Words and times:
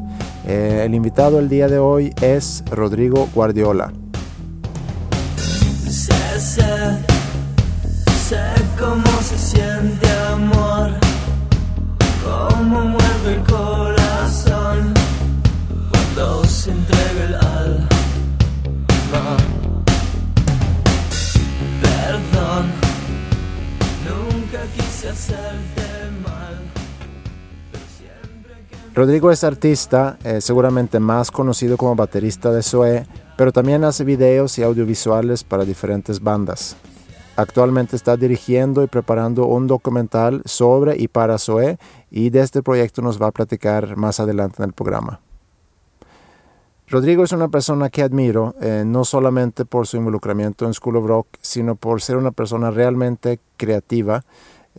Eh, 0.45 0.83
el 0.85 0.93
invitado 0.93 1.39
el 1.39 1.47
día 1.47 1.69
de 1.69 1.79
hoy 1.79 2.13
es 2.21 2.65
Rodrigo 2.69 3.29
Guardiola. 3.33 3.93
Rodrigo 28.97 29.29
es 29.29 29.43
artista, 29.43 30.17
eh, 30.23 30.41
seguramente 30.41 30.99
más 30.99 31.29
conocido 31.29 31.77
como 31.77 31.95
baterista 31.95 32.51
de 32.51 32.63
Zoé, 32.63 33.05
pero 33.37 33.51
también 33.51 33.83
hace 33.83 34.03
videos 34.03 34.57
y 34.57 34.63
audiovisuales 34.63 35.43
para 35.43 35.65
diferentes 35.65 36.19
bandas. 36.19 36.75
Actualmente 37.35 37.95
está 37.95 38.17
dirigiendo 38.17 38.81
y 38.81 38.87
preparando 38.87 39.45
un 39.45 39.67
documental 39.67 40.41
sobre 40.45 40.97
y 40.97 41.07
para 41.07 41.37
Zoé 41.37 41.77
y 42.09 42.31
de 42.31 42.39
este 42.39 42.63
proyecto 42.63 43.03
nos 43.03 43.21
va 43.21 43.27
a 43.27 43.31
platicar 43.31 43.97
más 43.97 44.19
adelante 44.19 44.63
en 44.63 44.69
el 44.69 44.73
programa. 44.73 45.19
Rodrigo 46.87 47.23
es 47.23 47.33
una 47.33 47.49
persona 47.49 47.91
que 47.91 48.01
admiro, 48.01 48.55
eh, 48.61 48.83
no 48.83 49.05
solamente 49.05 49.65
por 49.65 49.85
su 49.85 49.97
involucramiento 49.97 50.65
en 50.65 50.73
School 50.73 50.95
of 50.95 51.05
Rock, 51.05 51.27
sino 51.41 51.75
por 51.75 52.01
ser 52.01 52.17
una 52.17 52.31
persona 52.31 52.71
realmente 52.71 53.39
creativa 53.57 54.23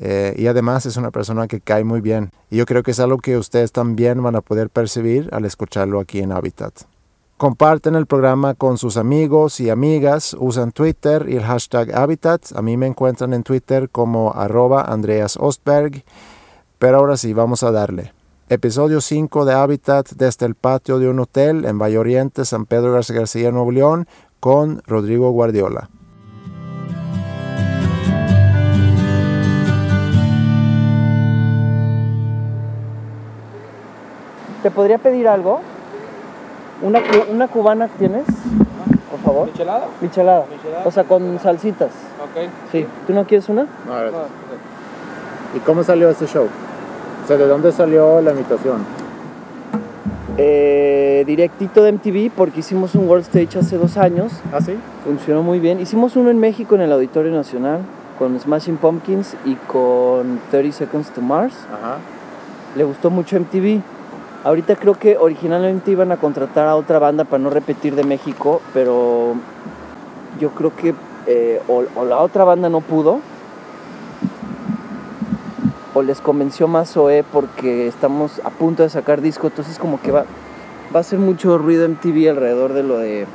eh, 0.01 0.35
y 0.37 0.47
además 0.47 0.87
es 0.87 0.97
una 0.97 1.11
persona 1.11 1.49
que 1.49 1.61
cae 1.61 1.85
muy 1.85 2.01
bien. 2.01 2.31
Y 2.51 2.57
yo 2.57 2.67
creo 2.67 2.83
que 2.83 2.93
es 2.93 3.01
algo 3.01 3.19
que 3.19 3.37
ustedes 3.37 3.73
también 3.73 4.23
van 4.23 4.37
a 4.37 4.41
poder 4.41 4.71
percibir 4.71 5.29
al 5.33 5.45
escucharlo 5.45 6.01
aquí 6.01 6.21
en 6.21 6.33
Habitat. 6.33 6.83
Comparten 7.37 7.95
el 7.95 8.07
programa 8.07 8.55
con 8.55 8.79
sus 8.79 8.97
amigos 8.97 9.61
y 9.61 9.71
amigas, 9.71 10.35
usan 10.39 10.73
Twitter 10.73 11.27
y 11.29 11.37
el 11.37 11.45
hashtag 11.45 11.95
Habitat. 11.95 12.47
A 12.57 12.63
mí 12.63 12.77
me 12.77 12.87
encuentran 12.87 13.33
en 13.33 13.45
Twitter 13.45 13.91
como 13.91 14.33
arroba 14.33 14.83
Andreas 14.83 15.37
Ostberg. 15.37 16.03
Pero 16.79 16.99
ahora 16.99 17.17
sí, 17.17 17.33
vamos 17.33 17.63
a 17.63 17.71
darle. 17.71 18.13
Episodio 18.49 19.01
5 19.01 19.45
de 19.45 19.53
Habitat 19.53 20.09
desde 20.17 20.47
el 20.47 20.55
patio 20.55 20.99
de 20.99 21.09
un 21.09 21.21
hotel 21.21 21.65
en 21.65 21.79
Valle 21.79 21.99
Oriente, 21.99 22.45
San 22.45 22.67
Pedro 22.67 22.93
García 22.93 23.17
García, 23.17 23.53
Nuevo 23.53 23.71
León, 23.73 24.09
con 24.41 24.83
Rodrigo 24.87 25.31
Guardiola. 25.31 25.91
¿Te 34.63 34.71
podría 34.71 34.99
pedir 34.99 35.29
algo? 35.29 35.61
¿Una, 36.83 37.01
cu- 37.01 37.33
una 37.33 37.49
cubana 37.49 37.89
tienes? 37.99 38.25
Por 39.11 39.21
favor. 39.25 39.47
¿Michelada? 39.47 39.87
Michelada. 40.01 40.45
Michelada. 40.51 40.83
O 40.87 40.91
sea, 40.91 41.05
con 41.05 41.39
salsitas. 41.41 41.89
Ok. 42.23 42.49
Sí. 42.73 42.87
¿Tú 43.07 43.13
no 43.13 43.25
quieres 43.25 43.49
una? 43.49 43.67
¿Y 45.57 45.59
cómo 45.61 45.83
salió 45.83 46.11
este 46.11 46.27
show? 46.27 46.47
O 47.25 47.27
sea, 47.27 47.37
¿de 47.37 47.47
dónde 47.47 47.73
salió 47.73 48.21
la 48.21 48.31
invitación? 48.33 48.79
Eh, 50.37 51.25
directito 51.27 51.83
de 51.83 51.93
MTV 51.93 52.31
porque 52.37 52.61
hicimos 52.61 52.95
un 52.95 53.09
World 53.09 53.25
Stage 53.25 53.59
hace 53.59 53.77
dos 53.77 53.97
años. 53.97 54.33
¿Ah, 54.53 54.61
sí? 54.61 54.75
Funcionó 55.05 55.43
muy 55.43 55.59
bien. 55.59 55.81
Hicimos 55.81 56.15
uno 56.17 56.31
en 56.31 56.39
México 56.39 56.75
en 56.77 56.83
el 56.83 56.93
Auditorio 56.93 57.33
Nacional 57.33 57.81
con 58.19 58.39
Smashing 58.39 58.77
Pumpkins 58.77 59.35
y 59.45 59.55
con 59.55 60.41
30 60.51 60.77
Seconds 60.77 61.11
to 61.11 61.21
Mars. 61.21 61.55
Ajá. 61.73 61.97
Le 62.77 62.85
gustó 62.85 63.11
mucho 63.11 63.37
MTV. 63.37 63.81
Ahorita 64.45 64.77
creo 64.77 64.95
que 64.95 65.17
originalmente 65.19 65.91
iban 65.91 66.13
a 66.13 66.17
contratar 66.17 66.67
a 66.69 66.77
otra 66.77 66.99
banda 66.99 67.25
para 67.25 67.43
no 67.43 67.51
repetir 67.51 67.95
de 67.95 68.05
México, 68.05 68.63
pero 68.73 69.35
yo 70.41 70.51
creo 70.51 70.75
que 70.75 70.95
eh, 71.27 71.61
o, 71.69 71.85
o 71.97 72.05
la 72.05 72.19
otra 72.19 72.45
banda 72.45 72.69
no 72.69 72.81
pudo, 72.81 73.21
o 75.95 76.03
les 76.03 76.21
convenció 76.21 76.69
más 76.69 76.97
OE 76.97 77.25
porque 77.25 77.89
estamos 77.89 78.41
a 78.45 78.51
punto 78.51 78.83
de 78.83 78.89
sacar 78.89 79.21
disco, 79.21 79.49
entonces 79.49 79.79
como 79.79 80.01
que 80.01 80.13
va, 80.13 80.25
va 80.95 81.01
a 81.01 81.03
ser 81.03 81.19
mucho 81.19 81.59
ruido 81.59 81.89
MTV 81.89 82.31
alrededor 82.31 82.73
de 82.73 82.83
lo, 82.83 82.99
de, 82.99 83.27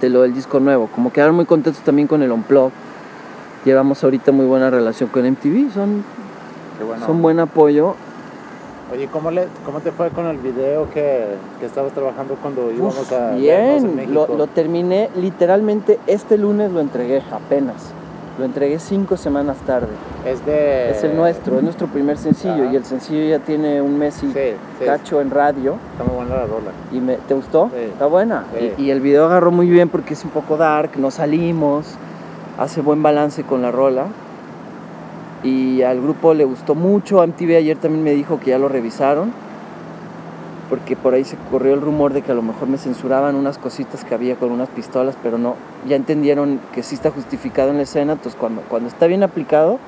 de 0.00 0.10
lo 0.10 0.22
del 0.22 0.34
disco 0.34 0.60
nuevo. 0.60 0.88
Como 0.94 1.12
quedaron 1.12 1.34
muy 1.34 1.46
contentos 1.46 1.82
también 1.82 2.08
con 2.08 2.22
el 2.22 2.30
Unplug. 2.30 2.70
Llevamos 3.64 4.04
ahorita 4.04 4.30
muy 4.32 4.44
buena 4.44 4.68
relación 4.68 5.08
con 5.08 5.24
MTV, 5.24 5.72
son, 5.72 6.04
bueno. 6.86 7.06
son 7.06 7.22
buen 7.22 7.40
apoyo. 7.40 7.96
Oye, 8.92 9.08
¿cómo, 9.08 9.30
le, 9.30 9.46
¿cómo 9.64 9.80
te 9.80 9.90
fue 9.92 10.10
con 10.10 10.26
el 10.26 10.36
video 10.38 10.88
que, 10.92 11.24
que 11.58 11.66
estabas 11.66 11.92
trabajando 11.92 12.36
cuando 12.40 12.70
íbamos 12.70 12.98
Uf, 13.00 13.12
a 13.12 13.30
en 13.32 13.40
bien, 13.40 13.96
México? 13.96 14.26
lo, 14.28 14.36
lo 14.36 14.46
terminé 14.46 15.08
literalmente 15.16 15.98
este 16.06 16.36
lunes 16.38 16.70
lo 16.70 16.80
entregué 16.80 17.22
apenas. 17.32 17.92
Lo 18.38 18.44
entregué 18.44 18.80
cinco 18.80 19.16
semanas 19.16 19.56
tarde. 19.64 19.86
Es 20.26 20.44
de... 20.44 20.90
es 20.90 21.04
el 21.04 21.16
nuestro, 21.16 21.56
es 21.58 21.62
nuestro 21.62 21.86
primer 21.86 22.18
sencillo 22.18 22.64
Ajá. 22.64 22.72
y 22.72 22.76
el 22.76 22.84
sencillo 22.84 23.24
ya 23.28 23.38
tiene 23.38 23.80
un 23.80 23.96
mes 23.96 24.22
y 24.24 24.26
Sí, 24.32 24.32
sí. 24.80 24.84
cacho 24.84 25.20
en 25.20 25.30
radio. 25.30 25.76
Está 25.92 26.02
muy 26.04 26.16
buena 26.16 26.34
la 26.40 26.46
rola. 26.46 26.70
Y 26.92 26.98
me, 26.98 27.14
¿Te 27.16 27.34
gustó? 27.34 27.70
Sí. 27.72 27.84
Está 27.92 28.06
buena. 28.06 28.44
Y, 28.76 28.82
y 28.82 28.90
el 28.90 29.00
video 29.00 29.26
agarró 29.26 29.52
muy 29.52 29.68
bien 29.70 29.88
porque 29.88 30.14
es 30.14 30.24
un 30.24 30.30
poco 30.30 30.56
dark, 30.56 30.90
no 30.98 31.12
salimos, 31.12 31.86
hace 32.58 32.80
buen 32.80 33.04
balance 33.04 33.44
con 33.44 33.62
la 33.62 33.70
rola. 33.70 34.06
Y 35.44 35.82
al 35.82 36.00
grupo 36.00 36.32
le 36.34 36.44
gustó 36.44 36.74
mucho. 36.74 37.24
MTV 37.24 37.56
ayer 37.56 37.76
también 37.76 38.02
me 38.02 38.12
dijo 38.12 38.40
que 38.40 38.50
ya 38.50 38.58
lo 38.58 38.68
revisaron. 38.68 39.32
Porque 40.70 40.96
por 40.96 41.12
ahí 41.14 41.24
se 41.24 41.36
corrió 41.50 41.74
el 41.74 41.82
rumor 41.82 42.14
de 42.14 42.22
que 42.22 42.32
a 42.32 42.34
lo 42.34 42.40
mejor 42.42 42.68
me 42.68 42.78
censuraban 42.78 43.34
unas 43.36 43.58
cositas 43.58 44.02
que 44.04 44.14
había 44.14 44.36
con 44.36 44.50
unas 44.50 44.68
pistolas, 44.70 45.14
pero 45.22 45.36
no. 45.36 45.56
Ya 45.86 45.96
entendieron 45.96 46.58
que 46.72 46.82
sí 46.82 46.94
está 46.94 47.10
justificado 47.10 47.70
en 47.70 47.76
la 47.76 47.82
escena. 47.82 48.14
Entonces, 48.14 48.38
cuando, 48.40 48.62
cuando 48.62 48.88
está 48.88 49.06
bien 49.06 49.22
aplicado, 49.22 49.78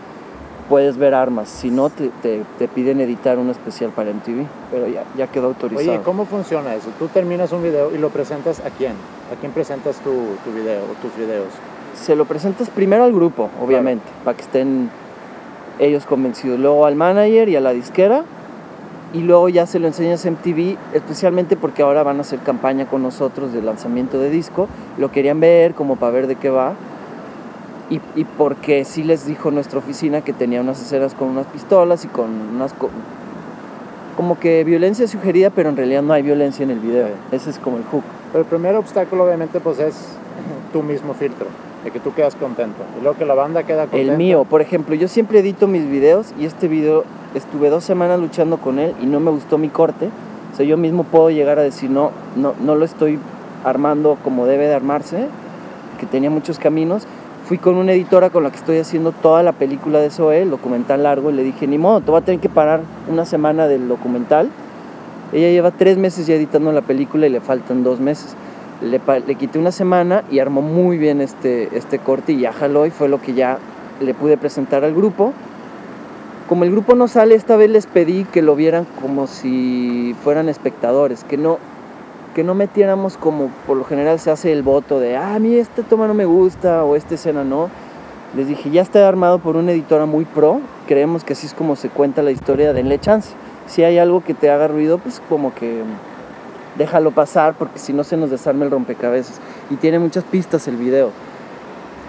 puedes 0.69 0.99
ver 0.99 1.15
armas. 1.15 1.49
Si 1.49 1.71
no, 1.71 1.89
te, 1.89 2.11
te- 2.23 2.43
te 2.59 2.69
piden 2.69 3.01
editar 3.01 3.39
uno 3.39 3.53
especial 3.53 3.91
para 3.91 4.11
MTV. 4.11 4.45
Pero 4.71 4.87
ya, 4.89 5.05
ya 5.17 5.29
quedó 5.29 5.47
autorizado. 5.47 5.91
Oye, 5.93 6.01
¿cómo 6.05 6.27
funciona 6.27 6.75
eso? 6.75 6.91
Tú 6.99 7.09
terminas 7.09 7.51
un 7.53 7.63
video 7.63 7.95
y 7.95 7.99
lo 7.99 8.11
presentas 8.11 8.61
a 8.61 8.69
quién? 8.69 8.93
¿A 9.33 9.41
quién 9.41 9.53
presentas 9.53 9.97
tu, 10.01 10.11
tu 10.45 10.53
video 10.55 10.83
o 10.83 10.95
tus 11.03 11.17
videos? 11.17 11.49
se 11.95 12.15
lo 12.15 12.27
presentas 12.27 12.69
primero 12.69 13.05
al 13.05 13.13
grupo, 13.15 13.49
obviamente, 13.59 14.05
para 14.23 14.37
que 14.37 14.43
estén 14.43 14.91
ellos 15.79 16.07
convencidos. 16.07 16.59
Luego 16.59 16.87
al 16.87 16.97
manager 16.97 17.49
y 17.49 17.57
a 17.57 17.61
la 17.61 17.73
disquera. 17.73 18.25
Y 19.15 19.21
luego 19.21 19.49
ya 19.49 19.67
se 19.67 19.79
lo 19.79 19.87
enseñas 19.87 20.27
a 20.27 20.31
MTV, 20.31 20.77
especialmente 20.93 21.57
porque 21.57 21.83
ahora 21.83 22.03
van 22.03 22.19
a 22.19 22.21
hacer 22.21 22.41
campaña 22.41 22.87
con 22.87 23.03
nosotros 23.03 23.53
de 23.53 23.63
lanzamiento 23.63 24.19
de 24.19 24.31
disco. 24.31 24.69
Lo 24.99 25.11
querían 25.11 25.41
ver 25.41 25.75
como 25.75 25.97
para 25.97 26.13
ver 26.13 26.27
de 26.27 26.37
qué 26.37 26.51
va. 26.51 26.75
Y, 27.89 28.01
y 28.17 28.25
porque 28.25 28.85
sí 28.85 29.05
les 29.05 29.27
dijo 29.27 29.51
nuestra 29.53 29.79
oficina 29.79 30.21
que 30.23 30.33
tenía 30.33 30.61
unas 30.61 30.83
escenas 30.83 31.15
con 31.15 31.29
unas 31.29 31.47
pistolas 31.47 32.05
y 32.05 32.09
con 32.09 32.31
unas... 32.57 32.73
co- 32.73 32.91
como 34.17 34.39
que 34.41 34.65
violencia 34.65 35.07
sugerida, 35.07 35.51
pero 35.51 35.69
en 35.69 35.77
realidad 35.77 36.03
no 36.03 36.13
hay 36.15 36.23
violencia 36.23 36.65
en 36.65 36.71
el 36.71 36.81
video. 36.81 37.09
Ese 37.33 37.51
es 37.51 37.59
como 37.59 37.77
el 37.77 37.85
hook. 37.85 38.03
Pero 38.33 38.43
el 38.45 38.49
primer 38.49 38.75
obstáculo 38.75 39.25
obviamente 39.25 39.61
pues 39.61 39.79
es 39.79 39.95
tu 40.73 40.83
mismo 40.83 41.15
filtro, 41.15 41.47
de 41.87 41.93
que 41.93 42.01
tú 42.01 42.13
quedas 42.13 42.35
contento. 42.35 42.83
Y 42.99 43.03
luego 43.03 43.17
que 43.17 43.25
la 43.25 43.35
banda 43.35 43.63
queda 43.63 43.83
contenta. 43.85 44.13
El 44.13 44.19
mío, 44.19 44.45
por 44.45 44.61
ejemplo, 44.61 44.95
yo 44.97 45.07
siempre 45.07 45.39
edito 45.39 45.69
mis 45.69 45.89
videos 45.89 46.35
y 46.39 46.45
este 46.45 46.67
video 46.67 47.05
estuve 47.35 47.71
dos 47.71 47.85
semanas 47.85 48.19
luchando 48.19 48.59
con 48.59 48.81
él 48.81 48.93
y 49.01 49.07
no 49.07 49.21
me 49.21 49.31
gustó 49.31 49.57
mi 49.57 49.69
corte. 49.69 50.11
O 50.53 50.57
sea, 50.57 50.67
yo 50.67 50.77
mismo 50.77 51.05
puedo 51.05 51.31
llegar 51.31 51.59
a 51.61 51.63
decir, 51.63 51.89
no, 51.89 52.11
no, 52.35 52.55
no 52.61 52.75
lo 52.75 52.85
estoy 52.85 53.21
armando 53.65 54.19
como 54.25 54.47
debe 54.47 54.67
de 54.67 54.75
armarse, 54.75 55.29
que 56.01 56.07
tenía 56.07 56.29
muchos 56.29 56.59
caminos. 56.59 57.07
Fui 57.47 57.59
con 57.59 57.77
una 57.77 57.93
editora 57.93 58.31
con 58.31 58.43
la 58.43 58.51
que 58.51 58.57
estoy 58.57 58.79
haciendo 58.79 59.13
toda 59.13 59.45
la 59.45 59.53
película 59.53 60.01
de 60.01 60.11
Zoe, 60.11 60.43
el 60.43 60.51
documental 60.51 61.05
largo, 61.05 61.31
y 61.31 61.35
le 61.35 61.45
dije, 61.45 61.69
ni 61.69 61.79
modo, 61.79 62.01
te 62.01 62.11
voy 62.11 62.21
a 62.21 62.25
tener 62.25 62.41
que 62.41 62.49
parar 62.49 62.81
una 63.09 63.25
semana 63.25 63.69
del 63.69 63.87
documental 63.87 64.51
Ella 65.33 65.51
lleva 65.51 65.71
tres 65.71 65.99
meses 65.99 66.27
ya 66.27 66.35
editando 66.35 66.73
la 66.73 66.83
película 66.83 67.29
y 67.29 67.31
le 67.31 67.41
faltan 67.41 67.85
dos 67.85 68.01
meses. 68.01 68.35
Le, 68.81 69.01
le 69.27 69.35
quité 69.37 69.59
una 69.59 69.73
semana 69.73 70.25
y 70.31 70.39
armó 70.39 70.61
muy 70.61 70.99
bien 70.99 71.21
este, 71.21 71.77
este 71.77 71.99
corte 71.99 72.33
y 72.33 72.41
ya 72.41 72.53
jaló 72.53 72.85
y 72.87 72.91
fue 72.91 73.09
lo 73.09 73.21
que 73.21 73.33
ya 73.33 73.59
le 74.01 74.15
pude 74.15 74.37
presentar 74.37 74.85
al 74.85 74.95
grupo. 74.95 75.33
Como 76.49 76.65
el 76.65 76.71
grupo 76.71 76.95
no 76.95 77.09
sale, 77.09 77.35
esta 77.35 77.57
vez 77.57 77.71
les 77.71 77.87
pedí 77.87 78.25
que 78.25 78.43
lo 78.43 78.55
vieran 78.55 78.87
como 79.01 79.27
si 79.27 80.15
fueran 80.23 80.49
espectadores, 80.49 81.25
que 81.25 81.37
no, 81.37 81.59
que 82.35 82.45
no 82.45 82.55
metiéramos 82.55 83.17
como 83.17 83.51
por 83.67 83.77
lo 83.77 83.85
general 83.85 84.21
se 84.21 84.31
hace 84.31 84.53
el 84.53 84.63
voto 84.63 85.01
de, 85.01 85.17
ah, 85.17 85.35
a 85.35 85.39
mí 85.39 85.57
esta 85.57 85.83
toma 85.83 86.07
no 86.07 86.15
me 86.15 86.25
gusta 86.25 86.85
o 86.85 86.95
esta 86.95 87.15
escena 87.15 87.43
no. 87.43 87.69
Les 88.37 88.47
dije, 88.47 88.71
ya 88.71 88.83
está 88.83 89.09
armado 89.09 89.39
por 89.39 89.57
una 89.57 89.73
editora 89.73 90.05
muy 90.07 90.25
pro, 90.25 90.61
creemos 90.87 91.25
que 91.25 91.33
así 91.33 91.47
es 91.47 91.55
como 91.55 91.75
se 91.75 91.89
cuenta 91.89 92.23
la 92.23 92.31
historia, 92.31 92.73
denle 92.73 92.99
chance. 92.99 93.31
Si 93.67 93.83
hay 93.83 93.99
algo 93.99 94.23
que 94.23 94.35
te 94.35 94.51
haga 94.51 94.69
ruido, 94.69 94.99
pues 94.99 95.21
como 95.29 95.53
que 95.55 95.83
déjalo 96.79 97.11
pasar 97.11 97.55
porque 97.55 97.79
si 97.79 97.93
no 97.93 98.05
se 98.05 98.17
nos 98.17 98.31
desarma 98.31 98.65
el 98.65 98.71
rompecabezas. 98.71 99.41
Y 99.71 99.77
tiene 99.77 99.99
muchas 99.99 100.25
pistas 100.25 100.69
el 100.69 100.77
video. 100.77 101.11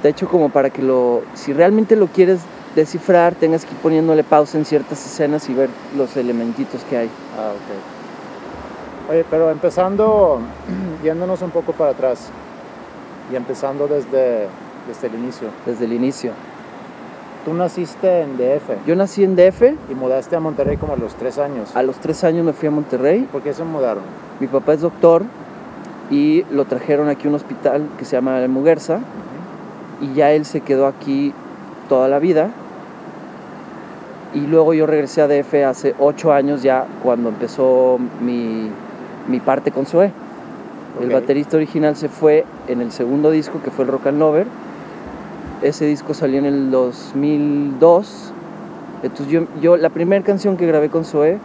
De 0.04 0.10
hecho, 0.10 0.28
como 0.28 0.50
para 0.50 0.70
que 0.70 0.82
lo, 0.82 1.22
si 1.34 1.54
realmente 1.54 1.96
lo 1.96 2.08
quieres 2.08 2.40
descifrar, 2.76 3.34
tengas 3.36 3.66
que 3.66 3.72
ir 3.72 3.78
poniéndole 3.80 4.24
pausa 4.24 4.58
en 4.58 4.66
ciertas 4.66 5.04
escenas 5.06 5.50
y 5.50 5.54
ver 5.54 5.70
los 5.98 6.16
elementitos 6.16 6.84
que 6.84 6.98
hay. 6.98 7.10
Ah, 7.38 7.52
ok. 7.52 9.12
Oye, 9.12 9.26
pero 9.30 9.50
empezando, 9.50 10.40
yéndonos 11.04 11.42
un 11.42 11.50
poco 11.50 11.74
para 11.74 11.92
atrás 11.92 12.30
y 13.32 13.36
empezando 13.36 13.88
desde, 13.88 14.48
desde 14.88 15.08
el 15.08 15.16
inicio. 15.16 15.48
Desde 15.66 15.86
el 15.86 15.94
inicio. 15.94 16.34
Tú 17.48 17.54
naciste 17.54 18.24
en 18.24 18.36
DF 18.36 18.86
Yo 18.86 18.98
nací 18.98 19.24
en 19.24 19.38
DF, 19.38 19.62
y 19.90 19.96
mudaste 19.96 20.36
a 20.36 20.42
Monterrey 20.42 20.76
como 20.76 20.92
a 20.92 20.98
los 20.98 21.16
tres 21.16 21.38
años. 21.38 21.74
a 21.78 21.82
los 21.82 21.96
tres 21.96 22.26
años 22.26 22.46
me 22.46 22.52
fui 22.52 22.68
a 22.68 22.72
Monterrey. 22.72 23.26
¿Por 23.32 23.42
qué 23.42 23.54
se 23.54 23.64
mudaron? 23.64 24.04
Mi 24.42 24.48
papá 24.48 24.74
es 24.74 24.82
doctor 24.82 25.24
y 26.12 26.44
lo 26.52 26.66
trajeron 26.66 27.08
aquí 27.08 27.26
a 27.26 27.30
un 27.30 27.36
hospital 27.36 27.88
que 27.98 28.04
se 28.04 28.18
llama 28.18 28.38
El 28.42 28.50
Muguerza 28.50 29.00
y 30.02 30.14
ya 30.14 30.34
él 30.34 30.44
se 30.44 30.60
quedó 30.60 30.88
aquí 30.88 31.34
toda 31.88 32.10
la 32.10 32.20
vida. 32.20 32.50
Y 34.34 34.42
luego 34.42 34.74
yo 34.74 34.86
regresé 34.86 35.22
a 35.22 35.30
DF 35.30 35.54
hace 35.66 35.96
ocho 36.00 36.34
años 36.34 36.64
ya 36.64 36.86
cuando 37.02 37.30
empezó 37.30 37.98
mi, 38.20 38.70
mi 39.30 39.40
parte 39.40 39.72
con 39.72 39.86
Zoé. 39.86 40.12
El 41.00 41.08
Ok. 41.08 41.14
baterista 41.14 41.56
original 41.56 41.96
se 41.96 42.10
fue 42.10 42.44
en 42.68 42.82
el 42.82 42.92
segundo 42.92 43.32
disco 43.32 43.62
que 43.64 43.72
fue 43.72 43.86
el 43.86 43.92
Rock 43.92 44.08
and 44.08 44.20
Lover. 44.20 44.48
Ese 45.62 45.86
disco 45.86 46.14
salió 46.14 46.40
en 46.40 46.46
el 46.46 46.72
2002. 46.72 48.34
Entonces 49.04 49.28
yo, 49.28 49.42
yo 49.62 49.78
la 49.78 49.90
primera 49.90 50.24
canción 50.24 50.58
que 50.58 50.66
grabé 50.68 50.90
con 50.90 51.04
Zoé 51.06 51.38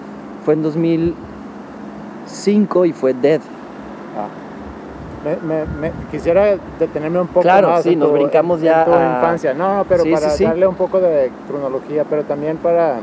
fue 0.45 0.55
en 0.55 0.63
2005 0.63 2.85
y 2.87 2.93
fue 2.93 3.15
Dead. 3.15 3.41
Ah. 4.17 4.29
Me, 5.25 5.37
me- 5.37 5.65
me- 5.81 5.93
quisiera 6.11 6.57
detenerme 6.81 7.21
un 7.21 7.29
poco 7.29 7.43
Claro, 7.43 7.69
más 7.71 7.85
sí, 7.85 7.93
en 7.93 8.01
nos 8.01 8.13
brincamos 8.13 8.59
en 8.59 8.65
ya 8.67 8.85
tu 8.85 8.93
a- 8.93 9.15
infancia. 9.17 9.55
No, 9.55 9.77
no, 9.79 9.85
pero 9.85 10.03
Sí, 10.03 10.11
para 10.13 10.31
sí, 10.31 10.43
darle 10.45 10.67
un 10.67 10.75
poco 10.75 11.01
de 11.01 11.31
cronología, 11.47 12.05
pero 12.09 12.25
también 12.25 12.57
para, 12.57 12.99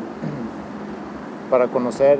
para 1.49 1.67
conocer 1.67 2.19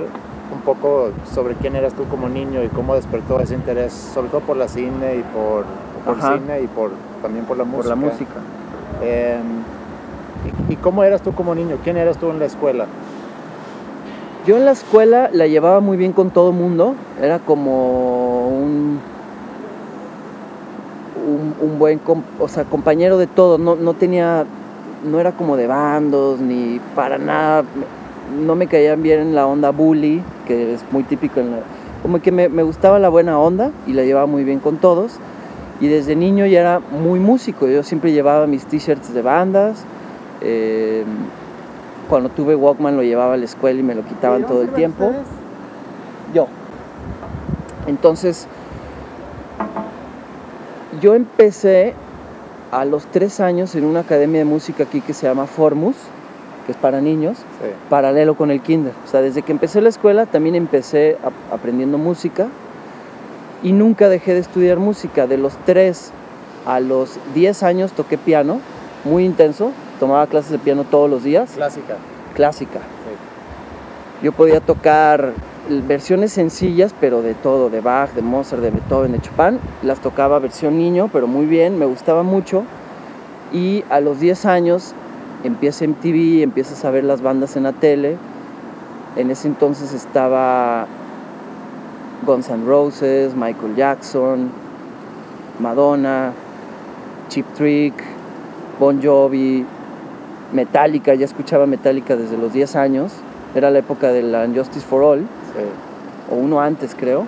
un 0.54 0.62
poco 0.62 1.10
sobre 1.32 1.56
quién 1.56 1.76
eras 1.76 1.94
tú 1.94 2.06
como 2.06 2.30
niño 2.30 2.64
y 2.64 2.70
cómo 2.70 2.96
despertó 2.96 3.40
ese 3.42 3.56
interés, 3.56 3.92
sobre 3.92 4.30
todo 4.30 4.40
por 4.42 4.56
la 4.58 4.68
cine 4.70 5.18
y 5.18 5.24
por, 5.24 5.66
por 6.06 6.22
cine 6.22 6.62
y 6.62 6.68
por 6.68 6.92
también 7.22 7.44
por 7.46 7.58
la 7.58 7.66
música. 7.66 7.82
Por 7.82 7.90
la 7.90 7.96
música. 7.96 8.36
Eh, 9.02 9.38
y, 10.70 10.76
cómo 10.78 11.04
eras 11.04 11.22
tú 11.22 11.34
como 11.34 11.56
niño? 11.56 11.78
¿Quién 11.84 11.98
eras 11.98 12.18
tú 12.18 12.30
en 12.30 12.40
la 12.40 12.46
escuela? 12.46 12.86
Yo 14.46 14.58
en 14.58 14.66
la 14.66 14.72
escuela 14.72 15.30
la 15.34 15.48
llevaba 15.48 15.80
muy 15.80 15.98
bien 15.98 16.14
con 16.14 16.32
todo 16.32 16.52
mundo. 16.52 16.96
Era 17.22 17.40
como 17.40 18.48
un, 18.48 19.00
un, 21.28 21.56
un 21.60 21.80
buen 21.80 22.00
o 22.40 22.48
sea, 22.48 22.64
compañero 22.64 23.18
de 23.18 23.28
todo. 23.28 23.58
No, 23.58 23.76
no 23.76 23.94
tenía, 23.94 24.46
no 25.10 25.20
era 25.20 25.34
como 25.34 25.58
de 25.58 25.68
bandos 25.68 26.40
ni 26.40 26.80
para 26.96 27.18
nada. 27.18 27.64
No 28.46 28.56
me 28.56 28.68
caían 28.68 29.02
bien 29.04 29.20
en 29.20 29.36
la 29.36 29.46
onda 29.46 29.72
bully, 29.72 30.24
que 30.48 30.74
es 30.74 30.84
muy 30.92 31.04
típico 31.04 31.40
en 31.40 31.52
la, 31.52 31.58
como 32.02 32.22
que 32.22 32.32
me, 32.32 32.48
me 32.48 32.64
gustaba 32.64 33.00
la 33.00 33.10
buena 33.10 33.40
onda 33.40 33.72
y 33.88 33.94
la 33.94 34.04
llevaba 34.04 34.26
muy 34.26 34.44
bien 34.44 34.60
con 34.60 34.78
todos. 34.78 35.20
Y 35.82 35.88
desde 35.88 36.16
niño 36.16 36.46
ya 36.46 36.60
era 36.60 36.80
muy 36.80 37.20
músico. 37.20 37.68
Yo 37.68 37.84
siempre 37.84 38.12
llevaba 38.12 38.48
mis 38.48 38.66
t-shirts 38.66 39.14
de 39.14 39.22
bandas. 39.22 39.84
eh, 40.42 41.04
cuando 42.10 42.30
tuve 42.30 42.56
Walkman 42.56 42.96
lo 42.96 43.04
llevaba 43.04 43.36
a 43.36 43.38
la 43.38 43.46
escuela 43.46 43.80
y 43.80 43.84
me 43.84 43.94
lo 43.94 44.04
quitaban 44.04 44.46
todo 44.48 44.62
el 44.64 44.70
tiempo. 44.70 45.12
Yo. 46.34 46.48
Entonces, 47.86 48.48
yo 51.02 51.14
empecé 51.16 51.94
a 52.72 52.86
los 52.86 53.06
tres 53.08 53.40
años 53.40 53.76
en 53.76 53.86
una 53.86 54.02
academia 54.02 54.40
de 54.40 54.46
música 54.46 54.84
aquí 54.84 55.02
que 55.02 55.14
se 55.14 55.28
llama 55.28 55.46
Formus, 55.46 55.96
que 56.66 56.72
es 56.72 56.78
para 56.78 57.02
niños, 57.02 57.38
Sí. 57.38 57.70
paralelo 57.90 58.36
con 58.36 58.52
el 58.52 58.62
kinder. 58.62 58.94
O 59.06 59.08
sea, 59.08 59.22
desde 59.22 59.42
que 59.42 59.52
empecé 59.52 59.82
la 59.82 59.90
escuela 59.90 60.26
también 60.26 60.56
empecé 60.56 61.18
a- 61.24 61.54
aprendiendo 61.54 61.98
música 61.98 62.48
y 63.64 63.72
nunca 63.72 64.10
dejé 64.10 64.34
de 64.34 64.40
estudiar 64.40 64.78
música. 64.80 65.28
De 65.28 65.38
los 65.38 65.58
3 65.66 66.12
a 66.66 66.80
los 66.80 67.18
10 67.34 67.64
años 67.64 67.92
toqué 67.94 68.18
piano, 68.18 68.60
muy 69.04 69.26
intenso. 69.26 69.72
Tomaba 70.00 70.28
clases 70.28 70.52
de 70.52 70.60
piano 70.60 70.86
todos 70.86 71.10
los 71.10 71.24
días, 71.24 71.52
Clásica. 71.56 71.96
clásica. 72.36 72.80
Sí. 72.80 74.24
Yo 74.24 74.32
podía 74.32 74.62
tocar 74.62 75.34
versiones 75.88 76.32
sencillas, 76.32 76.94
pero 77.00 77.22
de 77.22 77.34
todo, 77.34 77.70
de 77.70 77.82
Bach, 77.82 78.12
de 78.14 78.22
Mozart, 78.22 78.62
de 78.62 78.72
Beethoven, 78.72 79.12
de 79.12 79.20
Chopin. 79.22 79.60
Las 79.84 80.00
tocaba 80.00 80.40
versión 80.40 80.78
niño, 80.78 81.10
pero 81.12 81.28
muy 81.28 81.46
bien, 81.46 81.78
me 81.78 81.86
gustaba 81.86 82.24
mucho. 82.24 82.64
Y 83.54 83.84
a 83.90 84.00
los 84.00 84.20
10 84.20 84.46
años 84.46 84.94
empieza 85.44 85.86
MTV, 85.86 86.44
empiezas 86.44 86.84
a 86.86 86.92
ver 86.92 87.04
las 87.04 87.22
bandas 87.22 87.56
en 87.56 87.64
la 87.64 87.74
tele. 87.74 88.18
En 89.16 89.32
ese 89.32 89.48
entonces 89.48 89.94
estaba 89.94 90.88
Guns 92.26 92.50
N' 92.50 92.66
Roses, 92.66 93.36
Michael 93.36 93.76
Jackson, 93.76 94.52
Madonna, 95.60 96.34
Cheap 97.30 97.46
Trick, 97.54 97.94
Bon 98.80 99.02
Jovi, 99.02 99.66
Metallica, 100.54 101.14
ya 101.14 101.26
escuchaba 101.26 101.66
Metallica 101.66 102.16
desde 102.16 102.38
los 102.38 102.54
10 102.54 102.76
años. 102.76 103.14
Era 103.56 103.72
la 103.72 103.80
época 103.80 104.12
de 104.12 104.22
la 104.22 104.48
Justice 104.48 104.86
for 104.86 105.04
All, 105.04 105.20
Sí. 105.20 106.32
o 106.32 106.36
uno 106.36 106.62
antes 106.62 106.96
creo. 106.96 107.26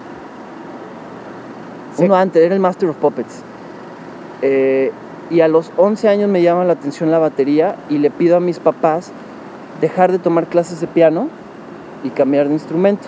Sí. 1.96 2.04
Uno 2.06 2.16
antes, 2.16 2.44
era 2.44 2.54
el 2.56 2.62
Master 2.62 2.90
of 2.90 2.98
Puppets. 2.98 3.42
Eh, 4.42 4.92
y 5.30 5.42
a 5.42 5.48
los 5.48 5.72
11 5.78 6.10
años 6.10 6.30
me 6.30 6.42
llama 6.42 6.64
la 6.66 6.74
atención 6.74 7.12
la 7.12 7.20
batería 7.20 7.76
y 7.90 7.98
le 7.98 8.10
pido 8.12 8.38
a 8.38 8.40
mis 8.40 8.60
papás 8.60 9.12
dejar 9.80 10.12
de 10.12 10.20
tomar 10.20 10.48
clases 10.48 10.82
de 10.82 10.88
piano 10.88 11.30
y 12.04 12.10
cambiar 12.10 12.48
de 12.48 12.54
instrumento. 12.54 13.08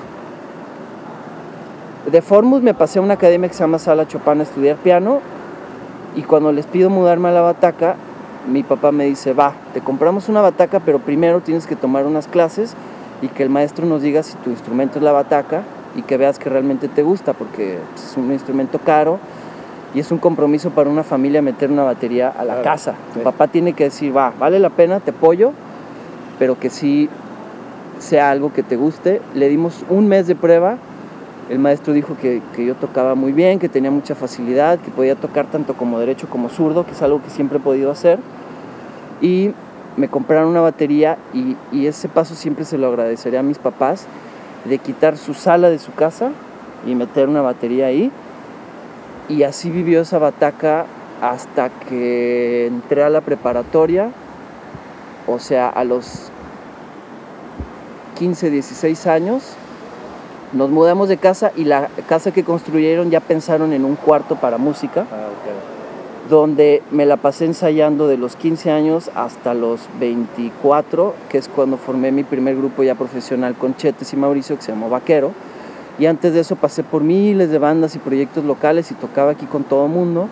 De 2.12 2.22
Formus 2.22 2.62
me 2.62 2.74
pasé 2.74 3.00
a 3.00 3.02
una 3.02 3.14
academia 3.14 3.48
que 3.48 3.54
se 3.56 3.62
llama 3.62 3.80
Sala 3.80 4.08
Chopin 4.08 4.40
a 4.40 4.44
estudiar 4.44 4.76
piano 4.78 5.22
y 6.16 6.22
cuando 6.24 6.52
les 6.52 6.66
pido 6.68 6.90
mudarme 6.90 7.30
a 7.30 7.32
la 7.32 7.42
bataca, 7.42 7.96
mi 8.48 8.62
papá 8.62 8.92
me 8.92 9.06
dice, 9.06 9.34
va, 9.34 9.54
te 9.74 9.80
compramos 9.80 10.28
una 10.28 10.42
bataca, 10.42 10.82
pero 10.82 11.00
primero 11.00 11.40
tienes 11.40 11.66
que 11.66 11.76
tomar 11.78 12.06
unas 12.06 12.28
clases 12.28 12.74
y 13.22 13.30
que 13.30 13.42
el 13.44 13.50
maestro 13.50 13.86
nos 13.86 14.02
diga 14.02 14.22
si 14.22 14.36
tu 14.38 14.50
instrumento 14.50 15.00
es 15.00 15.04
la 15.04 15.14
bataca 15.14 15.64
y 15.96 16.02
que 16.02 16.18
veas 16.18 16.40
que 16.40 16.50
realmente 16.50 16.90
te 16.90 17.04
gusta, 17.04 17.32
porque 17.34 17.78
es 17.96 18.18
un 18.18 18.32
instrumento 18.34 18.80
caro 18.80 19.18
y 19.96 20.00
es 20.02 20.12
un 20.12 20.18
compromiso 20.18 20.72
para 20.72 20.90
una 20.90 21.04
familia 21.04 21.42
meter 21.42 21.72
una 21.72 21.84
batería 21.84 22.28
a 22.30 22.44
la 22.44 22.56
Claro, 22.56 22.64
casa. 22.64 22.96
Tu 23.14 23.20
sí. 23.20 23.24
papá 23.24 23.48
tiene 23.48 23.74
que 23.74 23.86
decir, 23.86 24.16
va, 24.16 24.34
vale 24.38 24.60
la 24.60 24.72
pena, 24.72 25.00
te 25.00 25.12
apoyo, 25.12 25.54
pero 26.38 26.60
que 26.60 26.70
sí 26.70 27.10
sea 28.00 28.30
algo 28.30 28.52
que 28.52 28.62
te 28.64 28.76
guste. 28.76 29.22
Le 29.36 29.48
dimos 29.48 29.86
un 29.90 30.08
mes 30.10 30.28
de 30.28 30.36
prueba. 30.36 30.78
El 31.50 31.60
maestro 31.60 31.94
dijo 31.94 32.16
que, 32.22 32.42
que 32.56 32.66
yo 32.66 32.76
tocaba 32.76 33.16
muy 33.16 33.34
bien, 33.34 33.60
que 33.60 33.70
tenía 33.70 33.92
mucha 33.92 34.16
facilidad, 34.16 34.80
que 34.80 34.92
podía 34.92 35.16
tocar 35.16 35.48
tanto 35.48 35.74
como 35.74 36.00
derecho 36.00 36.30
como 36.30 36.50
zurdo, 36.50 36.86
que 36.86 36.94
es 36.94 37.02
algo 37.02 37.22
que 37.22 37.30
siempre 37.30 37.58
he 37.58 37.62
podido 37.62 37.92
hacer. 37.92 38.20
Y 39.22 39.52
me 39.98 40.08
compraron 40.08 40.50
una 40.50 40.62
batería 40.62 41.18
y, 41.34 41.56
y 41.72 41.88
ese 41.88 42.10
paso 42.10 42.36
siempre 42.36 42.66
se 42.66 42.78
lo 42.78 42.88
agradeceré 42.88 43.38
a 43.38 43.44
mis 43.44 43.58
papás, 43.58 44.08
de 44.66 44.78
quitar 44.78 45.18
su 45.18 45.34
sala 45.34 45.70
de 45.70 45.80
su 45.80 45.94
casa 45.94 46.32
y 46.88 46.96
meter 46.96 47.28
una 47.28 47.42
batería 47.42 47.88
ahí. 47.88 48.12
Y 49.30 49.44
así 49.44 49.70
vivió 49.70 50.02
esa 50.02 50.20
bataca 50.20 50.86
hasta 51.22 51.70
que 51.70 52.68
entré 52.68 53.04
a 53.04 53.10
la 53.10 53.22
preparatoria, 53.22 54.12
o 55.28 55.40
sea, 55.40 55.70
a 55.70 55.84
los 55.84 56.30
15, 58.18 58.50
16 58.50 59.08
años. 59.08 59.56
Nos 60.54 60.70
mudamos 60.70 61.10
de 61.10 61.18
casa 61.18 61.52
y 61.56 61.64
la 61.66 61.90
casa 62.08 62.32
que 62.32 62.44
construyeron 62.44 63.10
ya 63.10 63.20
pensaron 63.20 63.74
en 63.74 63.86
un 63.86 63.96
cuarto 63.96 64.36
para 64.36 64.58
música 64.58 65.06
Ah, 65.12 65.28
ok. 65.28 66.30
donde 66.30 66.82
me 66.92 67.06
la 67.06 67.18
pasé 67.18 67.46
ensayando 67.46 68.08
de 68.08 68.18
los 68.18 68.36
15 68.36 68.72
años 68.72 69.10
hasta 69.16 69.54
los 69.54 69.82
24, 70.00 71.16
que 71.30 71.38
es 71.38 71.50
cuando 71.50 71.78
formé 71.78 72.12
mi 72.12 72.24
primer 72.24 72.56
grupo 72.56 72.84
ya 72.84 72.96
profesional 72.96 73.56
con 73.56 73.76
Chetes 73.76 74.14
y 74.14 74.16
Mauricio, 74.16 74.56
que 74.56 74.62
se 74.62 74.72
llamó 74.72 74.90
Vaquero. 74.90 75.32
Y 76.00 76.06
antes 76.06 76.34
de 76.34 76.40
eso 76.40 76.56
pasé 76.56 76.82
por 76.84 77.04
miles 77.04 77.50
de 77.52 77.58
bandas 77.60 77.96
y 77.96 78.00
proyectos 78.00 78.44
locales 78.46 78.90
y 78.92 78.96
tocaba 78.96 79.32
aquí 79.32 79.46
con 79.46 79.64
todo 79.64 79.86
el 79.86 79.92
mundo. 79.92 80.28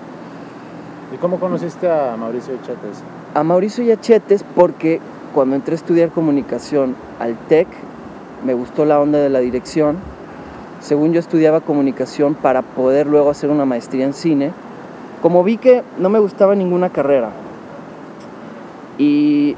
¿Y 1.14 1.18
cómo 1.18 1.40
conociste 1.40 1.90
a 1.90 2.16
Mauricio 2.18 2.54
Chetes? 2.66 3.04
A 3.34 3.44
Mauricio 3.44 3.84
y 3.84 3.92
a 3.92 4.00
Chetes 4.00 4.46
porque 4.56 5.00
cuando 5.34 5.56
entré 5.56 5.74
a 5.74 5.76
estudiar 5.76 6.10
comunicación 6.10 6.96
al 7.20 7.36
TEC, 7.48 7.68
me 8.46 8.54
gustó 8.54 8.86
la 8.86 9.00
onda 9.00 9.20
de 9.20 9.30
la 9.30 9.40
dirección. 9.40 9.98
Según 10.80 11.14
yo 11.14 11.20
estudiaba 11.20 11.62
comunicación 11.62 12.34
para 12.36 12.62
poder 12.62 13.08
luego 13.08 13.30
hacer 13.30 13.50
una 13.50 13.66
maestría 13.66 14.06
en 14.06 14.14
cine, 14.14 14.52
como 15.22 15.44
vi 15.44 15.58
que 15.58 15.84
no 16.00 16.10
me 16.10 16.20
gustaba 16.20 16.56
ninguna 16.56 16.90
carrera 16.90 17.30
y 18.98 19.56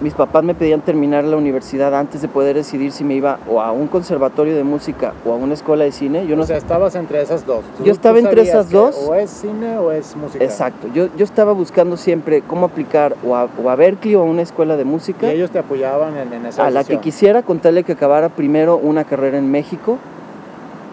mis 0.00 0.14
papás 0.14 0.42
me 0.42 0.54
pedían 0.54 0.80
terminar 0.80 1.24
la 1.24 1.36
universidad 1.36 1.94
antes 1.94 2.22
de 2.22 2.28
poder 2.28 2.56
decidir 2.56 2.90
si 2.92 3.04
me 3.04 3.14
iba 3.14 3.38
o 3.48 3.60
a 3.60 3.70
un 3.70 3.86
conservatorio 3.86 4.56
de 4.56 4.64
música 4.64 5.12
o 5.26 5.32
a 5.32 5.36
una 5.36 5.54
escuela 5.54 5.84
de 5.84 5.92
cine. 5.92 6.26
Yo 6.26 6.36
no 6.36 6.42
O 6.42 6.46
sea, 6.46 6.56
estabas 6.56 6.94
entre 6.94 7.20
esas 7.20 7.44
dos. 7.44 7.64
Yo 7.84 7.92
estaba 7.92 8.18
entre 8.18 8.42
esas 8.42 8.70
dos. 8.70 8.96
O 9.06 9.14
es 9.14 9.30
cine 9.30 9.76
o 9.78 9.92
es 9.92 10.16
música. 10.16 10.42
Exacto, 10.42 10.88
yo, 10.94 11.08
yo 11.16 11.24
estaba 11.24 11.52
buscando 11.52 11.96
siempre 11.96 12.42
cómo 12.42 12.66
aplicar 12.66 13.14
o 13.26 13.36
a, 13.36 13.48
o 13.62 13.68
a 13.68 13.76
Berkeley 13.76 14.14
o 14.14 14.22
a 14.22 14.24
una 14.24 14.42
escuela 14.42 14.76
de 14.76 14.82
Y 14.82 14.86
música, 14.86 15.30
ellos 15.30 15.50
te 15.50 15.58
apoyaban 15.58 16.16
en, 16.16 16.32
en 16.32 16.46
esa 16.46 16.66
a 16.66 16.70
la 16.70 16.84
que 16.84 16.98
quisiera 16.98 17.42
contarle 17.42 17.84
que 17.84 17.92
acabara 17.92 18.30
primero 18.30 18.78
una 18.78 19.04
carrera 19.04 19.36
en 19.36 19.50
México 19.50 19.98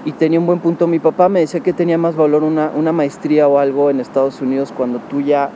y 0.03 0.11
tenía 0.11 0.39
un 0.39 0.45
buen 0.45 0.59
punto. 0.59 0.87
Mi 0.87 0.99
papá 0.99 1.29
me 1.29 1.39
decía 1.39 1.61
que 1.61 1.73
tenía 1.73 1.97
más 1.97 2.15
valor 2.15 2.43
una, 2.43 2.71
una 2.75 2.91
maestría 2.91 3.47
o 3.47 3.57
algo 3.57 3.89
en 3.89 3.99
Estados 3.99 4.41
Unidos 4.41 4.73
cuando 4.75 4.99
tú 4.99 5.21
ya 5.21 5.49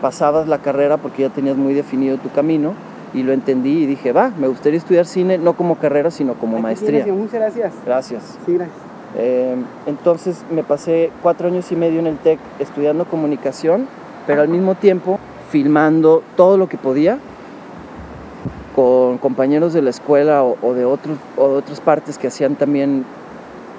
pasabas 0.00 0.48
la 0.48 0.58
carrera 0.58 0.96
porque 0.96 1.22
ya 1.22 1.28
tenías 1.30 1.56
muy 1.56 1.74
definido 1.74 2.16
tu 2.18 2.30
camino 2.30 2.74
y 3.12 3.22
lo 3.22 3.32
entendí 3.32 3.82
y 3.82 3.86
dije, 3.86 4.12
va, 4.12 4.30
me 4.38 4.48
gustaría 4.48 4.78
estudiar 4.78 5.06
cine 5.06 5.38
no 5.38 5.54
como 5.54 5.76
carrera 5.76 6.10
sino 6.10 6.34
como 6.34 6.56
Aquí 6.56 6.62
maestría. 6.62 7.04
tienes, 7.04 7.20
Muchas 7.20 7.40
gracias. 7.40 7.72
Gracias. 7.84 8.38
Sí, 8.46 8.54
gracias. 8.54 8.76
Eh, 9.16 9.56
entonces 9.86 10.44
me 10.50 10.62
pasé 10.62 11.10
cuatro 11.22 11.48
años 11.48 11.70
y 11.72 11.76
medio 11.76 11.98
en 11.98 12.06
el 12.06 12.16
TEC 12.18 12.38
estudiando 12.60 13.04
comunicación, 13.06 13.88
pero 14.26 14.42
al 14.42 14.48
mismo 14.48 14.76
tiempo 14.76 15.18
filmando 15.50 16.22
todo 16.36 16.56
lo 16.56 16.68
que 16.68 16.76
podía 16.76 17.18
con 18.76 19.18
compañeros 19.18 19.72
de 19.72 19.82
la 19.82 19.90
escuela 19.90 20.44
o, 20.44 20.56
o 20.62 20.74
de, 20.74 20.84
otros, 20.84 21.18
o 21.36 21.48
de 21.48 21.54
otras 21.56 21.80
partes 21.80 22.18
que 22.18 22.28
hacían 22.28 22.54
también 22.54 23.04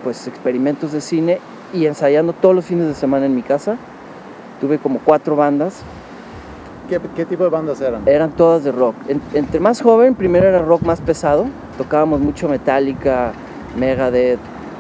pues, 0.04 0.28
experimentos 0.28 0.92
de 0.92 1.00
cine 1.00 1.40
y 1.74 1.86
ensayando 1.86 2.34
todos 2.34 2.54
los 2.54 2.66
fines 2.66 2.88
de 2.88 2.94
semana 2.94 3.25
en 3.25 3.34
mi 3.36 3.42
casa. 3.42 3.78
Tuve 4.60 4.78
como 4.80 5.00
cuatro 5.00 5.38
bandas, 5.38 5.82
¿Qué, 7.15 7.25
tipo 7.25 7.45
de 7.45 7.50
bandas 7.50 7.79
eran? 7.79 8.01
eran 8.05 8.31
todas 8.31 8.65
de 8.65 8.71
rock. 8.74 8.95
En- 9.07 9.21
entre 9.33 9.62
más 9.62 9.81
joven, 9.81 10.13
primero 10.13 10.45
era 10.48 10.60
rock 10.60 10.81
más 10.83 11.00
pesado, 11.00 11.45
tocábamos 11.77 12.19
mucho 12.19 12.50
Metallica, 12.50 13.31
Megadeth, 13.77 14.39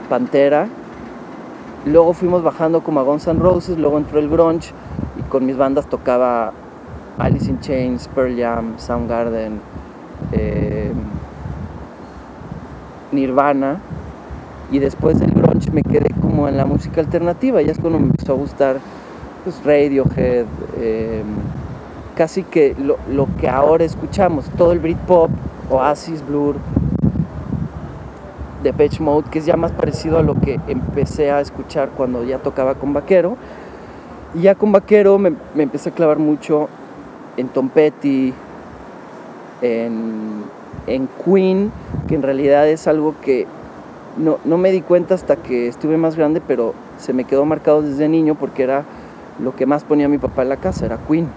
Pantera. 0.09 0.67
Luego 1.85 2.11
fuimos 2.13 2.43
bajando 2.43 2.81
como 2.81 2.99
a 2.99 3.03
Guns 3.03 3.27
N' 3.27 3.39
Roses, 3.39 3.77
luego 3.77 3.97
entró 3.97 4.19
el 4.19 4.29
grunge 4.29 4.73
y 5.17 5.21
con 5.29 5.45
mis 5.45 5.55
bandas 5.55 5.87
tocaba 5.87 6.51
Alice 7.17 7.49
in 7.49 7.61
Chains, 7.61 8.09
Pearl 8.09 8.37
Jam, 8.37 8.77
Soundgarden, 8.77 9.61
eh, 10.33 10.91
Nirvana. 13.13 13.79
Y 14.69 14.79
después 14.79 15.17
del 15.19 15.31
grunge 15.31 15.71
me 15.71 15.81
quedé 15.81 16.09
como 16.21 16.49
en 16.49 16.57
la 16.57 16.65
música 16.65 16.99
alternativa, 16.99 17.61
ya 17.61 17.71
es 17.71 17.79
cuando 17.79 17.99
me 17.99 18.07
empezó 18.07 18.33
a 18.33 18.35
gustar 18.35 18.77
pues, 19.43 19.63
Radiohead, 19.63 20.45
eh, 20.77 21.23
casi 22.21 22.43
que 22.43 22.75
lo, 22.77 22.97
lo 23.09 23.27
que 23.39 23.49
ahora 23.49 23.83
escuchamos, 23.83 24.45
todo 24.55 24.73
el 24.73 24.79
Britpop, 24.79 25.31
Oasis, 25.71 26.23
Blur, 26.23 26.55
Depeche 28.61 29.01
Mode, 29.01 29.27
que 29.31 29.39
es 29.39 29.47
ya 29.47 29.57
más 29.57 29.71
parecido 29.71 30.19
a 30.19 30.21
lo 30.21 30.39
que 30.39 30.59
empecé 30.67 31.31
a 31.31 31.41
escuchar 31.41 31.89
cuando 31.97 32.23
ya 32.23 32.37
tocaba 32.37 32.75
con 32.75 32.93
Vaquero. 32.93 33.37
Y 34.35 34.41
ya 34.41 34.53
con 34.53 34.71
Vaquero 34.71 35.17
me, 35.17 35.33
me 35.55 35.63
empecé 35.63 35.89
a 35.89 35.93
clavar 35.93 36.19
mucho 36.19 36.69
en 37.37 37.47
Tom 37.47 37.69
Petty, 37.69 38.35
en, 39.63 40.43
en 40.85 41.09
Queen, 41.25 41.71
que 42.07 42.13
en 42.13 42.21
realidad 42.21 42.69
es 42.69 42.87
algo 42.87 43.15
que 43.19 43.47
no, 44.15 44.37
no 44.45 44.59
me 44.59 44.71
di 44.71 44.81
cuenta 44.81 45.15
hasta 45.15 45.37
que 45.37 45.67
estuve 45.67 45.97
más 45.97 46.15
grande, 46.15 46.39
pero 46.39 46.75
se 46.99 47.13
me 47.13 47.23
quedó 47.23 47.45
marcado 47.45 47.81
desde 47.81 48.07
niño 48.07 48.35
porque 48.35 48.61
era 48.61 48.83
lo 49.39 49.55
que 49.55 49.65
más 49.65 49.83
ponía 49.83 50.07
mi 50.07 50.19
papá 50.19 50.43
en 50.43 50.49
la 50.49 50.57
casa, 50.57 50.85
era 50.85 50.99
Queen. 51.09 51.27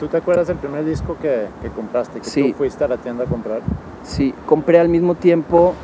¿Tú 0.00 0.06
te 0.08 0.16
acuerdas 0.16 0.46
del 0.46 0.56
primer 0.58 0.84
disco 0.84 1.16
que, 1.20 1.46
que 1.62 1.68
compraste? 1.70 2.20
Que 2.20 2.24
Sí. 2.28 2.52
tú 2.52 2.58
fuiste 2.58 2.84
a 2.84 2.88
la 2.88 2.96
tienda 2.98 3.24
a 3.24 3.26
comprar. 3.26 3.60
Sí, 4.04 4.32
compré 4.46 4.78
al 4.78 4.88
mismo 4.88 5.14
tiempo, 5.14 5.74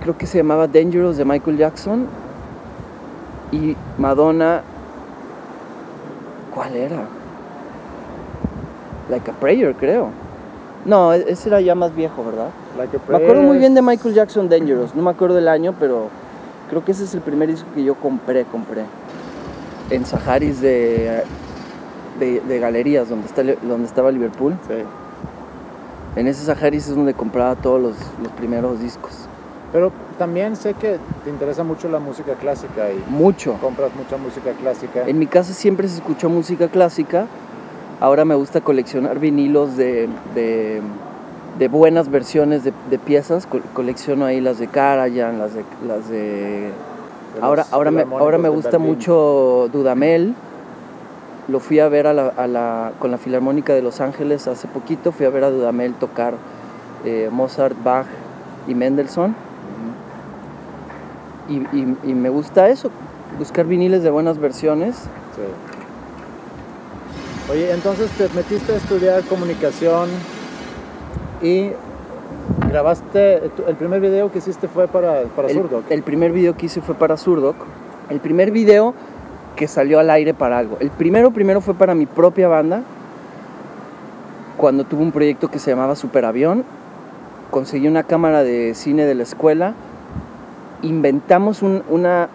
creo 0.00 0.16
que 0.18 0.26
se 0.26 0.38
llamaba 0.38 0.66
Dangerous 0.66 1.16
de 1.16 1.24
Michael 1.24 1.56
Jackson 1.58 2.06
y 3.52 3.76
Madonna, 3.98 4.62
¿cuál 6.54 6.74
era? 6.76 7.04
Like 9.08 9.30
a 9.30 9.34
Prayer, 9.34 9.74
creo. 9.74 10.08
No, 10.84 11.12
e- 11.12 11.24
ese 11.30 11.48
era 11.48 11.60
ya 11.60 11.74
más 11.74 11.94
viejo, 11.94 12.24
¿verdad? 12.24 12.48
Like 12.76 12.96
a 12.96 13.00
Me 13.10 13.16
acuerdo 13.16 13.42
muy 13.42 13.50
Prayer. 13.58 13.60
bien 13.60 13.74
de 13.74 13.82
Michael 13.82 14.14
Jackson 14.14 14.48
Dangerous, 14.48 14.94
no 14.94 15.02
me 15.02 15.10
acuerdo 15.10 15.38
el 15.38 15.48
año, 15.48 15.74
pero 15.78 16.08
creo 16.68 16.84
que 16.84 16.92
ese 16.92 17.04
es 17.04 17.14
el 17.14 17.20
primer 17.20 17.48
disco 17.48 17.68
que 17.74 17.84
yo 17.84 17.94
compré, 17.94 18.44
compré. 18.44 18.82
En 19.90 20.04
Saharis 20.04 20.60
de, 20.60 21.22
de, 22.18 22.40
de 22.40 22.58
galerías, 22.58 23.08
donde, 23.08 23.26
está, 23.26 23.42
donde 23.62 23.86
estaba 23.86 24.10
Liverpool. 24.10 24.54
Sí. 24.66 24.74
En 26.16 26.28
ese 26.28 26.44
Saharis 26.44 26.88
es 26.88 26.96
donde 26.96 27.14
compraba 27.14 27.54
todos 27.56 27.80
los, 27.80 27.96
los 28.22 28.32
primeros 28.32 28.80
discos. 28.80 29.28
Pero 29.72 29.92
también 30.18 30.56
sé 30.56 30.72
que 30.74 30.96
te 31.24 31.30
interesa 31.30 31.62
mucho 31.62 31.88
la 31.88 31.98
música 31.98 32.34
clásica 32.34 32.90
y 32.90 33.02
Mucho. 33.10 33.54
compras 33.60 33.90
mucha 33.94 34.16
música 34.16 34.52
clásica. 34.52 35.06
En 35.06 35.18
mi 35.18 35.26
casa 35.26 35.52
siempre 35.52 35.88
se 35.88 35.96
escuchó 35.96 36.30
música 36.30 36.68
clásica. 36.68 37.26
Ahora 38.00 38.24
me 38.24 38.34
gusta 38.34 38.60
coleccionar 38.60 39.18
vinilos 39.18 39.76
de, 39.76 40.08
de, 40.34 40.80
de 41.58 41.68
buenas 41.68 42.10
versiones 42.10 42.64
de, 42.64 42.72
de 42.88 42.98
piezas. 42.98 43.46
Co- 43.46 43.60
colecciono 43.74 44.24
ahí 44.24 44.40
las 44.40 44.58
de 44.58 44.68
Karajan, 44.68 45.38
las 45.38 45.54
de... 45.54 45.64
Las 45.86 46.08
de 46.08 46.70
ahora, 47.42 47.66
ahora, 47.70 47.90
me, 47.90 48.02
ahora 48.02 48.38
me 48.38 48.48
gusta 48.48 48.78
mucho 48.78 49.68
Dudamel. 49.70 50.34
Lo 51.48 51.60
fui 51.60 51.78
a 51.78 51.88
ver 51.88 52.06
a 52.06 52.12
la, 52.12 52.28
a 52.28 52.46
la- 52.46 52.92
con 52.98 53.10
la 53.10 53.18
Filarmónica 53.18 53.72
de 53.74 53.82
Los 53.82 54.00
Ángeles 54.00 54.48
hace 54.48 54.66
poquito. 54.68 55.12
Fui 55.12 55.26
a 55.26 55.30
ver 55.30 55.44
a 55.44 55.50
Dudamel 55.50 55.94
tocar 55.94 56.34
eh, 57.04 57.28
Mozart, 57.30 57.76
Bach 57.84 58.06
y 58.66 58.74
Mendelssohn. 58.74 59.34
Y, 61.48 61.58
y- 61.76 61.96
y 62.02 62.14
me 62.14 62.28
gusta 62.28 62.68
eso, 62.68 62.90
buscar 63.38 63.66
viniles 63.66 64.02
de 64.02 64.10
buenas 64.10 64.38
versiones. 64.38 64.96
Sí. 64.96 65.42
Oye, 67.52 67.70
entonces 67.72 68.10
te 68.18 68.28
metiste 68.34 68.72
a 68.72 68.76
estudiar 68.76 69.22
comunicación 69.24 70.08
y 71.40 71.70
grabaste, 72.68 73.36
el 73.68 73.76
primer 73.76 74.00
video 74.00 74.32
que 74.32 74.38
hiciste 74.38 74.66
fue 74.66 74.88
para, 74.88 75.22
para 75.36 75.46
el, 75.48 75.54
Zurdo. 75.54 75.84
el 75.88 76.02
primer 76.02 76.32
video 76.32 76.56
que 76.56 76.66
hice 76.66 76.80
fue 76.80 76.96
para 76.96 77.16
Surdoc. 77.16 77.54
El 78.10 78.18
primer 78.18 78.50
video 78.50 78.94
que 79.56 79.66
salió 79.68 79.98
al 79.98 80.10
aire 80.10 80.34
para 80.34 80.58
algo. 80.58 80.76
El 80.80 80.90
primero 80.90 81.30
primero 81.32 81.60
fue 81.60 81.74
para 81.74 81.94
mi 81.94 82.06
propia 82.06 82.46
banda. 82.48 82.82
Cuando 84.56 84.84
tuve 84.84 85.02
un 85.02 85.12
proyecto 85.12 85.48
que 85.48 85.58
se 85.58 85.70
llamaba 85.70 85.96
Superavión. 85.96 86.64
Conseguí 87.50 87.88
una 87.88 88.02
cámara 88.02 88.42
de 88.42 88.74
cine 88.74 89.04
de 89.06 89.14
la 89.14 89.22
escuela. 89.22 89.74
Inventamos 90.82 91.62
un- 91.62 91.82
una, 91.88 92.28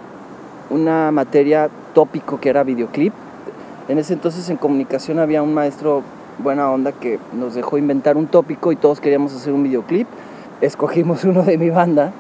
una 0.70 1.12
materia 1.12 1.70
tópico 1.94 2.40
que 2.40 2.50
era 2.50 2.64
videoclip. 2.64 3.14
En 3.88 3.98
ese 3.98 4.14
entonces 4.14 4.50
en 4.50 4.58
comunicación 4.58 5.20
había 5.20 5.44
un 5.44 5.54
maestro 5.54 6.02
buena 6.40 6.72
onda 6.72 6.92
que 6.92 7.20
nos 7.34 7.54
dejó 7.56 7.78
inventar 7.78 8.18
un 8.18 8.28
tópico 8.28 8.72
y 8.72 8.76
todos 8.76 9.00
queríamos 9.02 9.36
hacer 9.36 9.54
un 9.54 9.64
videoclip. 9.64 10.08
Escogimos 10.62 11.24
uno 11.26 11.44
de 11.44 11.58
mi 11.58 11.70
banda 11.70 12.12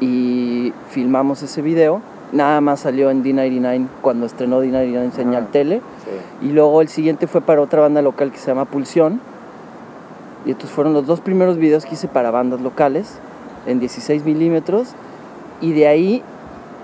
y 0.00 0.72
filmamos 0.90 1.42
ese 1.42 1.60
video. 1.62 2.00
Nada 2.30 2.60
más 2.60 2.80
salió 2.80 3.10
en 3.10 3.24
D99 3.24 3.86
cuando 4.02 4.26
estrenó 4.26 4.62
D99 4.62 5.04
en 5.04 5.12
Señal. 5.12 5.48
Tele. 5.48 5.80
Sí. 6.04 6.46
Y 6.48 6.52
luego 6.52 6.82
el 6.82 6.88
siguiente 6.88 7.26
fue 7.26 7.40
para 7.40 7.62
otra 7.62 7.80
banda 7.80 8.02
local 8.02 8.30
que 8.32 8.38
se 8.38 8.48
llama 8.48 8.66
Pulsión. 8.66 9.20
Y 10.44 10.50
estos 10.50 10.70
fueron 10.70 10.92
los 10.92 11.06
dos 11.06 11.20
primeros 11.20 11.56
videos 11.56 11.86
que 11.86 11.94
hice 11.94 12.06
para 12.06 12.30
bandas 12.30 12.60
locales 12.60 13.18
en 13.66 13.80
16 13.80 14.24
milímetros. 14.24 14.94
Y 15.60 15.72
de 15.72 15.88
ahí 15.88 16.22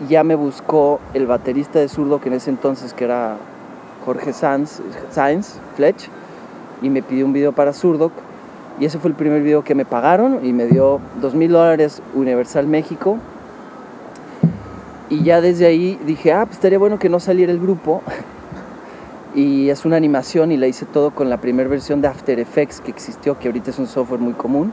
ya 0.08 0.24
me 0.24 0.34
buscó 0.34 0.98
el 1.12 1.26
baterista 1.26 1.78
de 1.78 1.88
zurdo 1.88 2.20
que 2.20 2.28
en 2.28 2.36
ese 2.36 2.50
entonces 2.50 2.94
que 2.94 3.04
era 3.04 3.36
Jorge 4.04 4.32
Sanz, 4.32 4.80
Sainz 5.10 5.58
Fletch. 5.76 6.08
Y 6.80 6.88
me 6.88 7.02
pidió 7.02 7.26
un 7.26 7.34
video 7.34 7.52
para 7.52 7.74
Surdoc. 7.74 8.12
Y 8.80 8.86
ese 8.86 8.98
fue 8.98 9.10
el 9.10 9.16
primer 9.16 9.42
video 9.42 9.62
que 9.62 9.74
me 9.74 9.84
pagaron 9.84 10.44
y 10.44 10.52
me 10.52 10.66
dio 10.66 11.00
dos 11.20 11.34
mil 11.34 11.52
dólares 11.52 12.02
Universal 12.14 12.66
México. 12.66 13.18
Y 15.14 15.22
ya 15.22 15.40
desde 15.40 15.66
ahí 15.66 15.98
dije, 16.06 16.32
ah, 16.32 16.44
pues 16.44 16.56
estaría 16.56 16.78
bueno 16.78 16.98
que 16.98 17.08
no 17.08 17.20
saliera 17.20 17.52
el 17.52 17.60
grupo. 17.60 18.02
y 19.34 19.68
es 19.70 19.84
una 19.84 19.96
animación 19.96 20.52
y 20.52 20.56
la 20.56 20.66
hice 20.66 20.86
todo 20.86 21.10
con 21.10 21.28
la 21.30 21.38
primera 21.38 21.68
versión 21.68 22.00
de 22.00 22.08
After 22.08 22.38
Effects 22.38 22.80
que 22.80 22.90
existió, 22.90 23.38
que 23.38 23.48
ahorita 23.48 23.70
es 23.70 23.78
un 23.78 23.86
software 23.86 24.20
muy 24.20 24.32
común. 24.34 24.72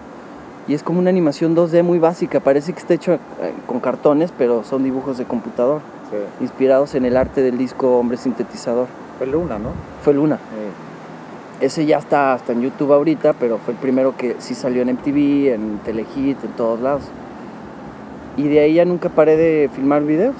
y 0.67 0.73
es 0.75 0.83
como 0.83 0.99
una 0.99 1.09
animación 1.09 1.55
2D 1.55 1.81
muy 1.83 1.97
básica, 1.97 2.39
parece 2.39 2.71
que 2.71 2.79
está 2.79 2.93
hecho 2.93 3.13
eh, 3.13 3.19
con 3.65 3.79
cartones, 3.79 4.31
pero 4.37 4.63
son 4.63 4.83
dibujos 4.83 5.17
de 5.17 5.25
computador, 5.25 5.81
Sí. 6.11 6.17
inspirados 6.43 6.93
en 6.93 7.05
el 7.05 7.17
arte 7.17 7.41
del 7.41 7.57
disco 7.57 7.97
Hombre 7.97 8.17
Sintetizador. 8.17 8.87
Fue 9.17 9.25
Luna, 9.27 9.57
¿no? 9.57 9.69
Fue 10.03 10.13
Luna. 10.13 10.37
Ese 11.61 11.85
ya 11.85 11.97
está 11.97 12.33
hasta 12.33 12.53
en 12.53 12.61
YouTube 12.61 12.91
ahorita, 12.93 13.33
pero 13.33 13.57
fue 13.57 13.73
el 13.73 13.79
primero 13.79 14.15
que 14.17 14.35
sí 14.39 14.53
salió 14.55 14.81
en 14.81 14.89
MTV, 14.89 15.53
en 15.53 15.79
Telehit, 15.83 16.43
en 16.43 16.51
todos 16.57 16.79
lados. 16.79 17.03
Y 18.37 18.47
de 18.47 18.59
ahí 18.59 18.73
ya 18.75 18.85
nunca 18.85 19.09
paré 19.09 19.35
de 19.37 19.69
filmar 19.73 20.03
videos. 20.03 20.35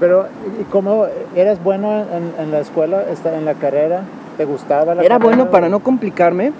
Pero, 0.00 0.26
¿y 0.60 0.64
cómo 0.64 1.06
eras 1.36 1.62
bueno 1.62 2.00
en, 2.02 2.32
en 2.38 2.50
la 2.50 2.60
escuela, 2.60 3.04
en 3.24 3.44
la 3.44 3.54
carrera? 3.54 4.02
¿Te 4.36 4.44
gustaba 4.44 4.94
la 4.94 5.02
Era 5.02 5.18
carrera? 5.18 5.36
bueno 5.36 5.50
para 5.50 5.68
no 5.68 5.80
complicarme. 5.80 6.52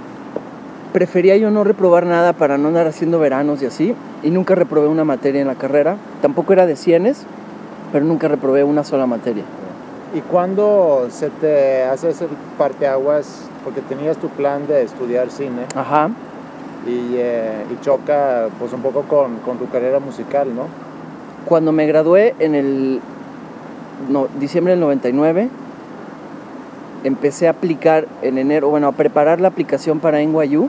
Prefería 0.92 1.36
yo 1.38 1.50
no 1.50 1.64
reprobar 1.64 2.04
nada 2.04 2.34
para 2.34 2.58
no 2.58 2.68
andar 2.68 2.86
haciendo 2.86 3.18
veranos 3.18 3.62
y 3.62 3.66
así. 3.66 3.94
Y 4.22 4.30
nunca 4.30 4.54
reprobé 4.54 4.88
una 4.88 5.04
materia 5.04 5.40
en 5.40 5.46
la 5.46 5.54
carrera. 5.54 5.96
Tampoco 6.20 6.52
era 6.52 6.66
de 6.66 6.76
cienes, 6.76 7.24
pero 7.92 8.04
nunca 8.04 8.28
reprobé 8.28 8.62
una 8.62 8.84
sola 8.84 9.06
materia. 9.06 9.44
¿Y 10.14 10.20
cuándo 10.20 11.06
se 11.10 11.30
te 11.30 11.84
hace 11.84 12.10
ese 12.10 12.26
parteaguas? 12.58 13.48
Porque 13.64 13.80
tenías 13.80 14.18
tu 14.18 14.28
plan 14.28 14.66
de 14.66 14.82
estudiar 14.82 15.30
cine 15.30 15.62
Ajá. 15.74 16.10
Y, 16.86 17.14
eh, 17.16 17.64
y 17.72 17.82
choca 17.84 18.48
pues 18.58 18.72
un 18.72 18.82
poco 18.82 19.02
con, 19.02 19.36
con 19.38 19.58
tu 19.58 19.68
carrera 19.68 20.00
musical, 20.00 20.54
¿no? 20.54 20.66
Cuando 21.44 21.72
me 21.72 21.86
gradué 21.86 22.34
en 22.38 22.54
el 22.54 23.00
no, 24.08 24.28
diciembre 24.38 24.72
del 24.72 24.80
99, 24.80 25.48
empecé 27.04 27.46
a 27.46 27.50
aplicar 27.50 28.06
en 28.22 28.38
enero, 28.38 28.68
bueno, 28.68 28.88
a 28.88 28.92
preparar 28.92 29.40
la 29.40 29.48
aplicación 29.48 30.00
para 30.00 30.22
NYU. 30.22 30.68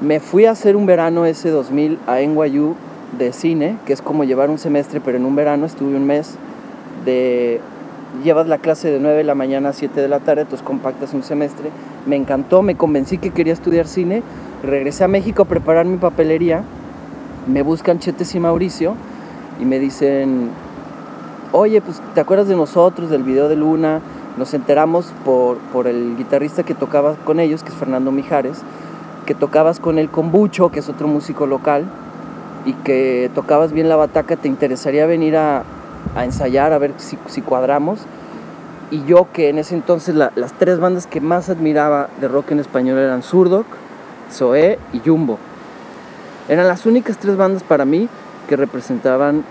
Me 0.00 0.20
fui 0.20 0.46
a 0.46 0.52
hacer 0.52 0.76
un 0.76 0.86
verano 0.86 1.26
ese 1.26 1.50
2000 1.50 1.98
a 2.06 2.20
NYU 2.20 2.74
de 3.18 3.32
cine, 3.32 3.76
que 3.86 3.92
es 3.92 4.02
como 4.02 4.24
llevar 4.24 4.50
un 4.50 4.58
semestre, 4.58 5.00
pero 5.00 5.18
en 5.18 5.24
un 5.24 5.36
verano 5.36 5.66
estuve 5.66 5.96
un 5.96 6.06
mes 6.06 6.36
de... 7.04 7.60
Llevas 8.24 8.48
la 8.48 8.58
clase 8.58 8.90
de 8.90 8.98
9 8.98 9.18
de 9.18 9.24
la 9.24 9.36
mañana 9.36 9.68
a 9.68 9.72
7 9.72 10.00
de 10.00 10.08
la 10.08 10.18
tarde, 10.18 10.42
entonces 10.42 10.66
compactas 10.66 11.14
un 11.14 11.22
semestre. 11.22 11.70
Me 12.06 12.16
encantó, 12.16 12.60
me 12.60 12.74
convencí 12.74 13.18
que 13.18 13.30
quería 13.30 13.52
estudiar 13.52 13.86
cine. 13.86 14.22
Regresé 14.62 15.04
a 15.04 15.08
México 15.08 15.42
a 15.42 15.44
preparar 15.46 15.86
mi 15.86 15.96
papelería. 15.96 16.62
Me 17.46 17.62
buscan 17.62 17.98
Chetes 17.98 18.34
y 18.34 18.40
Mauricio 18.40 18.94
y 19.60 19.64
me 19.64 19.78
dicen, 19.78 20.50
oye, 21.52 21.80
pues 21.80 22.00
te 22.14 22.20
acuerdas 22.20 22.48
de 22.48 22.56
nosotros, 22.56 23.08
del 23.10 23.22
video 23.22 23.48
de 23.48 23.56
Luna. 23.56 24.00
Nos 24.36 24.52
enteramos 24.54 25.12
por, 25.24 25.56
por 25.72 25.86
el 25.86 26.16
guitarrista 26.16 26.62
que 26.62 26.74
tocaba 26.74 27.14
con 27.24 27.40
ellos, 27.40 27.62
que 27.62 27.70
es 27.70 27.74
Fernando 27.74 28.12
Mijares, 28.12 28.58
que 29.26 29.34
tocabas 29.34 29.80
con 29.80 29.98
él 29.98 30.10
con 30.10 30.30
Bucho, 30.30 30.70
que 30.70 30.80
es 30.80 30.88
otro 30.88 31.08
músico 31.08 31.46
local, 31.46 31.84
y 32.64 32.74
que 32.74 33.30
tocabas 33.34 33.72
bien 33.72 33.88
la 33.88 33.96
bataca, 33.96 34.36
te 34.36 34.48
interesaría 34.48 35.06
venir 35.06 35.36
a, 35.36 35.64
a 36.14 36.24
ensayar, 36.24 36.72
a 36.74 36.78
ver 36.78 36.92
si, 36.98 37.18
si 37.26 37.40
cuadramos. 37.40 38.00
Y 38.90 39.04
yo 39.04 39.28
que 39.32 39.48
en 39.48 39.58
ese 39.58 39.74
entonces 39.74 40.14
la- 40.14 40.32
las 40.36 40.52
tres 40.52 40.78
bandas 40.80 41.06
que 41.06 41.20
más 41.20 41.48
admiraba 41.48 42.08
de 42.20 42.28
rock 42.28 42.50
en 42.52 42.60
español 42.60 42.98
eran 42.98 43.22
Surdoc, 43.22 43.66
Zoé 44.32 44.78
y 44.92 45.00
Jumbo. 45.00 45.38
Eran 46.48 46.68
las 46.68 46.86
únicas 46.86 47.18
tres 47.18 47.36
bandas 47.36 47.62
para 47.62 47.84
mí 47.84 48.08
que 48.48 48.56
representaban 48.56 49.44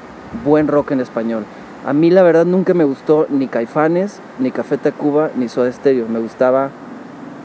buen 0.43 0.67
rock 0.67 0.91
en 0.91 0.99
español. 0.99 1.45
A 1.85 1.93
mí 1.93 2.09
la 2.11 2.23
verdad 2.23 2.45
nunca 2.45 2.73
me 2.73 2.83
gustó 2.83 3.25
ni 3.29 3.47
Caifanes, 3.47 4.19
ni 4.37 4.51
Café 4.51 4.77
Tacuba, 4.77 5.31
ni 5.35 5.47
Soda 5.47 5.71
Stereo. 5.71 6.07
Me 6.09 6.19
gustaba 6.19 6.69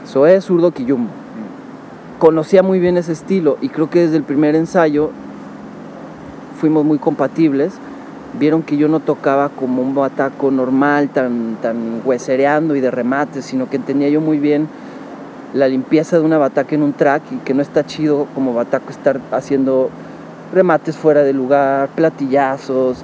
Zoé, 0.05 0.41
Surdoc 0.41 0.79
y 0.79 0.89
Jumbo. 0.89 1.11
Conocía 2.19 2.63
muy 2.63 2.79
bien 2.79 2.97
ese 2.97 3.13
estilo 3.13 3.57
y 3.61 3.69
creo 3.69 3.89
que 3.89 4.01
desde 4.01 4.17
el 4.17 4.23
primer 4.23 4.55
ensayo 4.55 5.11
fuimos 6.59 6.83
muy 6.83 6.97
compatibles. 6.97 7.73
Vieron 8.37 8.63
que 8.63 8.75
yo 8.75 8.89
no 8.89 8.99
tocaba 8.99 9.49
como 9.49 9.81
un 9.81 9.95
bataco 9.95 10.51
normal, 10.51 11.09
tan, 11.09 11.57
tan 11.61 12.01
huesereando 12.03 12.75
y 12.75 12.81
de 12.81 12.91
remate, 12.91 13.41
sino 13.41 13.69
que 13.69 13.77
entendía 13.77 14.09
yo 14.09 14.19
muy 14.19 14.39
bien 14.39 14.67
la 15.53 15.67
limpieza 15.67 16.17
de 16.17 16.23
una 16.23 16.37
bataca 16.37 16.75
en 16.75 16.83
un 16.83 16.93
track 16.93 17.23
y 17.31 17.35
que 17.37 17.53
no 17.53 17.61
está 17.61 17.85
chido 17.85 18.27
como 18.35 18.53
bataco 18.53 18.89
estar 18.89 19.19
haciendo 19.31 19.89
remates 20.53 20.97
fuera 20.97 21.23
de 21.23 21.33
lugar, 21.33 21.89
platillazos. 21.89 23.03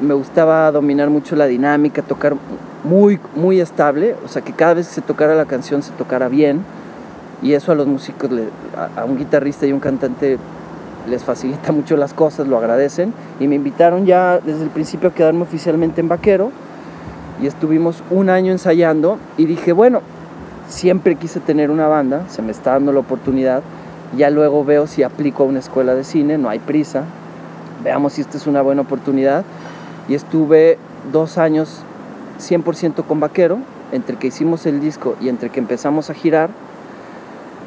Me 0.00 0.14
gustaba 0.14 0.70
dominar 0.72 1.10
mucho 1.10 1.36
la 1.36 1.46
dinámica, 1.46 2.02
tocar 2.02 2.34
muy, 2.82 3.18
muy 3.34 3.60
estable, 3.60 4.16
o 4.24 4.28
sea 4.28 4.42
que 4.42 4.52
cada 4.52 4.74
vez 4.74 4.88
que 4.88 4.94
se 4.94 5.00
tocara 5.00 5.34
la 5.34 5.46
canción 5.46 5.82
se 5.82 5.92
tocara 5.92 6.28
bien. 6.28 6.64
Y 7.42 7.52
eso 7.52 7.72
a 7.72 7.74
los 7.74 7.86
músicos, 7.86 8.30
a 8.96 9.04
un 9.04 9.18
guitarrista 9.18 9.66
y 9.66 9.72
un 9.72 9.80
cantante 9.80 10.38
les 11.08 11.22
facilita 11.22 11.72
mucho 11.72 11.96
las 11.96 12.14
cosas, 12.14 12.46
lo 12.46 12.58
agradecen. 12.58 13.12
Y 13.40 13.48
me 13.48 13.56
invitaron 13.56 14.06
ya 14.06 14.38
desde 14.38 14.64
el 14.64 14.70
principio 14.70 15.10
a 15.10 15.14
quedarme 15.14 15.42
oficialmente 15.42 16.00
en 16.00 16.08
Vaquero. 16.08 16.50
Y 17.42 17.46
estuvimos 17.46 18.02
un 18.10 18.30
año 18.30 18.52
ensayando 18.52 19.18
y 19.36 19.46
dije, 19.46 19.72
bueno, 19.72 20.02
siempre 20.68 21.16
quise 21.16 21.40
tener 21.40 21.70
una 21.70 21.88
banda, 21.88 22.28
se 22.28 22.42
me 22.42 22.52
está 22.52 22.72
dando 22.72 22.92
la 22.92 23.00
oportunidad, 23.00 23.62
ya 24.16 24.30
luego 24.30 24.64
veo 24.64 24.86
si 24.86 25.02
aplico 25.02 25.42
a 25.42 25.46
una 25.46 25.58
escuela 25.58 25.94
de 25.94 26.04
cine, 26.04 26.38
no 26.38 26.48
hay 26.48 26.58
prisa, 26.58 27.04
veamos 27.82 28.14
si 28.14 28.20
esta 28.20 28.36
es 28.36 28.46
una 28.46 28.62
buena 28.62 28.82
oportunidad 28.82 29.44
y 30.08 30.14
estuve 30.14 30.78
dos 31.12 31.38
años 31.38 31.82
100% 32.40 33.04
con 33.06 33.20
Vaquero, 33.20 33.58
entre 33.92 34.16
que 34.16 34.28
hicimos 34.28 34.66
el 34.66 34.80
disco 34.80 35.16
y 35.20 35.28
entre 35.28 35.50
que 35.50 35.60
empezamos 35.60 36.10
a 36.10 36.14
girar 36.14 36.50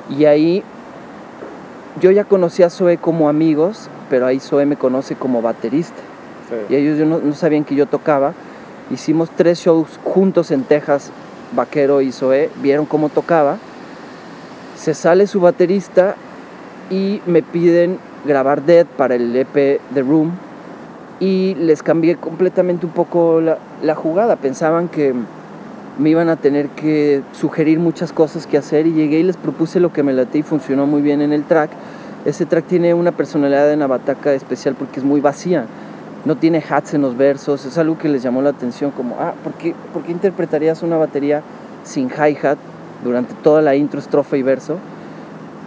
y 0.10 0.26
ahí 0.26 0.64
yo 2.00 2.12
ya 2.12 2.24
conocí 2.24 2.64
a 2.64 2.70
Zoe 2.70 2.98
como 2.98 3.30
amigos, 3.30 3.90
pero 4.10 4.26
ahí 4.26 4.40
Zoe 4.40 4.66
me 4.66 4.78
conoce 4.78 5.16
como 5.16 5.42
baterista. 5.42 5.98
Y 6.70 6.76
ellos 6.76 7.06
no, 7.06 7.20
no 7.20 7.34
sabían 7.34 7.66
que 7.66 7.76
yo 7.76 7.88
tocaba. 7.88 8.34
Hicimos 8.92 9.30
tres 9.36 9.60
shows 9.60 10.00
juntos 10.04 10.52
en 10.52 10.64
Texas, 10.64 11.12
Vaquero 11.54 12.02
y 12.02 12.12
Zoe, 12.12 12.50
vieron 12.62 12.86
cómo 12.86 13.10
tocaba. 13.10 13.58
Se 14.76 14.94
sale 14.94 15.28
su 15.28 15.40
baterista 15.40 16.16
y 16.90 17.22
me 17.26 17.42
piden 17.42 18.00
grabar 18.26 18.64
Dead 18.64 18.86
para 18.86 19.16
el 19.16 19.36
EP 19.36 19.82
The 19.94 20.02
Room. 20.02 20.32
Y 21.20 21.56
les 21.56 21.82
cambié 21.82 22.16
completamente 22.16 22.86
un 22.86 22.92
poco 22.92 23.42
la, 23.42 23.58
la 23.82 23.96
jugada. 23.96 24.36
Pensaban 24.36 24.88
que 24.88 25.16
me 25.98 26.10
iban 26.12 26.30
a 26.30 26.36
tener 26.36 26.70
que 26.70 27.24
sugerir 27.34 27.80
muchas 27.80 28.14
cosas 28.14 28.46
que 28.46 28.58
hacer 28.58 28.86
y 28.86 28.94
llegué 28.94 29.20
y 29.20 29.24
les 29.24 29.38
propuse 29.38 29.80
lo 29.80 29.92
que 29.92 30.04
me 30.04 30.14
late 30.14 30.40
y 30.40 30.44
funcionó 30.44 30.86
muy 30.86 31.02
bien 31.02 31.22
en 31.22 31.34
el 31.34 31.44
track. 31.44 31.72
Ese 32.26 32.46
track 32.46 32.66
tiene 32.66 32.94
una 32.94 33.12
personalidad 33.12 33.68
de 33.68 33.78
Navataca 33.78 34.34
especial 34.34 34.76
porque 34.76 35.00
es 35.00 35.06
muy 35.06 35.22
vacía. 35.22 35.66
No 36.26 36.36
tiene 36.36 36.64
hats 36.68 36.94
en 36.94 37.02
los 37.02 37.16
versos, 37.16 37.66
es 37.66 37.78
algo 37.78 37.98
que 37.98 38.10
les 38.10 38.22
llamó 38.22 38.42
la 38.42 38.50
atención 38.50 38.92
como, 38.92 39.16
ah, 39.20 39.34
¿por 39.44 39.54
qué, 39.54 39.74
por 39.94 40.04
qué 40.04 40.12
interpretarías 40.12 40.84
una 40.84 40.98
batería 40.98 41.42
sin 41.84 42.10
hi-hat 42.10 42.58
durante 43.04 43.34
toda 43.36 43.62
la 43.62 43.76
intro, 43.76 44.00
estrofa 44.00 44.36
y 44.36 44.42
verso? 44.42 44.78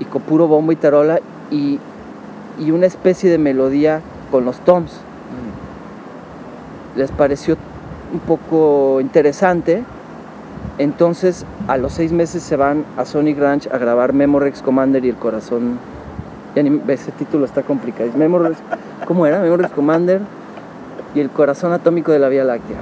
Y 0.00 0.04
con 0.04 0.22
puro 0.22 0.48
bombo 0.48 0.72
y 0.72 0.76
tarola 0.76 1.20
y, 1.50 1.78
y 2.58 2.70
una 2.70 2.86
especie 2.86 3.30
de 3.30 3.38
melodía 3.38 4.00
con 4.30 4.44
los 4.44 4.60
toms. 4.60 4.92
Les 6.96 7.10
pareció 7.12 7.56
un 8.12 8.20
poco 8.20 9.00
interesante 9.00 9.84
entonces, 10.80 11.44
a 11.68 11.76
los 11.76 11.92
seis 11.92 12.10
meses 12.10 12.42
se 12.42 12.56
van 12.56 12.86
a 12.96 13.04
Sonic 13.04 13.38
Ranch 13.38 13.66
a 13.70 13.76
grabar 13.76 14.14
Memorex 14.14 14.62
Commander 14.62 15.04
y 15.04 15.10
el 15.10 15.16
corazón. 15.16 15.78
Ya 16.56 16.62
ese 16.92 17.12
título 17.12 17.44
está 17.44 17.62
complicado. 17.62 18.10
¿Cómo 19.06 19.26
era? 19.26 19.40
Memorex 19.40 19.72
Commander 19.72 20.22
y 21.14 21.20
el 21.20 21.31
corazón 21.31 21.73
atómico 21.73 22.12
de 22.12 22.18
la 22.18 22.29
Vía 22.29 22.44
Láctea. 22.44 22.79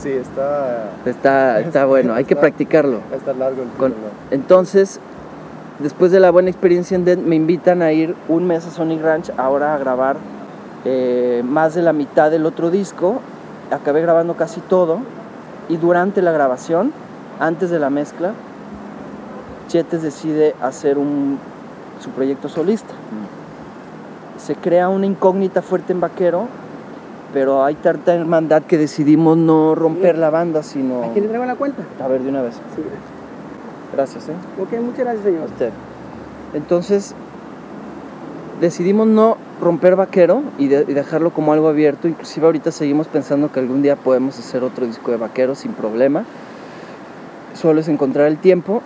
Sí, 0.00 0.10
está, 0.10 0.90
Está, 1.06 1.60
está 1.60 1.84
bueno, 1.86 2.14
hay 2.14 2.24
que 2.24 2.34
Está- 2.34 2.40
practicarlo. 2.42 2.98
está 3.14 3.32
largo 3.32 3.62
el 3.62 3.68
título. 3.70 3.94
Entonces, 4.30 5.00
después 5.78 6.12
de 6.12 6.20
la 6.20 6.30
buena 6.30 6.50
experiencia 6.50 6.94
en 6.94 7.04
Dead, 7.04 7.18
me 7.18 7.36
invitan 7.36 7.82
a 7.82 7.92
ir 7.92 8.14
un 8.28 8.46
mes 8.46 8.66
a 8.66 8.70
Sonic 8.70 9.02
Ranch, 9.02 9.30
ahora 9.36 9.74
a 9.74 9.78
grabar 9.78 10.16
eh, 10.84 11.42
más 11.46 11.74
de 11.74 11.82
la 11.82 11.92
mitad 11.92 12.30
del 12.30 12.44
otro 12.46 12.70
disco. 12.70 13.20
Acabé 13.70 14.02
grabando 14.02 14.34
casi 14.34 14.60
todo. 14.60 14.98
Y 15.68 15.78
durante 15.78 16.20
la 16.20 16.30
grabación, 16.32 16.92
antes 17.40 17.70
de 17.70 17.78
la 17.78 17.88
mezcla, 17.88 18.32
Chetes 19.68 20.02
decide 20.02 20.54
hacer 20.60 20.98
un, 20.98 21.38
su 22.02 22.10
proyecto 22.10 22.48
solista. 22.50 22.92
Se 24.36 24.54
crea 24.56 24.90
una 24.90 25.06
incógnita 25.06 25.62
fuerte 25.62 25.92
en 25.94 26.00
Vaquero, 26.00 26.48
pero 27.34 27.64
hay 27.64 27.74
tanta 27.74 28.14
hermandad 28.14 28.62
que 28.62 28.78
decidimos 28.78 29.36
no 29.36 29.74
romper 29.74 30.16
la 30.16 30.30
banda, 30.30 30.62
sino... 30.62 31.02
Aquí 31.02 31.20
le 31.20 31.26
traigo 31.26 31.44
la 31.44 31.56
cuenta. 31.56 31.82
A 32.02 32.06
ver, 32.06 32.22
de 32.22 32.28
una 32.30 32.40
vez. 32.42 32.54
Sí. 32.54 32.82
Gracias, 33.92 34.28
¿eh? 34.28 34.32
Ok, 34.62 34.72
muchas 34.80 35.00
gracias, 35.00 35.24
señor. 35.24 35.42
A 35.42 35.46
usted. 35.46 35.70
Entonces, 36.54 37.12
decidimos 38.60 39.08
no 39.08 39.36
romper 39.60 39.96
vaquero 39.96 40.42
y, 40.58 40.68
de- 40.68 40.84
y 40.86 40.94
dejarlo 40.94 41.30
como 41.30 41.52
algo 41.52 41.68
abierto. 41.68 42.06
Inclusive 42.06 42.46
ahorita 42.46 42.70
seguimos 42.70 43.08
pensando 43.08 43.50
que 43.50 43.58
algún 43.58 43.82
día 43.82 43.96
podemos 43.96 44.38
hacer 44.38 44.62
otro 44.62 44.86
disco 44.86 45.10
de 45.10 45.16
vaquero 45.16 45.56
sin 45.56 45.72
problema. 45.72 46.24
Solo 47.54 47.80
es 47.80 47.88
encontrar 47.88 48.28
el 48.28 48.38
tiempo. 48.38 48.80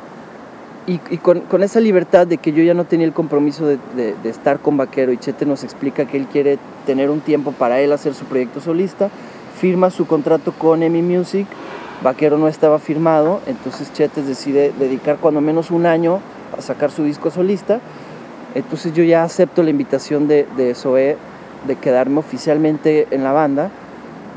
Y, 0.88 1.18
con, 1.18 1.62
esa 1.62 1.80
libertad 1.80 2.26
de 2.26 2.38
que 2.38 2.52
yo 2.52 2.62
ya 2.62 2.72
no 2.72 2.84
tenía 2.84 3.06
el 3.06 3.12
compromiso 3.12 3.66
de, 3.66 4.14
estar 4.24 4.58
con 4.58 4.78
Vaquero 4.78 5.12
y 5.12 5.18
Chete 5.18 5.44
nos 5.44 5.62
explica 5.62 6.06
que 6.06 6.16
él 6.16 6.26
quiere 6.26 6.58
tener 6.86 7.10
un 7.10 7.20
tiempo 7.20 7.52
para 7.52 7.78
él 7.80 7.92
hacer 7.92 8.14
su 8.14 8.24
proyecto 8.24 8.62
solista, 8.62 9.10
firma 9.60 9.90
su 9.90 10.06
contrato 10.06 10.52
con 10.52 10.82
EMI 10.82 11.02
Music, 11.02 11.46
Vaquero 12.02 12.38
no 12.38 12.48
estaba 12.48 12.78
firmado, 12.78 13.42
entonces 13.46 13.92
Chete 13.92 14.22
decide 14.22 14.72
dedicar 14.78 15.18
cuando 15.18 15.42
menos 15.42 15.70
un 15.70 15.84
año 15.84 16.20
a 16.56 16.62
sacar 16.62 16.90
su 16.90 17.04
disco 17.04 17.30
solista, 17.30 17.80
entonces 18.54 18.94
yo 18.94 19.04
ya 19.04 19.24
acepto 19.24 19.62
la 19.62 19.68
invitación 19.68 20.26
de, 20.26 20.46
de 20.56 20.74
Zoé 20.74 21.18
de 21.66 21.76
quedarme 21.76 22.20
oficialmente 22.20 23.08
en 23.10 23.24
la 23.24 23.32
banda 23.32 23.70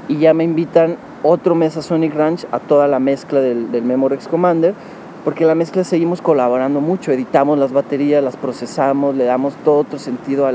y 0.09 0.17
ya 0.17 0.33
me 0.33 0.43
invitan 0.43 0.97
otro 1.23 1.55
mes 1.55 1.77
a 1.77 1.81
Sonic 1.81 2.13
Ranch 2.13 2.45
a 2.51 2.59
toda 2.59 2.89
la 2.89 2.99
mezcla 2.99 3.39
del, 3.39 3.71
del 3.71 3.83
Memorex 3.83 4.27
Commander 4.27 4.73
porque 5.23 5.45
la 5.45 5.55
mezcla 5.55 5.83
seguimos 5.83 6.21
colaborando 6.21 6.81
mucho, 6.81 7.11
editamos 7.11 7.57
las 7.59 7.71
baterías, 7.71 8.23
las 8.23 8.35
procesamos, 8.37 9.15
le 9.15 9.25
damos 9.25 9.53
todo 9.63 9.79
otro 9.79 9.99
sentido 9.99 10.47
a 10.47 10.51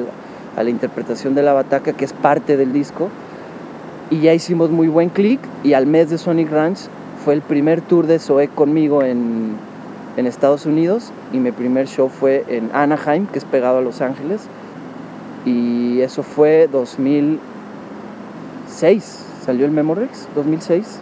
la 0.63 0.71
interpretación 0.71 1.35
de 1.35 1.43
la 1.43 1.53
bataca 1.53 1.93
que 1.93 2.05
es 2.05 2.13
parte 2.13 2.57
del 2.57 2.73
disco 2.73 3.09
y 4.11 4.21
ya 4.21 4.33
hicimos 4.35 4.71
muy 4.71 4.89
buen 4.89 5.09
clic 5.11 5.41
y 5.65 5.73
al 5.75 5.87
mes 5.87 6.11
de 6.11 6.19
Sonic 6.19 6.51
Ranch 6.51 6.79
fue 7.25 7.35
el 7.35 7.43
primer 7.43 7.81
tour 7.81 8.07
de 8.07 8.19
Zoé 8.19 8.49
conmigo 8.49 9.03
en, 9.03 9.55
en 10.17 10.27
Estados 10.27 10.67
Unidos 10.67 11.13
y 11.33 11.39
mi 11.39 11.53
primer 11.53 11.87
show 11.89 12.09
fue 12.09 12.45
en 12.49 12.71
Anaheim, 12.73 13.27
que 13.27 13.39
es 13.39 13.45
pegado 13.45 13.79
a 13.79 13.83
Los 13.83 14.01
Ángeles 14.01 14.43
y 15.45 16.01
eso 16.01 16.23
fue 16.23 16.69
2006, 16.73 19.27
salió 19.45 19.67
el 19.67 19.73
Memorex, 19.73 20.29
2006. 20.35 21.01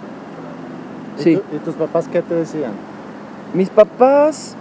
¿Y, 1.18 1.22
Sí. 1.22 1.36
tu- 1.36 1.56
¿Y 1.56 1.58
tus 1.60 1.74
papás 1.76 2.08
qué 2.08 2.20
te 2.22 2.34
decían? 2.34 2.72
Mis 3.54 3.70
papás 3.70 4.56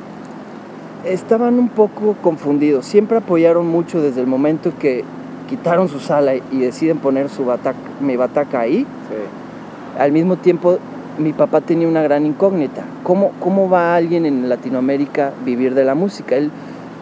estaban 1.03 1.57
un 1.57 1.69
poco 1.69 2.15
confundidos. 2.21 2.85
Siempre 2.85 3.17
apoyaron 3.17 3.67
mucho 3.67 3.99
desde 3.99 4.21
el 4.21 4.27
momento 4.27 4.71
que 4.77 5.03
quitaron 5.49 5.89
su 5.89 5.99
sala 5.99 6.35
y 6.35 6.59
deciden 6.59 6.99
poner 6.99 7.29
su 7.29 7.43
bataca, 7.43 7.79
mi 8.01 8.15
bataca 8.17 8.59
ahí. 8.59 8.81
Sí. 8.81 9.97
Al 9.99 10.11
mismo 10.11 10.35
tiempo, 10.35 10.77
mi 11.17 11.33
papá 11.33 11.61
tenía 11.61 11.87
una 11.87 12.03
gran 12.03 12.27
incógnita. 12.27 12.83
¿Cómo, 13.01 13.31
cómo 13.39 13.67
va 13.67 13.95
alguien 13.95 14.27
en 14.27 14.47
Latinoamérica 14.47 15.33
vivir 15.43 15.73
de 15.73 15.85
la 15.85 15.95
música? 15.95 16.35
Él, 16.35 16.51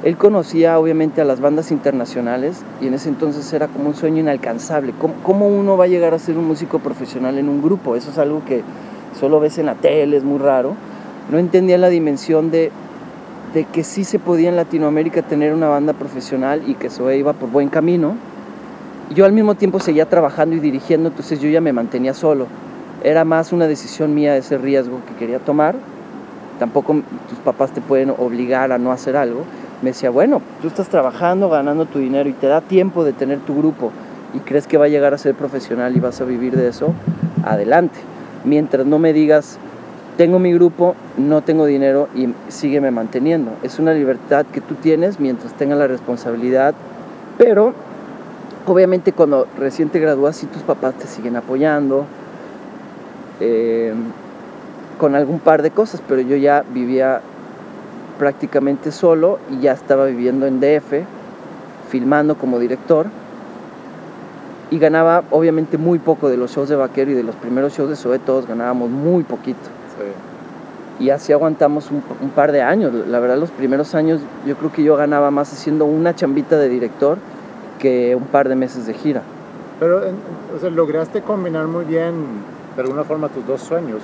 él 0.05 0.15
conocía 0.15 0.79
obviamente 0.79 1.19
a 1.19 1.25
las 1.25 1.41
bandas 1.41 1.71
internacionales 1.71 2.63
y 2.79 2.87
en 2.87 2.93
ese 2.93 3.09
entonces 3.09 3.51
era 3.51 3.67
como 3.67 3.89
un 3.89 3.95
sueño 3.95 4.21
inalcanzable. 4.21 4.93
¿Cómo, 4.97 5.15
cómo 5.23 5.49
uno 5.49 5.75
va 5.75 5.83
a 5.83 5.87
llegar 5.87 6.13
a 6.13 6.19
ser 6.19 6.37
un 6.37 6.47
músico 6.47 6.79
profesional 6.79 7.37
en 7.37 7.49
un 7.49 7.61
grupo? 7.61 7.97
Eso 7.97 8.11
es 8.11 8.17
algo 8.17 8.45
que 8.45 8.63
solo 9.19 9.41
ves 9.41 9.57
en 9.57 9.65
la 9.65 9.75
tele, 9.75 10.15
es 10.15 10.23
muy 10.23 10.39
raro. 10.39 10.75
No 11.29 11.37
entendía 11.37 11.77
la 11.77 11.89
dimensión 11.89 12.51
de, 12.51 12.71
de 13.53 13.65
que 13.65 13.83
sí 13.83 14.03
se 14.03 14.19
podía 14.19 14.49
en 14.49 14.55
Latinoamérica 14.55 15.21
tener 15.21 15.53
una 15.53 15.67
banda 15.67 15.93
profesional 15.93 16.63
y 16.67 16.75
que 16.75 16.87
eso 16.87 17.11
iba 17.11 17.33
por 17.33 17.49
buen 17.49 17.69
camino. 17.69 18.15
Yo 19.13 19.25
al 19.25 19.33
mismo 19.33 19.55
tiempo 19.55 19.79
seguía 19.79 20.07
trabajando 20.07 20.55
y 20.55 20.59
dirigiendo, 20.59 21.09
entonces 21.09 21.39
yo 21.41 21.49
ya 21.49 21.61
me 21.61 21.73
mantenía 21.73 22.13
solo. 22.13 22.47
Era 23.03 23.25
más 23.25 23.51
una 23.51 23.67
decisión 23.67 24.15
mía 24.15 24.37
ese 24.37 24.57
riesgo 24.57 24.99
que 25.07 25.13
quería 25.15 25.39
tomar. 25.39 25.75
Tampoco 26.59 27.01
tus 27.29 27.39
papás 27.39 27.71
te 27.71 27.81
pueden 27.81 28.11
obligar 28.11 28.71
a 28.71 28.77
no 28.77 28.91
hacer 28.91 29.17
algo. 29.17 29.43
Me 29.81 29.89
decía, 29.89 30.11
bueno, 30.11 30.41
tú 30.61 30.67
estás 30.67 30.87
trabajando, 30.87 31.49
ganando 31.49 31.85
tu 31.85 31.99
dinero 31.99 32.29
y 32.29 32.33
te 32.33 32.47
da 32.47 32.61
tiempo 32.61 33.03
de 33.03 33.13
tener 33.13 33.39
tu 33.39 33.57
grupo 33.57 33.91
y 34.33 34.39
crees 34.39 34.67
que 34.67 34.77
va 34.77 34.85
a 34.85 34.87
llegar 34.87 35.13
a 35.13 35.17
ser 35.17 35.35
profesional 35.35 35.95
y 35.95 35.99
vas 35.99 36.21
a 36.21 36.25
vivir 36.25 36.55
de 36.55 36.67
eso, 36.67 36.93
adelante. 37.43 37.99
Mientras 38.45 38.85
no 38.85 38.99
me 38.99 39.13
digas, 39.13 39.57
tengo 40.17 40.39
mi 40.39 40.53
grupo, 40.53 40.95
no 41.17 41.41
tengo 41.41 41.65
dinero 41.65 42.07
y 42.15 42.33
sígueme 42.49 42.91
manteniendo. 42.91 43.51
Es 43.63 43.79
una 43.79 43.93
libertad 43.93 44.45
que 44.51 44.61
tú 44.61 44.75
tienes 44.75 45.19
mientras 45.19 45.53
tengas 45.53 45.77
la 45.77 45.87
responsabilidad, 45.87 46.73
pero 47.37 47.73
obviamente 48.67 49.13
cuando 49.13 49.47
recién 49.57 49.89
te 49.89 49.99
gradúas, 49.99 50.35
sí 50.35 50.47
tus 50.47 50.61
papás 50.63 50.95
te 50.95 51.07
siguen 51.07 51.35
apoyando 51.35 52.05
eh, 53.39 53.93
con 54.99 55.15
algún 55.15 55.39
par 55.39 55.61
de 55.61 55.71
cosas, 55.71 56.01
pero 56.07 56.21
yo 56.21 56.35
ya 56.35 56.63
vivía 56.73 57.21
prácticamente 58.19 58.91
solo 58.91 59.39
y 59.49 59.61
ya 59.61 59.71
estaba 59.71 60.05
viviendo 60.05 60.45
en 60.45 60.59
DF, 60.59 61.05
filmando 61.89 62.35
como 62.37 62.59
director 62.59 63.07
y 64.69 64.77
ganaba 64.79 65.23
obviamente 65.31 65.77
muy 65.77 65.99
poco 65.99 66.29
de 66.29 66.37
los 66.37 66.51
shows 66.51 66.69
de 66.69 66.75
Vaquero 66.75 67.11
y 67.11 67.13
de 67.15 67.23
los 67.23 67.35
primeros 67.35 67.75
shows 67.75 67.89
de 67.89 67.95
Zoe, 67.95 68.19
todos 68.19 68.47
ganábamos 68.47 68.89
muy 68.89 69.23
poquito. 69.23 69.80
Y 71.01 71.09
así 71.09 71.33
aguantamos 71.33 71.89
un, 71.89 72.03
un 72.21 72.29
par 72.29 72.51
de 72.51 72.61
años. 72.61 72.93
La 73.07 73.19
verdad, 73.19 73.37
los 73.37 73.49
primeros 73.49 73.95
años 73.95 74.21
yo 74.45 74.55
creo 74.55 74.71
que 74.71 74.83
yo 74.83 74.95
ganaba 74.95 75.31
más 75.31 75.51
haciendo 75.51 75.85
una 75.85 76.15
chambita 76.15 76.57
de 76.57 76.69
director 76.69 77.17
que 77.79 78.15
un 78.15 78.25
par 78.25 78.47
de 78.47 78.55
meses 78.55 78.85
de 78.85 78.93
gira. 78.93 79.23
Pero 79.79 79.97
o 80.55 80.59
sea, 80.59 80.69
lograste 80.69 81.21
combinar 81.21 81.65
muy 81.65 81.85
bien, 81.85 82.13
de 82.75 82.81
alguna 82.83 83.03
forma, 83.03 83.29
tus 83.29 83.45
dos 83.47 83.61
sueños. 83.61 84.01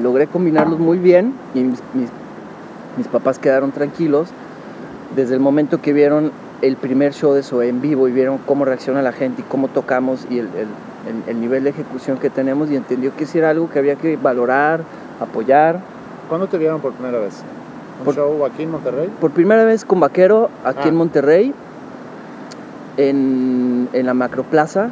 Logré 0.00 0.28
combinarlos 0.28 0.78
muy 0.78 0.98
bien 0.98 1.34
y 1.54 1.60
mis, 1.64 1.80
mis- 1.94 2.10
mis 2.96 3.08
papás 3.08 3.40
quedaron 3.40 3.72
tranquilos. 3.72 4.28
Desde 5.16 5.34
el 5.34 5.40
momento 5.40 5.80
que 5.82 5.92
vieron 5.92 6.30
el 6.62 6.76
primer 6.76 7.14
show 7.14 7.32
de 7.32 7.42
Zoe 7.42 7.68
en 7.68 7.80
vivo 7.80 8.06
y 8.06 8.12
vieron 8.12 8.38
cómo 8.46 8.64
reacciona 8.64 9.02
la 9.02 9.12
gente 9.12 9.42
y 9.42 9.44
cómo 9.44 9.66
tocamos 9.68 10.24
y 10.30 10.38
el, 10.38 10.46
el- 10.46 10.68
el- 11.08 11.28
el 11.30 11.40
nivel 11.40 11.64
de 11.64 11.70
ejecución 11.70 12.18
que 12.18 12.30
tenemos 12.30 12.70
y 12.70 12.76
entendió 12.76 13.14
que 13.16 13.26
sí 13.26 13.38
era 13.38 13.50
algo 13.50 13.68
que 13.68 13.78
había 13.80 13.96
que 13.96 14.16
valorar, 14.16 14.82
apoyar. 15.20 15.80
¿Cuándo 16.28 16.46
te 16.48 16.58
vieron 16.58 16.80
por 16.80 16.92
primera 16.92 17.18
vez? 17.18 17.42
¿Un 18.00 18.04
Por- 18.04 18.14
show 18.14 18.44
aquí 18.44 18.62
en 18.64 18.70
Monterrey? 18.70 19.10
Por 19.20 19.30
primera 19.30 19.64
vez 19.64 19.84
con 19.84 20.00
Vaquero 20.00 20.50
aquí 20.64 20.80
Ah. 20.84 20.88
en 20.88 20.94
Monterrey, 20.96 21.54
en, 22.96 23.88
en 23.92 24.06
la 24.06 24.14
Macroplaza, 24.14 24.90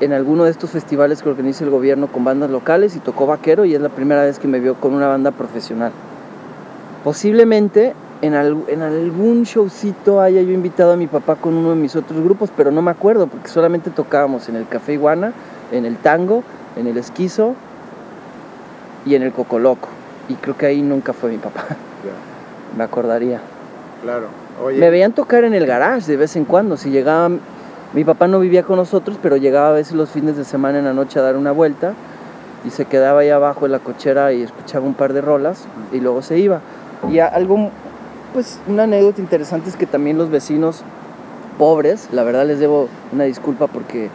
en 0.00 0.12
alguno 0.12 0.44
de 0.44 0.50
estos 0.50 0.70
festivales 0.70 1.22
que 1.22 1.28
organiza 1.28 1.64
el 1.64 1.70
gobierno 1.70 2.08
con 2.08 2.24
bandas 2.24 2.50
locales 2.50 2.96
y 2.96 2.98
tocó 2.98 3.26
Vaquero 3.26 3.64
y 3.64 3.74
es 3.74 3.80
la 3.80 3.88
primera 3.88 4.22
vez 4.22 4.38
que 4.38 4.48
me 4.48 4.58
vio 4.58 4.74
con 4.74 4.94
una 4.94 5.06
banda 5.06 5.30
profesional. 5.30 5.92
Posiblemente 7.04 7.94
en, 8.20 8.34
al- 8.34 8.64
en 8.68 8.82
algún 8.82 9.44
showcito 9.44 10.20
haya 10.20 10.42
yo 10.42 10.52
invitado 10.52 10.92
a 10.92 10.96
mi 10.96 11.06
papá 11.06 11.36
con 11.36 11.54
uno 11.54 11.70
de 11.70 11.76
mis 11.76 11.94
otros 11.96 12.22
grupos, 12.22 12.50
pero 12.56 12.70
no 12.70 12.82
me 12.82 12.90
acuerdo 12.90 13.26
porque 13.26 13.48
solamente 13.48 13.90
tocábamos 13.90 14.48
en 14.48 14.56
el 14.56 14.66
Café 14.68 14.94
Iguana, 14.94 15.32
en 15.70 15.84
el 15.86 15.96
Tango, 15.96 16.42
en 16.76 16.86
el 16.88 16.96
Esquizo 16.98 17.54
y 19.06 19.14
en 19.14 19.22
el 19.22 19.32
Cocoloco. 19.32 19.88
Y 20.28 20.34
creo 20.34 20.56
que 20.56 20.66
ahí 20.66 20.82
nunca 20.82 21.12
fue 21.12 21.30
mi 21.30 21.38
papá, 21.38 21.64
me 22.76 22.84
acordaría. 22.84 23.40
claro. 24.02 24.26
Oye, 24.62 24.78
Me 24.78 24.90
veían 24.90 25.12
tocar 25.12 25.44
en 25.44 25.54
el 25.54 25.66
garage 25.66 26.06
de 26.10 26.16
vez 26.18 26.36
en 26.36 26.44
cuando. 26.44 26.76
Si 26.76 26.90
llegaban, 26.90 27.40
mi 27.94 28.04
papá 28.04 28.28
no 28.28 28.38
vivía 28.38 28.62
con 28.62 28.76
nosotros, 28.76 29.18
pero 29.22 29.36
llegaba 29.36 29.70
a 29.70 29.72
veces 29.72 29.94
los 29.94 30.10
fines 30.10 30.36
de 30.36 30.44
semana 30.44 30.78
en 30.78 30.84
la 30.84 30.92
noche 30.92 31.18
a 31.18 31.22
dar 31.22 31.36
una 31.36 31.52
vuelta 31.52 31.94
y 32.64 32.70
se 32.70 32.84
quedaba 32.84 33.20
ahí 33.20 33.30
abajo 33.30 33.64
en 33.66 33.72
la 33.72 33.78
cochera 33.78 34.32
y 34.34 34.42
escuchaba 34.42 34.84
un 34.86 34.94
par 34.94 35.14
de 35.14 35.22
rolas 35.22 35.64
y 35.90 36.00
luego 36.00 36.20
se 36.22 36.38
iba. 36.38 36.60
Y 37.10 37.18
a- 37.18 37.26
algo, 37.28 37.70
pues 38.34 38.60
una 38.68 38.82
anécdota 38.84 39.20
interesante 39.22 39.70
es 39.70 39.76
que 39.76 39.86
también 39.86 40.18
los 40.18 40.30
vecinos 40.30 40.82
pobres, 41.58 42.08
la 42.12 42.22
verdad 42.24 42.46
les 42.46 42.60
debo 42.60 42.88
una 43.12 43.24
disculpa 43.24 43.66
porque 43.66 44.10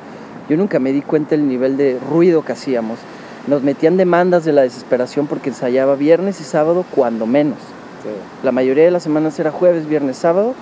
yo 0.50 0.56
nunca 0.56 0.80
me 0.80 0.92
di 0.94 1.02
cuenta 1.02 1.32
del 1.32 1.48
nivel 1.48 1.78
de 1.78 2.00
ruido 2.10 2.46
que 2.46 2.52
hacíamos. 2.54 3.00
Nos 3.48 3.64
metían 3.64 3.98
demandas 3.98 4.44
de 4.46 4.52
la 4.52 4.62
desesperación 4.64 5.28
porque 5.28 5.50
ensayaba 5.50 5.96
viernes 5.96 6.42
y 6.42 6.44
sábado 6.44 6.84
cuando 6.94 7.26
menos. 7.26 7.58
sí. 8.04 8.10
La 8.44 8.52
mayoría 8.52 8.84
de 8.86 8.92
las 8.92 9.04
semanas 9.04 9.40
era 9.40 9.52
jueves, 9.52 9.88
viernes, 9.88 10.18
sábado. 10.18 10.54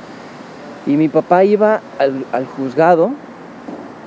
Y 0.86 0.98
mi 0.98 1.10
papá 1.10 1.44
iba 1.44 1.82
al, 1.98 2.26
al 2.32 2.46
juzgado 2.46 3.10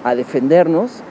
a 0.05 0.15
defendernos 0.15 1.03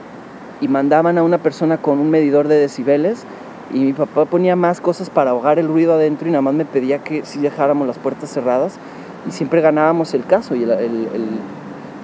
y 0.62 0.68
mandaban 0.68 1.18
a 1.18 1.22
una 1.22 1.38
persona 1.38 1.76
con 1.76 1.98
un 1.98 2.08
medidor 2.10 2.48
de 2.48 2.56
decibeles 2.56 3.24
y 3.72 3.80
mi 3.80 3.92
papá 3.92 4.24
ponía 4.24 4.56
más 4.56 4.80
cosas 4.80 5.10
para 5.10 5.30
ahogar 5.32 5.58
el 5.58 5.68
ruido 5.68 5.92
adentro 5.92 6.26
y 6.26 6.30
nada 6.30 6.40
más 6.40 6.54
me 6.54 6.64
pedía 6.64 7.00
que 7.04 7.24
si 7.26 7.38
dejáramos 7.38 7.86
las 7.86 7.98
puertas 7.98 8.30
cerradas 8.30 8.76
y 9.28 9.30
siempre 9.30 9.60
ganábamos 9.60 10.14
el 10.14 10.24
caso 10.24 10.54
y 10.54 10.62
el, 10.62 10.70
el- 10.70 10.78
el- 11.14 11.38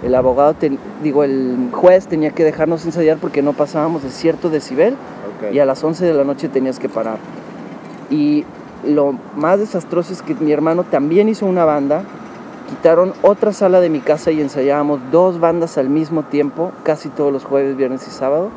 el 0.04 0.14
abogado, 0.14 0.52
ten- 0.52 0.78
digo, 1.02 1.24
el 1.24 1.70
juez 1.72 2.06
tenía 2.06 2.30
que 2.32 2.44
dejarnos 2.44 2.84
ensayar 2.84 3.16
porque 3.16 3.40
no 3.40 3.54
pasábamos 3.54 4.02
de 4.02 4.10
cierto 4.10 4.50
decibel 4.50 4.94
y 5.52 5.58
a 5.58 5.66
las 5.66 5.82
11 5.82 6.04
de 6.04 6.14
la 6.14 6.24
noche 6.24 6.48
tenías 6.48 6.78
que 6.78 6.88
parar. 6.88 7.18
Y 8.10 8.44
lo 8.86 9.14
más 9.36 9.58
desastroso 9.58 10.12
es 10.12 10.22
que 10.22 10.34
mi 10.34 10.52
hermano 10.52 10.84
también 10.84 11.28
hizo 11.28 11.46
una 11.46 11.64
banda, 11.64 12.02
quitaron 12.68 13.12
otra 13.22 13.52
sala 13.52 13.80
de 13.80 13.88
mi 13.90 14.00
casa 14.00 14.30
y 14.30 14.40
ensayábamos 14.40 15.00
dos 15.10 15.40
bandas 15.40 15.78
al 15.78 15.88
mismo 15.88 16.22
tiempo, 16.24 16.72
casi 16.82 17.08
todos 17.08 17.32
los 17.32 17.44
jueves, 17.44 17.76
viernes 17.76 18.06
y 18.06 18.10
sábado. 18.10 18.50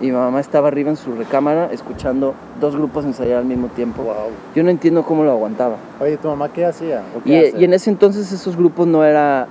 Y 0.00 0.06
mi 0.06 0.12
mamá 0.12 0.40
estaba 0.40 0.68
arriba 0.68 0.90
en 0.90 0.96
su 0.96 1.14
recámara 1.14 1.68
escuchando 1.70 2.34
dos 2.60 2.74
grupos 2.74 3.04
ensayar 3.04 3.38
al 3.38 3.44
mismo 3.44 3.68
tiempo. 3.68 4.02
Wow. 4.02 4.14
Yo 4.54 4.64
no 4.64 4.70
entiendo 4.70 5.04
cómo 5.04 5.22
lo 5.22 5.30
aguantaba. 5.30 5.76
Oye, 6.00 6.16
¿tu 6.16 6.26
mamá 6.26 6.48
qué 6.48 6.66
hacía? 6.66 7.02
¿O 7.16 7.22
qué 7.22 7.30
Y, 7.30 7.36
hace? 7.36 7.58
y 7.58 7.64
en 7.64 7.74
ese 7.74 7.90
entonces 7.90 8.30
esos 8.32 8.56
grupos 8.56 8.86
no 8.88 9.04
era... 9.04 9.46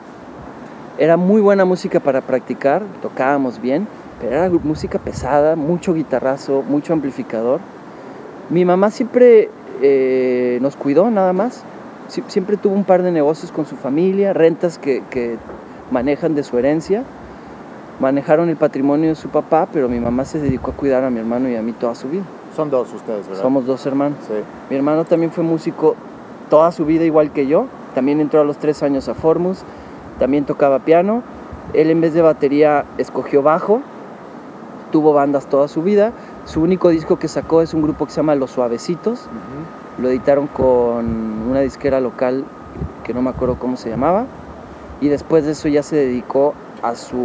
Era 0.98 1.18
muy 1.18 1.42
buena 1.42 1.66
música 1.66 2.00
para 2.00 2.22
practicar, 2.22 2.84
tocábamos 3.02 3.60
bien, 3.60 3.88
pero 4.24 4.36
era 4.36 4.50
música 4.64 5.00
pesada, 5.00 5.56
mucho 5.56 5.94
guitarrazo, 5.94 6.64
mucho 6.68 6.94
amplificador. 6.94 7.60
Mi 8.50 8.66
mamá 8.66 8.90
siempre 8.92 9.50
eh, 9.82 10.60
nos 10.62 10.76
cuidó 10.76 11.10
nada 11.12 11.34
más. 11.34 11.64
Sie- 12.10 12.24
siempre 12.28 12.58
tuvo 12.58 12.74
un 12.76 12.84
par 12.84 13.02
de 13.04 13.12
negocios 13.12 13.52
con 13.52 13.66
su 13.66 13.76
familia, 13.76 14.34
rentas 14.34 14.78
que, 14.78 15.04
que 15.10 15.38
manejan 15.92 16.36
de 16.36 16.44
su 16.44 16.58
herencia. 16.58 17.04
Manejaron 18.00 18.50
el 18.50 18.58
patrimonio 18.58 19.10
de 19.10 19.16
su 19.16 19.30
papá, 19.30 19.68
pero 19.72 19.88
mi 19.88 20.00
mamá 20.00 20.26
se 20.26 20.40
dedicó 20.40 20.72
a 20.72 20.74
cuidar 20.74 21.04
a 21.04 21.10
mi 21.10 21.20
hermano 21.20 21.48
y 21.50 21.56
a 21.56 21.62
mí 21.62 21.74
toda 21.74 21.94
su 21.96 22.10
vida. 22.10 22.24
Son 22.56 22.70
dos 22.70 22.92
ustedes, 22.94 23.28
¿verdad? 23.28 23.42
Somos 23.42 23.66
dos 23.66 23.86
hermanos. 23.86 24.18
Sí. 24.28 24.34
Mi 24.70 24.76
hermano 24.78 25.06
también 25.06 25.32
fue 25.32 25.44
músico 25.44 25.96
toda 26.50 26.72
su 26.72 26.86
vida 26.86 27.04
igual 27.06 27.32
que 27.32 27.46
yo. 27.48 27.66
También 27.96 28.20
entró 28.20 28.42
a 28.42 28.44
los 28.44 28.58
tres 28.58 28.84
años 28.84 29.08
a 29.10 29.14
Formus. 29.14 29.60
También 30.20 30.46
tocaba 30.46 30.80
piano. 30.80 31.22
Él 31.74 31.90
en 31.92 32.02
vez 32.02 32.14
de 32.14 32.22
batería 32.22 32.86
escogió 32.98 33.42
bajo. 33.42 33.82
Tuvo 34.94 35.12
bandas 35.12 35.48
toda 35.48 35.68
su 35.68 35.82
vida. 35.82 36.12
Su 36.46 36.62
único 36.62 36.90
disco 36.90 37.18
que 37.18 37.28
sacó 37.28 37.64
es 37.64 37.74
un 37.74 37.82
grupo 37.82 38.06
que 38.06 38.12
se 38.12 38.18
llama 38.18 38.36
Los 38.36 38.52
Suavecitos. 38.52 39.22
Ujú. 39.22 40.04
Lo 40.04 40.10
editaron 40.10 40.46
con 40.46 41.04
una 41.50 41.62
disquera 41.62 42.00
local 42.00 42.46
que 43.04 43.12
no 43.12 43.24
me 43.24 43.32
acuerdo 43.32 43.56
cómo 43.58 43.76
se 43.76 43.90
llamaba. 43.90 44.26
Y 45.02 45.08
después 45.10 45.46
de 45.46 45.54
eso 45.54 45.68
ya 45.68 45.82
se 45.82 45.96
dedicó 45.96 46.54
a 46.84 46.94
su 46.94 47.18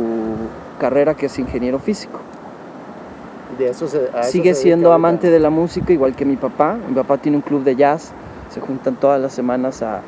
carrera 0.80 1.12
que 1.14 1.26
es 1.26 1.38
ingeniero 1.38 1.78
físico. 1.78 2.20
De 3.58 3.68
eso 3.68 3.86
se- 3.86 4.08
a 4.14 4.20
eso 4.20 4.30
Sigue 4.32 4.54
se 4.54 4.62
siendo 4.62 4.94
amante 4.94 5.28
de 5.30 5.38
la 5.38 5.50
música, 5.50 5.92
igual 5.92 6.16
que 6.16 6.24
mi 6.24 6.36
papá. 6.36 6.78
Mi 6.88 6.94
papá 6.94 7.18
tiene 7.18 7.36
un 7.36 7.42
club 7.42 7.64
de 7.64 7.76
jazz. 7.76 8.12
Se 8.48 8.60
juntan 8.62 8.96
todas 8.96 9.20
las 9.20 9.34
semanas 9.34 9.82
a, 9.82 10.00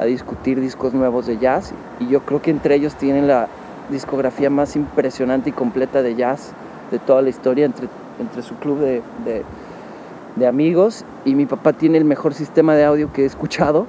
a 0.00 0.04
discutir 0.04 0.60
discos 0.60 0.94
nuevos 0.94 1.26
de 1.28 1.38
jazz. 1.38 1.72
Y 2.00 2.08
yo 2.08 2.22
creo 2.22 2.42
que 2.42 2.50
entre 2.50 2.74
ellos 2.74 2.96
tienen 2.96 3.28
la 3.28 3.46
discografía 3.88 4.50
más 4.50 4.74
impresionante 4.74 5.50
y 5.50 5.52
completa 5.52 6.02
de 6.02 6.16
jazz 6.16 6.50
de 6.90 6.98
toda 6.98 7.22
la 7.22 7.28
historia 7.30 7.66
entre, 7.66 7.88
entre 8.20 8.42
su 8.42 8.54
club 8.56 8.78
de, 8.80 9.02
de- 9.24 10.46
amigos. 10.46 11.04
Y 11.24 11.34
mi 11.34 11.46
papá 11.46 11.72
tiene 11.72 11.98
el 11.98 12.04
mejor 12.04 12.32
sistema 12.34 12.74
de 12.76 12.84
audio 12.84 13.12
que 13.12 13.22
he 13.22 13.26
escuchado. 13.26 13.86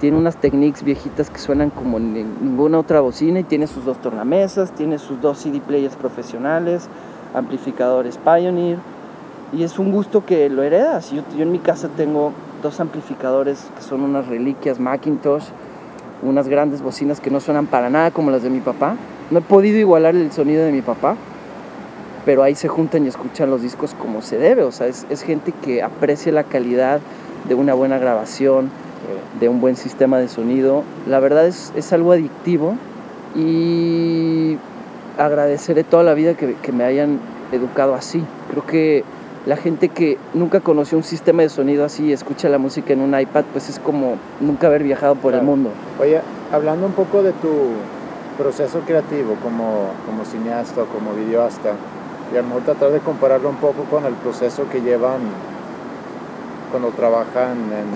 Tiene 0.00 0.16
unas 0.16 0.36
Technics 0.36 0.82
viejitas 0.82 1.28
que 1.30 1.38
suenan 1.38 1.70
como 1.70 1.98
ni- 1.98 2.24
ninguna 2.24 2.78
otra 2.78 3.00
bocina 3.00 3.40
y 3.40 3.44
tiene 3.44 3.66
sus 3.66 3.84
dos 3.84 3.98
tornamesas, 3.98 4.72
tiene 4.72 4.98
sus 4.98 5.20
dos 5.20 5.38
CD 5.38 5.60
players 5.60 5.94
profesionales, 5.96 6.88
amplificadores 7.34 8.18
Pioneer. 8.18 8.78
Y 9.52 9.64
es 9.64 9.78
un 9.78 9.92
gusto 9.92 10.24
que 10.24 10.48
lo 10.48 10.62
heredas. 10.62 11.10
Yo 11.12 11.22
en 11.38 11.52
mi 11.52 11.58
casa 11.58 11.88
tengo 11.94 12.32
dos 12.62 12.80
amplificadores 12.80 13.66
que 13.76 13.82
son 13.82 14.00
unas 14.00 14.26
reliquias 14.28 14.80
Macintosh, 14.80 15.44
unas 16.22 16.48
grandes 16.48 16.80
bocinas 16.82 17.20
que 17.20 17.30
no 17.30 17.38
suenan 17.40 17.66
para 17.66 17.90
nada 17.90 18.10
como 18.12 18.30
las 18.30 18.42
de 18.42 18.50
mi 18.50 18.60
papá. 18.60 18.96
No 19.30 19.40
he 19.40 19.42
podido 19.42 19.78
igualar 19.78 20.14
el 20.16 20.32
sonido 20.32 20.64
de 20.64 20.72
mi 20.72 20.80
papá, 20.82 21.16
pero 22.24 22.42
ahí 22.42 22.54
se 22.54 22.68
juntan 22.68 23.04
y 23.04 23.08
escuchan 23.08 23.50
los 23.50 23.62
discos 23.62 23.94
como 23.94 24.22
se 24.22 24.38
debe. 24.38 24.62
O 24.62 24.72
sea, 24.72 24.86
es, 24.86 25.06
es 25.10 25.22
gente 25.22 25.52
que 25.64 25.82
aprecia 25.82 26.32
la 26.32 26.44
calidad 26.44 27.00
de 27.48 27.54
una 27.54 27.74
buena 27.74 27.98
grabación, 27.98 28.70
de 29.40 29.48
un 29.48 29.60
buen 29.60 29.76
sistema 29.76 30.18
de 30.18 30.28
sonido. 30.28 30.84
La 31.06 31.20
verdad 31.20 31.46
es, 31.46 31.72
es 31.76 31.92
algo 31.92 32.12
adictivo 32.12 32.76
y 33.34 34.58
agradeceré 35.18 35.84
toda 35.84 36.02
la 36.02 36.14
vida 36.14 36.34
que, 36.34 36.54
que 36.54 36.72
me 36.72 36.84
hayan 36.84 37.18
educado 37.50 37.94
así. 37.94 38.24
Creo 38.50 38.66
que 38.66 39.04
la 39.46 39.56
gente 39.56 39.88
que 39.88 40.18
nunca 40.34 40.60
conoció 40.60 40.96
un 40.96 41.04
sistema 41.04 41.42
de 41.42 41.48
sonido 41.48 41.84
así 41.84 42.06
y 42.06 42.12
escucha 42.12 42.48
la 42.48 42.58
música 42.58 42.92
en 42.92 43.00
un 43.00 43.18
iPad, 43.18 43.44
pues 43.52 43.68
es 43.68 43.78
como 43.78 44.16
nunca 44.40 44.68
haber 44.68 44.84
viajado 44.84 45.16
por 45.16 45.34
el 45.34 45.42
mundo. 45.42 45.70
Oye, 46.00 46.20
hablando 46.52 46.86
un 46.86 46.92
poco 46.92 47.22
de 47.22 47.32
tu 47.32 47.48
proceso 48.38 48.80
creativo 48.86 49.34
como, 49.42 49.90
como 50.06 50.24
cineasta 50.24 50.82
o 50.82 50.86
como 50.86 51.12
videoasta, 51.14 51.72
y 52.32 52.36
a 52.36 52.42
lo 52.42 52.48
mejor 52.48 52.62
tratar 52.62 52.90
de 52.90 53.00
compararlo 53.00 53.48
un 53.50 53.56
poco 53.56 53.84
con 53.84 54.04
el 54.06 54.14
proceso 54.14 54.64
que 54.70 54.80
llevan 54.80 55.20
cuando 56.70 56.88
trabajan 56.90 57.52
en, 57.52 57.88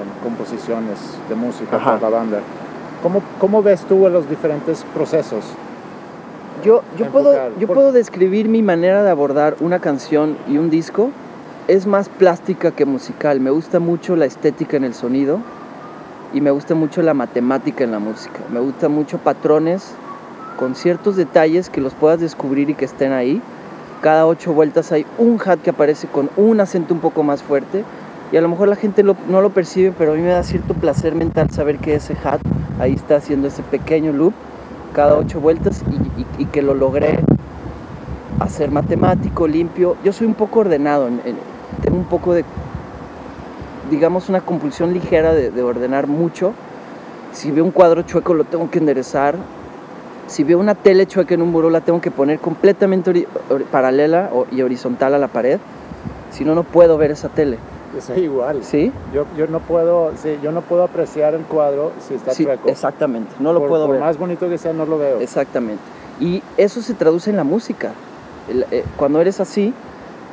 en 0.00 0.22
composiciones 0.22 0.98
de 1.28 1.34
música 1.34 1.76
Ajá. 1.76 1.98
para 1.98 2.10
la 2.10 2.16
banda. 2.16 2.38
¿Cómo, 3.02 3.22
¿Cómo 3.38 3.62
ves 3.62 3.82
tú 3.82 4.08
los 4.08 4.28
diferentes 4.28 4.84
procesos? 4.94 5.44
Yo, 6.64 6.82
yo, 6.96 7.06
puedo, 7.10 7.34
yo 7.58 7.66
Por- 7.66 7.76
puedo 7.76 7.92
describir 7.92 8.48
mi 8.48 8.62
manera 8.62 9.02
de 9.02 9.10
abordar 9.10 9.56
una 9.60 9.78
canción 9.78 10.36
y 10.48 10.56
un 10.56 10.70
disco. 10.70 11.10
Es 11.68 11.86
más 11.86 12.08
plástica 12.08 12.70
que 12.70 12.86
musical. 12.86 13.40
Me 13.40 13.50
gusta 13.50 13.78
mucho 13.80 14.16
la 14.16 14.24
estética 14.24 14.76
en 14.78 14.84
el 14.84 14.94
sonido 14.94 15.40
y 16.32 16.40
me 16.40 16.50
gusta 16.50 16.74
mucho 16.74 17.02
la 17.02 17.12
matemática 17.12 17.84
en 17.84 17.90
la 17.92 17.98
música. 17.98 18.40
Me 18.50 18.60
gustan 18.60 18.92
mucho 18.92 19.18
patrones 19.18 19.92
con 20.58 20.74
ciertos 20.74 21.16
detalles 21.16 21.68
que 21.68 21.82
los 21.82 21.92
puedas 21.92 22.20
descubrir 22.20 22.70
y 22.70 22.74
que 22.74 22.86
estén 22.86 23.12
ahí. 23.12 23.42
Cada 24.02 24.26
ocho 24.26 24.52
vueltas 24.52 24.92
hay 24.92 25.06
un 25.18 25.40
hat 25.44 25.60
que 25.60 25.70
aparece 25.70 26.06
con 26.06 26.30
un 26.36 26.60
acento 26.60 26.94
un 26.94 27.00
poco 27.00 27.22
más 27.22 27.42
fuerte 27.42 27.84
y 28.32 28.36
a 28.36 28.40
lo 28.40 28.48
mejor 28.48 28.68
la 28.68 28.76
gente 28.76 29.02
no 29.02 29.40
lo 29.40 29.50
percibe, 29.50 29.92
pero 29.96 30.12
a 30.12 30.14
mí 30.16 30.22
me 30.22 30.28
da 30.30 30.42
cierto 30.42 30.74
placer 30.74 31.14
mental 31.14 31.50
saber 31.50 31.78
que 31.78 31.94
ese 31.94 32.14
hat 32.24 32.40
ahí 32.78 32.92
está 32.92 33.16
haciendo 33.16 33.48
ese 33.48 33.62
pequeño 33.62 34.12
loop 34.12 34.34
cada 34.94 35.16
ocho 35.16 35.40
vueltas 35.40 35.82
y, 36.38 36.44
que 36.46 36.62
lo 36.62 36.74
logré 36.74 37.18
hacer 38.40 38.70
matemático, 38.70 39.46
limpio. 39.46 39.96
Yo 40.04 40.12
soy 40.12 40.26
un 40.26 40.34
poco 40.34 40.60
ordenado, 40.60 41.08
en- 41.08 41.20
en- 41.24 41.36
tengo 41.82 41.98
un 41.98 42.04
poco 42.04 42.32
de, 42.32 42.44
digamos, 43.90 44.28
una 44.28 44.40
compulsión 44.40 44.92
ligera 44.94 45.32
de, 45.34 45.50
de 45.50 45.62
ordenar 45.62 46.06
mucho. 46.06 46.52
Si 47.32 47.50
veo 47.50 47.64
un 47.64 47.70
cuadro 47.72 48.02
chueco 48.02 48.32
lo 48.34 48.44
tengo 48.44 48.70
que 48.70 48.78
enderezar. 48.78 49.36
Si 50.26 50.42
veo 50.44 50.58
una 50.58 50.74
tele 50.74 51.06
chueca 51.06 51.34
en 51.34 51.42
un 51.42 51.50
muro 51.52 51.70
la 51.70 51.80
tengo 51.80 52.00
que 52.00 52.10
poner 52.10 52.38
completamente 52.40 53.26
paralela 53.70 54.30
y 54.50 54.62
horizontal 54.62 55.14
a 55.14 55.18
la 55.18 55.28
pared. 55.28 55.58
Si 56.30 56.44
no, 56.44 56.54
no 56.54 56.64
puedo 56.64 56.98
ver 56.98 57.12
esa 57.12 57.28
tele. 57.28 57.58
Soy 58.00 58.24
igual. 58.24 58.62
¿Sí? 58.62 58.92
Yo, 59.14 59.24
yo, 59.38 59.46
no 59.46 59.60
puedo, 59.60 60.12
sí, 60.20 60.36
yo 60.42 60.52
no 60.52 60.60
puedo 60.60 60.82
apreciar 60.82 61.34
el 61.34 61.42
cuadro 61.42 61.92
si 62.06 62.14
está 62.14 62.32
Sí, 62.32 62.44
chueco. 62.44 62.68
exactamente. 62.68 63.30
No 63.38 63.52
lo 63.54 63.60
por, 63.60 63.68
puedo 63.70 63.86
por 63.86 63.92
ver. 63.94 64.00
más 64.04 64.18
bonito 64.18 64.48
que 64.50 64.58
sea, 64.58 64.72
no 64.74 64.84
lo 64.84 64.98
veo. 64.98 65.20
Exactamente. 65.20 65.80
Y 66.20 66.42
eso 66.58 66.82
se 66.82 66.92
traduce 66.94 67.30
en 67.30 67.36
la 67.36 67.44
música. 67.44 67.92
Eh, 68.70 68.84
cuando 68.98 69.20
eres 69.20 69.40
así, 69.40 69.72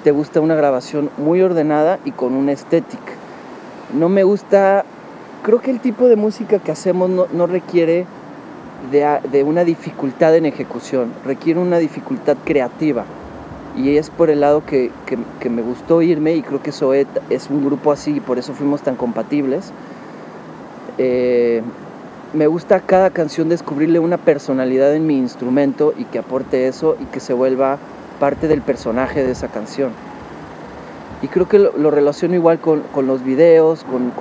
te 0.04 0.12
gusta 0.12 0.42
una 0.42 0.56
grabación 0.56 1.10
muy 1.18 1.42
ordenada 1.42 2.00
y 2.04 2.12
con 2.12 2.34
una 2.34 2.52
estética. 2.52 3.14
No 3.98 4.10
me 4.10 4.24
gusta, 4.24 4.84
creo 5.44 5.62
que 5.62 5.72
el 5.72 5.80
tipo 5.80 6.08
de 6.08 6.18
música 6.18 6.60
que 6.60 6.72
hacemos 6.72 7.10
no, 7.10 7.28
no 7.32 7.48
requiere 7.48 8.06
de, 8.92 9.20
de 9.32 9.44
una 9.44 9.64
dificultad 9.64 10.36
en 10.36 10.46
ejecución, 10.46 11.12
requiere 11.26 11.60
una 11.60 11.78
dificultad 11.78 12.38
creativa. 12.44 13.06
Y 13.76 13.98
es 13.98 14.10
por 14.12 14.30
el 14.30 14.42
lado 14.42 14.64
que, 14.66 14.92
que- 15.40 15.50
me 15.50 15.62
gustó 15.64 16.02
irme 16.04 16.36
y 16.36 16.44
creo 16.44 16.62
que 16.62 16.72
Zoet 16.72 17.08
es 17.30 17.50
un 17.50 17.66
grupo 17.66 17.92
así 17.92 18.18
y 18.18 18.20
por 18.20 18.38
eso 18.38 18.54
fuimos 18.54 18.82
tan 18.84 18.96
compatibles. 18.96 19.72
Eh, 20.98 21.64
me 22.34 22.48
gusta 22.48 22.80
cada 22.82 23.10
canción 23.10 23.50
descubrirle 23.50 24.00
una 24.00 24.18
personalidad 24.18 24.94
en 24.96 25.08
mi 25.08 25.18
instrumento 25.18 25.94
y 25.98 26.06
que 26.06 26.20
aporte 26.20 26.68
eso 26.68 26.98
y 27.00 27.06
que 27.06 27.20
se 27.20 27.34
vuelva 27.34 27.78
parte 28.20 28.48
del 28.48 28.62
personaje 28.62 29.24
de 29.24 29.32
esa 29.32 29.48
canción. 29.48 29.92
Y 31.22 31.28
creo 31.28 31.48
que 31.48 31.58
lo, 31.58 31.76
lo 31.78 31.90
relaciono 31.90 32.36
igual 32.36 32.60
con, 32.60 32.82
con 32.94 33.08
los 33.08 33.24
videos, 33.24 33.84
con, 33.86 34.12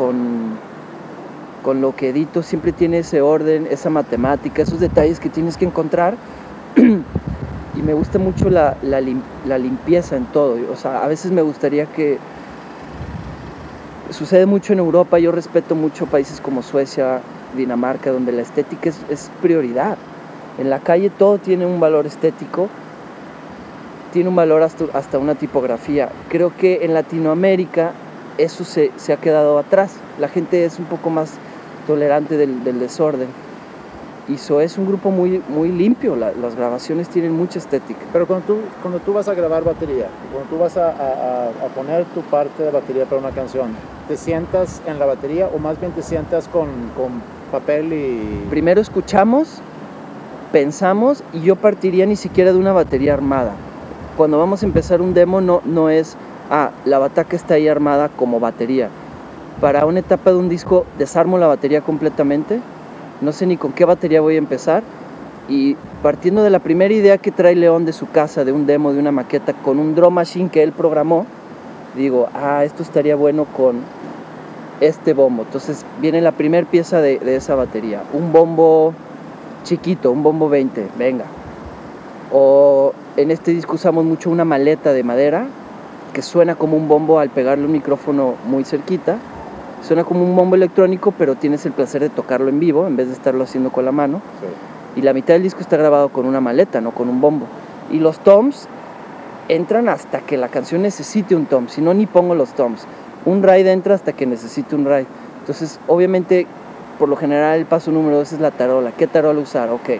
con 1.63 1.81
lo 1.81 1.95
que 1.95 2.11
edito, 2.11 2.43
siempre 2.43 2.73
tiene 2.73 2.99
ese 2.99 3.21
orden, 3.23 3.67
esa 3.71 3.89
matemática, 3.91 4.63
esos 4.63 4.81
detalles 4.81 5.21
que 5.21 5.29
tienes 5.31 5.57
que 5.57 5.65
encontrar. 5.65 6.17
y 6.77 7.83
me 7.83 7.95
gusta 7.95 8.19
mucho 8.19 8.51
la, 8.51 8.77
la 8.83 9.01
lim- 9.01 9.23
la 9.47 9.59
limpieza 9.59 10.17
en 10.17 10.27
todo. 10.27 10.57
O 10.73 10.77
sea, 10.77 11.05
a 11.05 11.09
veces 11.09 11.31
me 11.33 11.43
gustaría 11.43 11.87
que... 11.87 12.19
Sucede 14.11 14.45
mucho 14.45 14.75
en 14.75 14.79
Europa, 14.79 15.19
yo 15.19 15.33
respeto 15.33 15.75
mucho 15.75 16.05
países 16.07 16.41
como 16.41 16.63
Suecia, 16.63 17.21
Dinamarca, 17.57 18.11
donde 18.11 18.33
la 18.33 18.43
estética 18.43 18.91
es, 18.91 18.99
es 19.09 19.31
prioridad. 19.41 19.97
En 20.59 20.69
la 20.69 20.81
calle 20.81 21.09
todo 21.09 21.39
tiene 21.39 21.65
un 21.65 21.81
valor 21.81 22.07
estético, 22.07 22.69
tiene 24.13 24.29
un 24.29 24.37
valor 24.37 24.63
hasta, 24.63 24.85
hasta 24.93 25.19
una 25.19 25.35
tipografía. 25.35 26.11
Creo 26.29 26.53
que 26.55 26.85
en 26.85 26.93
Latinoamérica 26.93 27.93
eso 28.37 28.65
se, 28.65 28.91
se 28.97 29.15
ha 29.15 29.17
quedado 29.17 29.59
atrás. 29.59 29.95
La 30.19 30.29
gente 30.29 30.67
es 30.67 30.79
un 30.79 30.85
poco 30.85 31.09
más 31.09 31.33
tolerante 31.87 32.37
del, 32.37 32.63
del 32.65 32.79
desorden. 32.81 33.29
Y 34.29 34.35
eso 34.35 34.61
es 34.61 34.79
un 34.79 34.87
grupo 34.87 35.11
muy, 35.11 35.43
muy 35.49 35.73
limpio, 35.73 36.15
la- 36.15 36.31
las 36.33 36.55
grabaciones 36.55 37.09
tienen 37.09 37.33
mucha 37.33 37.59
estética. 37.59 38.01
Pero 38.13 38.27
cuando 38.27 38.47
tú, 38.47 38.57
cuando 38.81 39.01
tú 39.01 39.13
vas 39.13 39.27
a 39.29 39.35
grabar 39.35 39.65
batería, 39.65 40.07
cuando 40.33 40.49
tú 40.49 40.59
vas 40.59 40.77
a, 40.77 40.91
a- 40.91 40.91
a- 40.91 41.49
a 41.49 41.69
poner 41.75 42.05
tu 42.15 42.21
parte 42.23 42.63
de 42.63 42.71
batería 42.71 43.05
para 43.05 43.21
una 43.21 43.31
canción, 43.33 43.71
¿te 44.07 44.17
sientas 44.17 44.81
en 44.87 45.01
la 45.01 45.07
batería 45.07 45.49
o 45.53 45.59
más 45.59 45.81
bien 45.81 45.91
te 45.93 46.03
sientas 46.03 46.47
con, 46.47 46.69
con 46.97 47.21
papel 47.51 47.93
y... 47.93 48.47
Primero 48.49 48.81
escuchamos, 48.81 49.59
pensamos 50.53 51.25
y 51.33 51.41
yo 51.41 51.57
partiría 51.57 52.07
ni 52.07 52.15
siquiera 52.17 52.53
de 52.53 52.59
una 52.59 52.73
batería 52.73 53.15
armada. 53.15 53.53
Cuando 54.17 54.39
vamos 54.39 54.63
a 54.63 54.67
empezar 54.67 55.01
un 55.01 55.15
demo 55.15 55.41
no, 55.41 55.63
no 55.65 55.89
es, 55.91 56.17
ah, 56.51 56.71
la 56.85 56.99
bataca 56.99 57.35
está 57.35 57.55
ahí 57.55 57.67
armada 57.67 58.09
como 58.09 58.39
batería. 58.39 58.89
Para 59.61 59.87
una 59.87 60.01
etapa 60.01 60.31
de 60.31 60.37
un 60.37 60.49
disco 60.49 60.87
desarmo 60.99 61.39
la 61.39 61.47
batería 61.47 61.81
completamente, 61.83 62.61
no 63.21 63.33
sé 63.33 63.47
ni 63.47 63.57
con 63.57 63.73
qué 63.73 63.85
batería 63.85 64.21
voy 64.21 64.35
a 64.35 64.39
empezar 64.39 64.83
y 65.49 65.77
partiendo 66.03 66.43
de 66.43 66.51
la 66.51 66.59
primera 66.59 66.93
idea 66.93 67.19
que 67.19 67.31
trae 67.31 67.55
León 67.55 67.85
de 67.85 67.93
su 67.93 68.09
casa, 68.11 68.45
de 68.45 68.53
un 68.53 68.67
demo, 68.67 68.93
de 68.93 69.01
una 69.01 69.13
maqueta, 69.13 69.53
con 69.53 69.79
un 69.79 69.95
drum 69.95 70.15
machine 70.15 70.51
que 70.51 70.63
él 70.63 70.73
programó, 70.73 71.27
digo, 71.97 72.29
ah, 72.35 72.65
esto 72.65 72.83
estaría 72.83 73.17
bueno 73.17 73.45
con 73.45 73.81
este 74.81 75.15
bombo. 75.15 75.43
Entonces 75.43 75.85
viene 76.01 76.21
la 76.21 76.33
primera 76.33 76.69
pieza 76.69 77.01
de, 77.01 77.19
de 77.19 77.37
esa 77.37 77.55
batería. 77.55 78.03
Un 78.13 78.33
bombo 78.33 78.95
chiquito, 79.65 80.11
un 80.11 80.23
bombo 80.23 80.49
20, 80.49 80.89
venga. 80.99 81.25
O 82.33 82.93
en 83.17 83.31
este 83.31 83.53
disco 83.53 83.75
usamos 83.75 84.05
mucho 84.05 84.31
una 84.31 84.45
maleta 84.45 84.93
de 84.93 85.05
madera 85.05 85.47
que 86.13 86.23
suena 86.23 86.55
como 86.55 86.77
un 86.77 86.89
bombo 86.89 87.19
al 87.19 87.31
pegarle 87.31 87.65
un 87.65 87.73
micrófono 87.73 88.35
muy 88.47 88.65
cerquita. 88.65 89.19
Suena 89.83 90.05
como 90.05 90.25
un 90.25 90.37
bombo 90.37 90.55
electrónico, 90.55 91.13
pero 91.17 91.35
tienes 91.35 91.67
el 91.67 91.73
placer 91.73 92.03
de 92.03 92.09
tocarlo 92.09 92.49
en 92.49 92.61
vivo 92.61 92.87
en 92.87 92.97
vez 92.97 93.09
de 93.09 93.15
estarlo 93.15 93.45
haciendo 93.45 93.71
con 93.71 93.85
la 93.85 93.93
mano. 93.93 94.23
Sí. 94.41 95.01
Y 95.01 95.03
la 95.03 95.13
mitad 95.13 95.35
del 95.35 95.43
disco 95.43 95.61
está 95.61 95.77
grabado 95.77 96.11
con 96.11 96.27
una 96.27 96.41
maleta, 96.41 96.81
no 96.81 96.93
con 96.93 97.09
un 97.09 97.21
bombo. 97.21 97.47
Y 97.91 97.99
los 97.99 98.19
toms 98.21 98.69
entran 99.49 99.89
hasta 99.89 100.21
que 100.21 100.37
la 100.37 100.49
canción 100.49 100.83
necesite 100.83 101.35
un 101.35 101.47
tom, 101.47 101.69
si 101.69 101.81
no 101.81 101.95
ni 101.95 102.07
pongo 102.07 102.35
los 102.35 102.55
toms. 102.55 102.87
Un 103.25 103.43
ride 103.43 103.73
entra 103.73 103.95
hasta 103.95 104.13
que 104.13 104.27
necesite 104.27 104.75
un 104.75 104.85
ride. 104.85 105.07
Entonces, 105.41 105.81
obviamente, 105.89 106.47
por 106.99 107.09
lo 107.09 107.17
general 107.17 107.59
el 107.59 107.67
paso 107.67 107.91
número 107.91 108.19
dos 108.19 108.33
es 108.33 108.41
la 108.41 108.51
tarola. 108.51 108.93
¿Qué 108.93 109.07
tarola 109.07 109.41
usar? 109.41 109.71
Ok. 109.71 109.91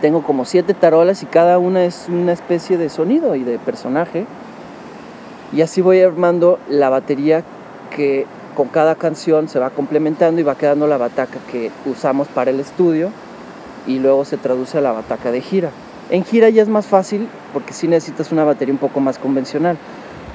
Tengo 0.00 0.22
como 0.22 0.44
siete 0.44 0.74
tarolas 0.74 1.22
y 1.22 1.26
cada 1.26 1.58
una 1.58 1.84
es 1.84 2.06
una 2.08 2.32
especie 2.32 2.76
de 2.76 2.90
sonido 2.90 3.34
y 3.34 3.44
de 3.44 3.58
personaje. 3.58 4.26
Y 5.52 5.62
así 5.62 5.80
voy 5.80 6.00
armando 6.00 6.58
la 6.68 6.90
batería 6.90 7.42
que 7.94 8.26
con 8.56 8.68
cada 8.68 8.96
canción 8.96 9.48
se 9.48 9.60
va 9.60 9.70
complementando 9.70 10.40
y 10.40 10.44
va 10.44 10.56
quedando 10.56 10.88
la 10.88 10.96
bataca 10.96 11.38
que 11.52 11.70
usamos 11.84 12.26
para 12.26 12.50
el 12.50 12.58
estudio 12.58 13.10
y 13.86 13.98
luego 14.00 14.24
se 14.24 14.38
traduce 14.38 14.78
a 14.78 14.80
la 14.80 14.92
bataca 14.92 15.30
de 15.30 15.42
gira. 15.42 15.70
En 16.10 16.24
gira 16.24 16.48
ya 16.48 16.62
es 16.62 16.68
más 16.68 16.86
fácil 16.86 17.28
porque 17.52 17.72
sí 17.74 17.86
necesitas 17.86 18.32
una 18.32 18.44
batería 18.44 18.72
un 18.72 18.80
poco 18.80 18.98
más 18.98 19.18
convencional. 19.18 19.76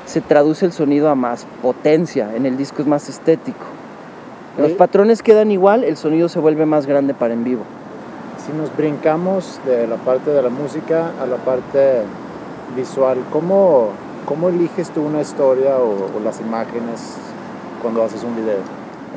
Se 0.06 0.22
traduce 0.22 0.66
el 0.66 0.72
sonido 0.72 1.10
a 1.10 1.16
más 1.16 1.46
potencia, 1.62 2.34
en 2.36 2.46
el 2.46 2.58
disco 2.58 2.82
es 2.82 2.88
más 2.88 3.10
estético. 3.10 3.66
Los 4.58 4.74
patrones 4.74 5.24
quedan 5.24 5.50
igual, 5.50 5.84
el 5.84 5.98
sonido 5.98 6.30
se 6.30 6.40
vuelve 6.40 6.66
más 6.66 6.86
grande 6.86 7.14
para 7.14 7.34
en 7.34 7.44
vivo. 7.44 7.64
Si 8.46 8.52
nos 8.54 8.76
brincamos 8.76 9.60
de 9.66 9.88
la 9.88 9.96
parte 9.96 10.30
de 10.30 10.42
la 10.42 10.50
música 10.50 11.12
a 11.22 11.26
la 11.26 11.38
parte 11.38 12.02
visual, 12.76 13.18
¿cómo, 13.32 13.90
cómo 14.26 14.50
eliges 14.50 14.92
tú 14.92 15.02
una 15.04 15.22
historia 15.22 15.78
o, 15.78 16.18
o 16.18 16.20
las 16.24 16.40
imágenes 16.42 17.18
cuando 17.82 18.04
haces 18.04 18.24
un 18.24 18.36
video? 18.36 18.60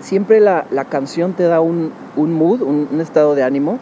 Siempre 0.00 0.40
la, 0.40 0.66
la 0.70 0.84
canción 0.84 1.34
te 1.34 1.44
da 1.44 1.60
un, 1.60 1.92
un 2.16 2.32
mood, 2.32 2.62
un, 2.62 3.00
estado 3.00 3.34
de 3.34 3.42
ánimo 3.42 3.78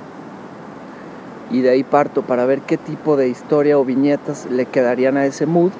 y 1.50 1.60
de 1.60 1.70
ahí 1.70 1.84
parto 1.84 2.22
para 2.22 2.44
ver 2.44 2.60
qué 2.60 2.76
tipo 2.76 3.16
de 3.16 3.28
historia 3.28 3.78
o 3.78 3.84
viñetas 3.84 4.46
le 4.50 4.66
quedarían 4.66 5.16
a 5.16 5.26
ese 5.26 5.46
mood 5.46 5.72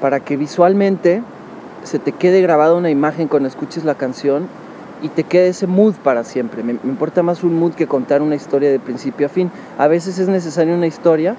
para 0.00 0.20
que 0.20 0.36
visualmente 0.36 1.22
se 1.84 1.98
te 1.98 2.12
quede 2.12 2.42
grabada 2.42 2.74
una 2.74 2.90
imagen 2.90 3.28
cuando 3.28 3.48
escuches 3.48 3.84
la 3.84 3.94
canción 3.94 4.46
y 5.02 5.08
te 5.08 5.24
quede 5.24 5.48
ese 5.48 5.66
mood 5.66 5.94
para 5.94 6.24
siempre. 6.24 6.62
Me, 6.62 6.74
me 6.74 6.90
importa 6.90 7.22
más 7.22 7.42
un 7.42 7.58
mood 7.58 7.72
que 7.72 7.86
contar 7.86 8.20
una 8.20 8.34
historia 8.34 8.70
de 8.70 8.78
principio 8.78 9.26
a 9.26 9.30
fin. 9.30 9.50
A 9.78 9.88
veces 9.88 10.18
es 10.18 10.28
necesaria 10.28 10.74
una 10.74 10.86
historia, 10.86 11.36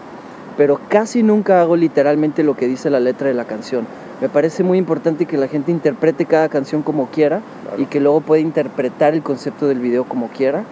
pero 0.57 0.79
casi 0.89 1.23
nunca 1.23 1.61
hago 1.61 1.75
literalmente 1.75 2.43
lo 2.43 2.55
que 2.55 2.67
dice 2.67 2.89
la 2.89 2.99
letra 2.99 3.27
de 3.27 3.33
la 3.33 3.45
canción. 3.45 3.85
Me 4.21 4.29
parece 4.29 4.63
muy 4.63 4.77
importante 4.77 5.25
que 5.25 5.37
la 5.37 5.47
gente 5.47 5.71
interprete 5.71 6.25
cada 6.25 6.47
canción 6.49 6.83
como 6.83 7.07
quiera 7.07 7.41
Claro. 7.63 7.81
y 7.81 7.85
que 7.85 7.99
luego 7.99 8.21
pueda 8.21 8.41
interpretar 8.41 9.13
el 9.13 9.23
concepto 9.23 9.67
del 9.67 9.79
video 9.79 10.03
como 10.03 10.27
quiera. 10.27 10.63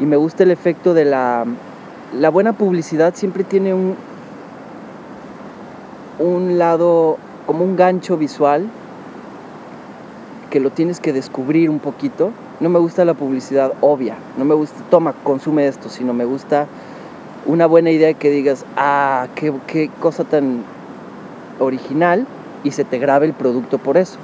Y 0.00 0.06
me 0.06 0.16
gusta 0.16 0.42
el 0.42 0.50
efecto 0.50 0.94
de 0.94 1.04
la... 1.04 1.44
La 2.18 2.30
buena 2.30 2.54
publicidad 2.54 3.14
siempre 3.14 3.44
tiene 3.44 3.72
un, 3.72 3.94
un 6.18 6.58
lado, 6.58 7.18
como 7.46 7.64
un 7.64 7.76
gancho 7.76 8.16
visual, 8.16 8.66
que 10.50 10.58
lo 10.58 10.70
tienes 10.70 10.98
que 10.98 11.12
descubrir 11.12 11.70
un 11.70 11.78
poquito. 11.78 12.32
No 12.58 12.68
me 12.68 12.80
gusta 12.80 13.04
la 13.04 13.14
publicidad 13.14 13.72
obvia, 13.80 14.16
no 14.36 14.44
me 14.44 14.54
gusta, 14.54 14.82
toma, 14.90 15.14
consume 15.22 15.68
esto, 15.68 15.88
sino 15.88 16.12
me 16.12 16.24
gusta 16.24 16.66
una 17.46 17.66
buena 17.66 17.90
idea 17.90 18.14
que 18.14 18.30
digas, 18.30 18.64
ah, 18.76 19.28
qué, 19.34 19.52
qué 19.66 19.90
cosa 20.00 20.24
tan 20.24 20.62
original 21.58 22.26
y 22.64 22.72
se 22.72 22.84
te 22.84 22.98
grabe 22.98 23.26
el 23.26 23.32
producto 23.32 23.78
por 23.78 23.96
eso. 23.96 24.18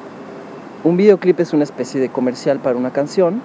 Un 0.84 0.96
videoclip 0.96 1.40
es 1.40 1.52
una 1.52 1.64
especie 1.64 2.00
de 2.00 2.08
comercial 2.08 2.58
para 2.58 2.76
una 2.76 2.92
canción. 2.92 3.40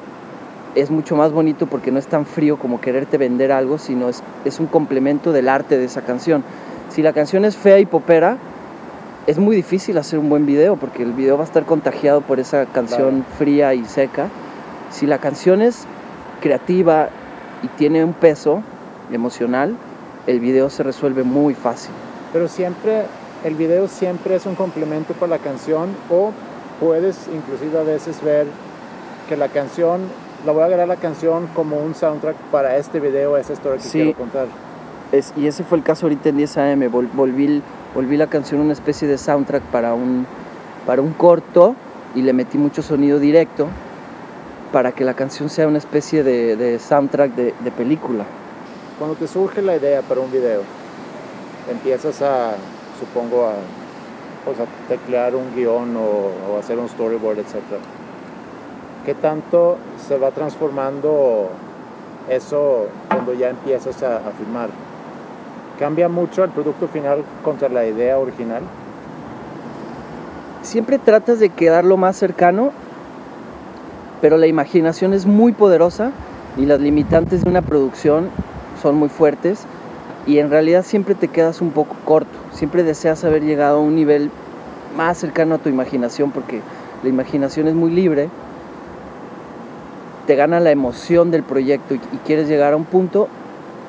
Es 0.75 0.91
mucho 0.91 1.15
más 1.15 1.31
bonito 1.31 1.65
porque 1.67 1.91
no 1.91 1.99
es 1.99 2.07
tan 2.07 2.25
frío 2.25 2.57
como 2.57 2.79
quererte 2.79 3.17
vender 3.17 3.51
algo, 3.51 3.77
sino 3.77 4.09
es, 4.09 4.21
es 4.45 4.59
un 4.59 4.67
complemento 4.67 5.31
del 5.31 5.49
arte 5.49 5.77
de 5.77 5.85
esa 5.85 6.01
canción. 6.01 6.43
Si 6.89 7.01
la 7.01 7.13
canción 7.13 7.45
es 7.45 7.57
fea 7.57 7.79
y 7.79 7.85
popera, 7.85 8.37
es 9.27 9.37
muy 9.37 9.55
difícil 9.55 9.97
hacer 9.97 10.19
un 10.19 10.29
buen 10.29 10.45
video 10.45 10.75
porque 10.75 11.03
el 11.03 11.13
video 11.13 11.37
va 11.37 11.43
a 11.43 11.47
estar 11.47 11.65
contagiado 11.65 12.21
por 12.21 12.39
esa 12.39 12.65
canción 12.65 13.25
fría 13.37 13.73
y 13.73 13.85
seca. 13.85 14.27
Si 14.89 15.07
la 15.07 15.19
canción 15.19 15.61
es 15.61 15.85
creativa 16.41 17.09
y 17.63 17.67
tiene 17.69 18.03
un 18.03 18.13
peso 18.13 18.63
emocional, 19.15 19.75
el 20.27 20.39
video 20.39 20.69
se 20.69 20.83
resuelve 20.83 21.23
muy 21.23 21.53
fácil. 21.53 21.91
Pero 22.33 22.47
siempre, 22.47 23.03
el 23.43 23.55
video 23.55 23.87
siempre 23.87 24.35
es 24.35 24.45
un 24.45 24.55
complemento 24.55 25.13
para 25.13 25.31
la 25.31 25.37
canción 25.39 25.89
o 26.09 26.31
puedes 26.79 27.27
inclusive 27.33 27.77
a 27.79 27.83
veces 27.83 28.21
ver 28.23 28.47
que 29.27 29.35
la 29.37 29.47
canción, 29.49 30.01
la 30.45 30.51
voy 30.51 30.61
a 30.63 30.65
agarrar 30.65 30.87
la 30.87 30.95
canción 30.95 31.47
como 31.55 31.77
un 31.77 31.93
soundtrack 31.95 32.35
para 32.51 32.77
este 32.77 32.99
video, 32.99 33.37
esa 33.37 33.53
historia 33.53 33.77
que 33.77 33.83
Sí. 33.83 33.99
quiero 34.03 34.17
contar. 34.17 34.47
Es- 35.11 35.33
y 35.35 35.45
ese 35.47 35.63
fue 35.63 35.77
el 35.77 35.83
caso 35.83 36.05
ahorita 36.05 36.29
en 36.29 36.37
10 36.37 36.57
AM. 36.57 36.87
Vol- 36.89 37.09
volví, 37.13 37.61
volví 37.93 38.17
la 38.17 38.27
canción 38.27 38.61
una 38.61 38.73
especie 38.73 39.07
de 39.07 39.17
soundtrack 39.17 39.63
para 39.63 39.93
un, 39.93 40.25
para 40.85 41.01
un 41.01 41.11
corto 41.13 41.75
y 42.15 42.21
le 42.21 42.33
metí 42.33 42.57
mucho 42.57 42.81
sonido 42.81 43.19
directo 43.19 43.67
para 44.71 44.93
que 44.93 45.03
la 45.03 45.13
canción 45.13 45.49
sea 45.49 45.67
una 45.67 45.77
especie 45.79 46.23
de, 46.23 46.55
de 46.55 46.79
soundtrack 46.79 47.35
de, 47.35 47.53
de 47.59 47.71
película. 47.71 48.23
Cuando 49.01 49.17
te 49.17 49.27
surge 49.27 49.63
la 49.63 49.75
idea 49.75 50.03
para 50.03 50.21
un 50.21 50.31
video, 50.31 50.61
empiezas 51.71 52.21
a, 52.21 52.51
supongo, 52.99 53.47
a, 53.47 53.53
pues, 54.45 54.59
a 54.59 54.65
teclear 54.87 55.35
un 55.35 55.55
guion 55.55 55.97
o, 55.97 56.59
hacer 56.59 56.77
un 56.77 56.87
storyboard, 56.87 57.39
etc. 57.39 57.55
¿Qué 59.03 59.15
tanto 59.15 59.79
se 60.07 60.19
va 60.19 60.29
transformando 60.29 61.49
eso 62.29 62.89
cuando 63.07 63.33
ya 63.33 63.49
empiezas 63.49 64.03
a, 64.03 64.17
a 64.17 64.31
filmar? 64.37 64.69
¿Cambia 65.79 66.07
mucho 66.07 66.43
el 66.43 66.51
producto 66.51 66.87
final 66.87 67.23
contra 67.43 67.69
la 67.69 67.87
idea 67.87 68.19
original? 68.19 68.61
Siempre 70.61 70.99
tratas 70.99 71.39
de 71.39 71.49
quedar 71.49 71.85
lo 71.85 71.97
más 71.97 72.17
cercano, 72.17 72.69
pero 74.21 74.37
la 74.37 74.45
imaginación 74.45 75.15
es 75.15 75.25
muy 75.25 75.53
poderosa 75.53 76.11
y 76.55 76.67
las 76.67 76.79
limitantes 76.79 77.43
de 77.43 77.49
una 77.49 77.63
producción 77.63 78.29
son 78.81 78.95
muy 78.95 79.09
fuertes 79.09 79.65
y 80.25 80.39
en 80.39 80.49
realidad 80.49 80.83
siempre 80.83 81.15
te 81.15 81.27
quedas 81.27 81.61
un 81.61 81.71
poco 81.71 81.95
corto. 82.05 82.37
Siempre 82.51 82.83
deseas 82.83 83.23
haber 83.23 83.43
llegado 83.43 83.77
a 83.77 83.81
un 83.81 83.95
nivel 83.95 84.29
más 84.95 85.17
cercano 85.17 85.55
a 85.55 85.57
tu 85.57 85.69
imaginación 85.69 86.31
porque 86.31 86.61
la 87.03 87.09
imaginación 87.09 87.67
es 87.67 87.73
muy 87.73 87.91
libre. 87.91 88.29
Te 90.27 90.35
gana 90.35 90.59
la 90.59 90.71
emoción 90.71 91.31
del 91.31 91.43
proyecto 91.43 91.95
y, 91.95 91.99
quieres 92.25 92.47
llegar 92.47 92.73
a 92.73 92.75
un 92.75 92.85
punto. 92.85 93.27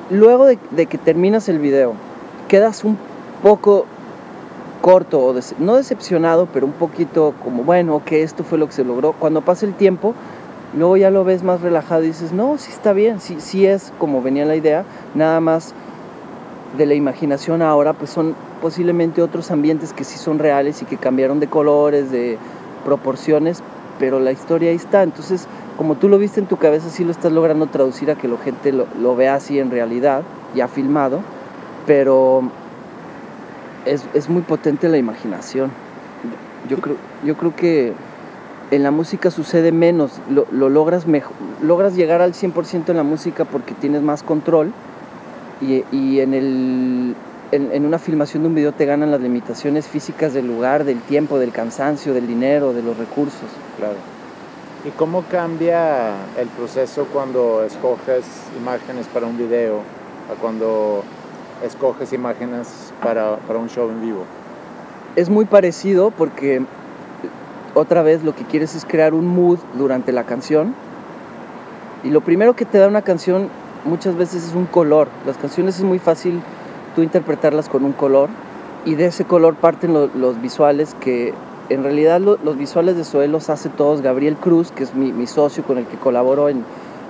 Luego 0.09 0.45
de, 0.45 0.57
que 0.57 0.97
terminas 0.97 1.47
el 1.47 1.59
video, 1.59 1.93
quedas 2.47 2.83
un 2.83 2.97
poco 3.41 3.85
corto, 4.81 5.19
o 5.19 5.33
no 5.59 5.75
decepcionado, 5.75 6.47
pero 6.51 6.65
un 6.65 6.73
poquito 6.73 7.33
como, 7.41 7.63
bueno, 7.63 8.01
que 8.03 8.21
esto 8.21 8.43
fue 8.43 8.57
lo 8.57 8.67
que 8.67 8.73
se 8.73 8.83
logró. 8.83 9.13
Cuando 9.13 9.41
pasa 9.41 9.65
el 9.65 9.73
tiempo, 9.73 10.13
luego 10.77 10.97
ya 10.97 11.09
lo 11.09 11.23
ves 11.23 11.43
más 11.43 11.61
relajado 11.61 12.03
y 12.03 12.07
dices, 12.07 12.31
no, 12.33 12.57
sí 12.57 12.71
está 12.71 12.93
bien, 12.93 13.19
sí, 13.19 13.37
sí 13.39 13.65
es 13.65 13.93
como 13.97 14.21
venía 14.21 14.45
la 14.45 14.55
idea, 14.55 14.85
nada 15.15 15.39
más 15.39 15.73
de 16.77 16.85
la 16.85 16.95
imaginación 16.95 17.61
ahora, 17.61 17.93
pues 17.93 18.09
son 18.09 18.35
posiblemente 18.61 19.21
otros 19.21 19.51
ambientes 19.51 19.93
que 19.93 20.03
sí 20.03 20.17
son 20.17 20.39
reales 20.39 20.81
y 20.81 20.85
que 20.85 20.97
cambiaron 20.97 21.39
de 21.39 21.47
colores, 21.47 22.11
de 22.11 22.37
proporciones, 22.83 23.61
pero 23.99 24.19
la 24.19 24.31
historia 24.31 24.71
ahí 24.71 24.75
está. 24.75 25.03
Entonces, 25.03 25.47
como 25.77 25.95
tú 25.95 26.09
lo 26.09 26.17
viste 26.17 26.39
en 26.39 26.47
tu 26.47 26.57
cabeza, 26.57 26.89
sí 26.89 27.03
lo 27.03 27.11
estás 27.11 27.31
logrando 27.31 27.67
traducir 27.67 28.09
a 28.09 28.15
que 28.15 28.27
la 28.27 28.37
gente 28.37 28.71
lo, 28.71 28.87
lo 28.99 29.15
vea 29.15 29.35
así 29.35 29.59
en 29.59 29.69
realidad, 29.69 30.23
ya 30.55 30.67
filmado, 30.67 31.19
pero 31.85 32.43
es, 33.85 34.05
es 34.13 34.29
muy 34.29 34.41
potente 34.41 34.89
la 34.89 34.97
imaginación. 34.97 35.71
Yo 36.69 36.77
creo, 36.77 36.95
yo 37.23 37.35
creo 37.35 37.55
que 37.55 37.93
en 38.75 38.83
la 38.83 38.91
música 38.91 39.29
sucede 39.29 39.71
menos, 39.71 40.19
lo, 40.29 40.47
lo 40.51 40.69
logras, 40.69 41.05
mejor, 41.05 41.33
logras 41.61 41.95
llegar 41.95 42.21
al 42.21 42.33
100% 42.33 42.89
en 42.89 42.97
la 42.97 43.03
música 43.03 43.45
porque 43.45 43.73
tienes 43.73 44.01
más 44.01 44.23
control 44.23 44.73
y, 45.61 45.83
y 45.91 46.21
en, 46.21 46.33
el, 46.33 47.15
en, 47.51 47.71
en 47.71 47.85
una 47.85 47.99
filmación 47.99 48.43
de 48.43 48.49
un 48.49 48.55
video 48.55 48.71
te 48.71 48.85
ganan 48.85 49.11
las 49.11 49.21
limitaciones 49.21 49.87
físicas 49.87 50.33
del 50.33 50.47
lugar, 50.47 50.85
del 50.85 50.99
tiempo, 51.01 51.37
del 51.37 51.51
cansancio, 51.51 52.13
del 52.13 52.25
dinero, 52.25 52.73
de 52.73 52.81
los 52.81 52.97
recursos. 52.97 53.49
Claro. 53.77 53.95
¿Y 54.85 54.89
cómo 54.89 55.23
cambia 55.29 56.15
el 56.37 56.47
proceso 56.47 57.07
cuando 57.13 57.63
escoges 57.63 58.25
imágenes 58.59 59.07
para 59.07 59.27
un 59.27 59.37
video 59.37 59.81
a 60.31 60.41
cuando 60.41 61.03
escoges 61.63 62.11
imágenes 62.11 62.91
para, 63.01 63.37
para 63.37 63.59
un 63.59 63.69
show 63.69 63.89
en 63.89 64.01
vivo? 64.01 64.25
es 65.15 65.29
muy 65.29 65.45
parecido 65.45 66.11
porque 66.11 66.63
otra 67.75 68.01
vez 68.03 68.23
lo 68.23 68.35
que 68.35 68.43
quieres 68.43 68.75
es 68.75 68.85
crear 68.85 69.13
un 69.13 69.27
mood 69.27 69.59
durante 69.77 70.11
la 70.11 70.23
canción. 70.23 70.73
Y 72.03 72.09
lo 72.09 72.21
primero 72.21 72.55
que 72.55 72.65
te 72.65 72.77
da 72.77 72.87
una 72.87 73.01
canción 73.01 73.49
muchas 73.85 74.15
veces 74.15 74.47
es 74.47 74.55
un 74.55 74.65
color. 74.65 75.07
Las 75.25 75.37
canciones 75.37 75.77
es 75.77 75.83
muy 75.83 75.99
fácil 75.99 76.41
tú 76.95 77.01
interpretarlas 77.01 77.69
con 77.69 77.85
un 77.85 77.93
color 77.93 78.29
y 78.85 78.95
de 78.95 79.05
ese 79.07 79.25
color 79.25 79.55
parten 79.55 79.93
lo- 79.93 80.07
los 80.13 80.41
visuales 80.41 80.95
que 80.99 81.33
en 81.69 81.83
realidad 81.83 82.19
lo- 82.19 82.37
los 82.43 82.57
visuales 82.57 82.97
de 82.97 83.03
Zoé 83.05 83.27
los 83.27 83.49
hace 83.49 83.69
todos 83.69 84.01
Gabriel 84.01 84.35
Cruz, 84.35 84.71
que 84.71 84.83
es 84.83 84.93
mi, 84.93 85.11
mi 85.13 85.27
socio 85.27 85.63
con 85.63 85.77
el 85.77 85.85
que 85.85 85.97
colaboro 85.97 86.49
en 86.49 86.63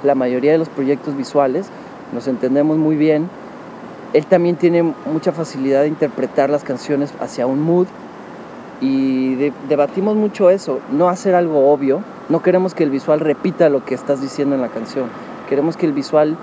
la 0.04 0.16
mayoría 0.16 0.52
de 0.52 0.58
los 0.60 0.70
proyectos 0.70 1.18
visuales. 1.18 1.68
Nos 2.14 2.28
entendemos 2.28 2.78
muy 2.78 2.96
bien. 2.96 3.28
Él 4.14 4.26
también 4.28 4.56
tiene 4.56 4.84
mucha 5.12 5.32
facilidad 5.32 5.82
de 5.82 5.88
interpretar 5.88 6.52
las 6.52 6.64
canciones 6.64 7.12
hacia 7.20 7.48
un 7.48 7.62
mood 7.62 7.88
y 8.84 9.36
de- 9.36 9.54
debatimos 9.70 10.16
mucho 10.16 10.50
eso, 10.50 10.80
no 10.92 11.08
hacer 11.08 11.36
algo 11.36 11.72
obvio, 11.72 12.02
no 12.28 12.42
queremos 12.42 12.76
que 12.76 12.84
el 12.84 12.90
visual 12.90 13.22
repita 13.22 13.70
lo 13.70 13.86
que 13.86 13.96
estás 13.96 14.22
diciendo 14.22 14.56
en 14.56 14.62
la 14.62 14.68
canción, 14.68 15.06
queremos 15.48 15.78
que 15.78 15.86
el 15.86 15.94
visual 15.94 16.36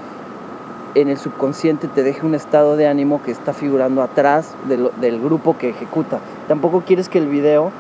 en 0.95 1.09
el 1.09 1.18
subconsciente 1.18 1.86
te 1.86 2.03
deje 2.03 2.24
un 2.26 2.34
estado 2.34 2.76
de 2.76 2.88
ánimo 2.88 3.22
que 3.22 3.30
está 3.30 3.53
figurando 3.53 4.03
atrás 4.03 4.55
del 4.66 5.20
grupo 5.20 5.57
que 5.57 5.68
ejecuta. 5.68 6.18
Tampoco 6.49 6.82
quieres 6.84 7.09
que 7.09 7.18
el 7.18 7.28
video 7.28 7.70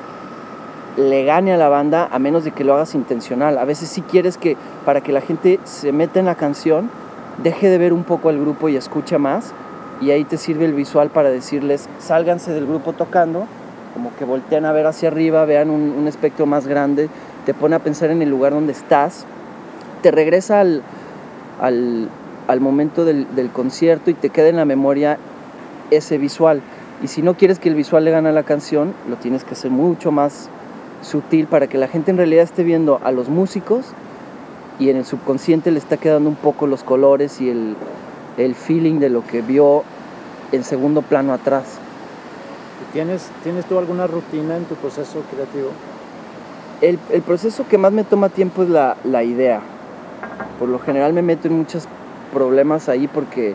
le 0.96 1.24
gane 1.24 1.52
a 1.52 1.56
la 1.56 1.68
banda 1.68 2.08
a 2.12 2.18
menos 2.20 2.44
de 2.44 2.52
que 2.52 2.62
lo 2.62 2.74
hagas 2.74 2.94
intencional. 2.94 3.58
A 3.58 3.64
veces 3.64 3.88
sí 3.88 4.02
quieres 4.02 4.36
que 4.38 4.56
para 4.84 5.00
que 5.00 5.10
la 5.12 5.20
gente 5.22 5.58
se 5.64 5.90
meta 5.90 6.20
en 6.20 6.26
la 6.26 6.36
canción, 6.36 6.88
deje 7.42 7.68
de 7.68 7.78
ver 7.78 7.92
un 7.92 8.04
poco 8.04 8.28
al 8.28 8.38
grupo 8.38 8.68
y 8.68 8.76
escucha 8.76 9.18
más 9.18 9.52
y 10.00 10.10
ahí 10.12 10.24
te 10.24 10.36
sirve 10.36 10.64
el 10.64 10.74
visual 10.74 11.10
para 11.10 11.30
decirles, 11.30 11.88
sálganse 11.98 12.52
del 12.52 12.66
grupo 12.66 12.92
tocando, 12.92 13.46
como 13.94 14.14
que 14.16 14.24
voltean 14.24 14.64
a 14.64 14.72
ver 14.72 14.86
hacia 14.86 15.08
arriba, 15.08 15.44
vean 15.44 15.70
un, 15.70 16.06
espectro 16.06 16.46
más 16.46 16.66
grande, 16.66 17.08
te 17.46 17.54
pone 17.54 17.76
a 17.76 17.78
pensar 17.80 18.10
en 18.10 18.22
el 18.22 18.30
lugar 18.30 18.52
donde 18.52 18.72
estás, 18.72 19.24
te 20.02 20.10
regresa 20.10 20.60
al, 20.60 20.82
al, 21.60 22.60
momento 22.60 23.04
del, 23.04 23.34
del 23.34 23.50
concierto 23.50 24.10
y 24.10 24.14
te 24.14 24.30
queda 24.30 24.48
en 24.48 24.56
la 24.56 24.64
memoria 24.64 25.18
ese 25.90 26.18
visual. 26.18 26.62
Y 27.02 27.08
si 27.08 27.22
no 27.22 27.34
quieres 27.34 27.58
que 27.58 27.68
el 27.68 27.74
visual 27.74 28.04
le 28.04 28.10
gane 28.10 28.28
a 28.28 28.32
la 28.32 28.42
canción, 28.42 28.94
lo 29.08 29.16
tienes 29.16 29.44
que 29.44 29.54
hacer 29.54 29.70
mucho 29.70 30.12
más 30.12 30.48
sutil 31.02 31.46
para 31.46 31.66
que 31.66 31.78
la 31.78 31.88
gente 31.88 32.10
en 32.10 32.18
realidad 32.18 32.44
esté 32.44 32.62
viendo 32.62 33.00
a 33.02 33.10
los 33.10 33.28
músicos 33.28 33.86
y 34.78 34.90
en 34.90 34.96
el 34.96 35.04
subconsciente 35.04 35.70
le 35.70 35.78
está 35.78 35.96
quedando 35.96 36.28
un 36.28 36.36
poco 36.36 36.66
los 36.66 36.84
colores 36.84 37.40
y 37.40 37.50
el, 37.50 37.74
el 38.36 38.54
feeling 38.54 38.98
de 38.98 39.10
lo 39.10 39.26
que 39.26 39.42
vio 39.42 39.82
en 40.52 40.64
segundo 40.64 41.02
plano 41.02 41.32
atrás. 41.32 41.79
¿Y 42.90 42.92
¿Tienes, 42.92 43.30
¿Tienes 43.42 43.64
tú 43.66 43.78
alguna 43.78 44.06
rutina 44.06 44.56
en 44.56 44.64
tu 44.64 44.74
proceso 44.74 45.22
creativo? 45.30 45.70
El, 46.80 46.98
proceso 47.22 47.66
que 47.68 47.78
más 47.78 47.92
me 47.92 48.04
toma 48.04 48.30
tiempo 48.30 48.62
es 48.62 48.68
la, 48.68 48.96
la 49.04 49.22
idea. 49.22 49.60
Por 50.58 50.68
lo 50.68 50.78
general 50.78 51.12
me 51.12 51.22
meto 51.22 51.46
en 51.46 51.58
muchos 51.58 51.86
problemas 52.32 52.88
ahí 52.88 53.06
porque 53.06 53.54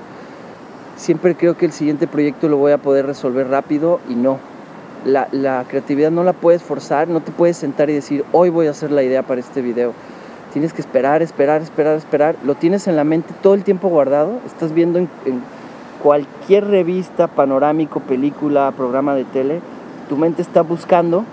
siempre 0.95 1.35
creo 1.35 1.57
que 1.57 1.65
el 1.65 1.71
siguiente 1.71 2.07
proyecto 2.07 2.47
lo 2.47 2.57
voy 2.57 2.71
a 2.71 2.77
poder 2.77 3.05
resolver 3.05 3.49
rápido 3.49 3.99
y 4.09 4.15
no. 4.15 4.39
La, 5.05 5.65
creatividad 5.67 6.11
no 6.11 6.23
la 6.23 6.33
puedes 6.33 6.63
forzar, 6.63 7.07
no 7.07 7.21
te 7.21 7.31
puedes 7.31 7.57
sentar 7.57 7.89
y 7.89 7.93
decir, 7.93 8.25
hoy 8.31 8.49
voy 8.49 8.67
a 8.67 8.71
hacer 8.71 8.91
la 8.91 9.03
idea 9.03 9.21
para 9.21 9.39
este 9.39 9.61
video. 9.61 9.93
Tienes 10.51 10.73
que 10.73 10.81
esperar, 10.81 11.21
esperar, 11.21 11.61
esperar, 11.61 11.97
esperar. 11.97 12.35
Lo 12.43 12.55
tienes 12.55 12.87
en 12.87 12.95
la 12.95 13.03
mente 13.03 13.33
todo 13.43 13.53
el 13.53 13.63
tiempo 13.63 13.89
guardado. 13.89 14.39
Estás 14.45 14.73
viendo 14.73 14.97
en, 14.97 15.09
en 15.25 15.41
cualquier 16.05 16.67
revista, 16.67 17.25
panorámico, 17.25 17.99
película, 17.99 18.71
programa 18.77 19.15
de 19.15 19.23
tele. 19.23 19.59
Tu 20.07 20.15
mente 20.15 20.43
está 20.43 20.61
buscando 20.61 21.23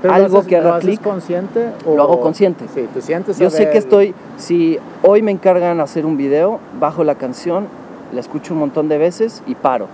¿Pero 0.00 0.14
Algo 0.14 0.38
haces- 0.38 0.46
que 0.48 0.56
haga 0.56 0.68
¿Lo 0.68 0.74
haces 0.76 0.84
clic, 0.88 1.02
consciente? 1.02 1.72
lo 1.84 2.00
hago 2.02 2.20
consciente. 2.20 2.66
Sí, 2.72 2.88
tú 2.94 3.00
sientes 3.00 3.38
Yo 3.38 3.50
sé 3.50 3.70
que 3.70 3.78
estoy, 3.78 4.14
si 4.36 4.78
hoy 5.02 5.22
me 5.22 5.32
encargan 5.32 5.80
hacer 5.80 6.06
un 6.06 6.16
video, 6.16 6.60
bajo 6.78 7.02
la 7.02 7.16
canción, 7.16 7.66
la 8.12 8.20
escucho 8.20 8.54
un 8.54 8.60
montón 8.60 8.88
de 8.88 8.98
veces 8.98 9.42
y 9.48 9.56
paro. 9.56 9.86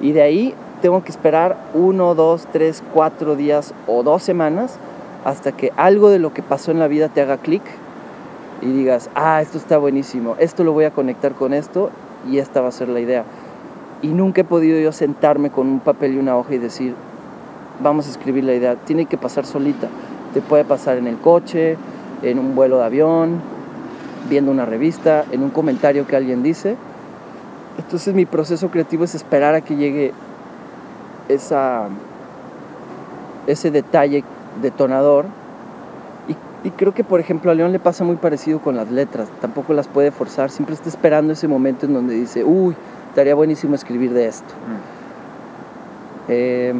Y 0.00 0.12
de 0.12 0.22
ahí 0.22 0.54
tengo 0.80 1.02
que 1.02 1.10
esperar 1.10 1.56
uno, 1.74 2.14
dos, 2.14 2.46
tres, 2.52 2.84
cuatro 2.94 3.34
días 3.34 3.74
o 3.88 4.04
dos 4.04 4.22
semanas 4.22 4.78
hasta 5.24 5.50
que 5.52 5.72
algo 5.76 6.08
de 6.10 6.20
lo 6.20 6.32
que 6.32 6.42
pasó 6.42 6.70
en 6.70 6.78
la 6.78 6.86
vida 6.86 7.08
te 7.08 7.20
haga 7.20 7.36
clic 7.38 7.62
y 8.62 8.66
digas, 8.66 9.10
ah, 9.16 9.40
esto 9.42 9.58
está 9.58 9.78
buenísimo, 9.78 10.36
esto 10.38 10.62
lo 10.62 10.72
voy 10.72 10.84
a 10.84 10.90
conectar 10.92 11.32
con 11.32 11.52
esto 11.52 11.90
y 12.30 12.38
esta 12.38 12.60
va 12.60 12.68
a 12.68 12.72
ser 12.72 12.88
la 12.88 13.00
idea. 13.00 13.24
Y 14.02 14.08
nunca 14.08 14.42
he 14.42 14.44
podido 14.44 14.78
yo 14.78 14.92
sentarme 14.92 15.50
con 15.50 15.66
un 15.68 15.80
papel 15.80 16.14
y 16.14 16.18
una 16.18 16.36
hoja 16.36 16.54
y 16.54 16.58
decir, 16.58 16.94
vamos 17.82 18.06
a 18.06 18.10
escribir 18.10 18.44
la 18.44 18.54
idea. 18.54 18.76
Tiene 18.76 19.06
que 19.06 19.16
pasar 19.16 19.46
solita. 19.46 19.88
Te 20.32 20.40
puede 20.40 20.64
pasar 20.64 20.98
en 20.98 21.06
el 21.06 21.18
coche, 21.18 21.76
en 22.22 22.38
un 22.38 22.54
vuelo 22.54 22.78
de 22.78 22.84
avión, 22.84 23.40
viendo 24.28 24.50
una 24.50 24.66
revista, 24.66 25.24
en 25.30 25.42
un 25.42 25.50
comentario 25.50 26.06
que 26.06 26.16
alguien 26.16 26.42
dice. 26.42 26.76
Entonces 27.78 28.14
mi 28.14 28.26
proceso 28.26 28.68
creativo 28.68 29.04
es 29.04 29.14
esperar 29.14 29.54
a 29.54 29.60
que 29.60 29.76
llegue 29.76 30.12
esa, 31.28 31.88
ese 33.46 33.70
detalle 33.70 34.24
detonador. 34.60 35.26
Y, 36.64 36.70
creo 36.70 36.94
que 36.94 37.04
por 37.04 37.20
ejemplo 37.20 37.50
a 37.50 37.54
León 37.54 37.72
le 37.72 37.78
pasa 37.78 38.04
muy 38.04 38.16
parecido 38.16 38.60
con 38.60 38.74
las 38.76 38.90
letras. 38.90 39.28
Tampoco 39.40 39.74
las 39.74 39.86
puede 39.86 40.10
forzar. 40.10 40.50
Siempre 40.50 40.74
está 40.74 40.88
esperando 40.88 41.32
ese 41.34 41.46
momento 41.46 41.86
en 41.86 41.92
donde 41.92 42.14
dice, 42.14 42.42
uy, 42.42 42.74
estaría 43.10 43.34
buenísimo 43.34 43.74
escribir 43.74 44.12
de 44.12 44.26
esto. 44.26 44.54
Eh, 46.28 46.74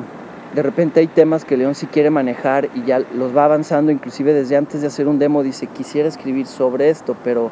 de 0.55 0.63
repente 0.63 1.01
hay 1.01 1.09
temas 1.09 1.45
que 1.45 1.57
León 1.57 1.75
sí 1.75 1.87
quiere 1.87 2.11
manejar 2.11 2.69
y 2.75 2.85
ya 2.85 3.01
los 3.01 3.37
va 3.37 3.45
avanzando, 3.45 3.91
inclusive 3.91 4.33
desde 4.33 4.57
antes 4.57 4.81
de 4.81 4.87
hacer 4.87 5.09
un 5.09 5.19
demo 5.19 5.43
dice, 5.43 5.67
quisiera 5.67 6.09
escribir 6.09 6.47
sobre 6.47 6.91
esto, 6.91 7.17
pero 7.25 7.51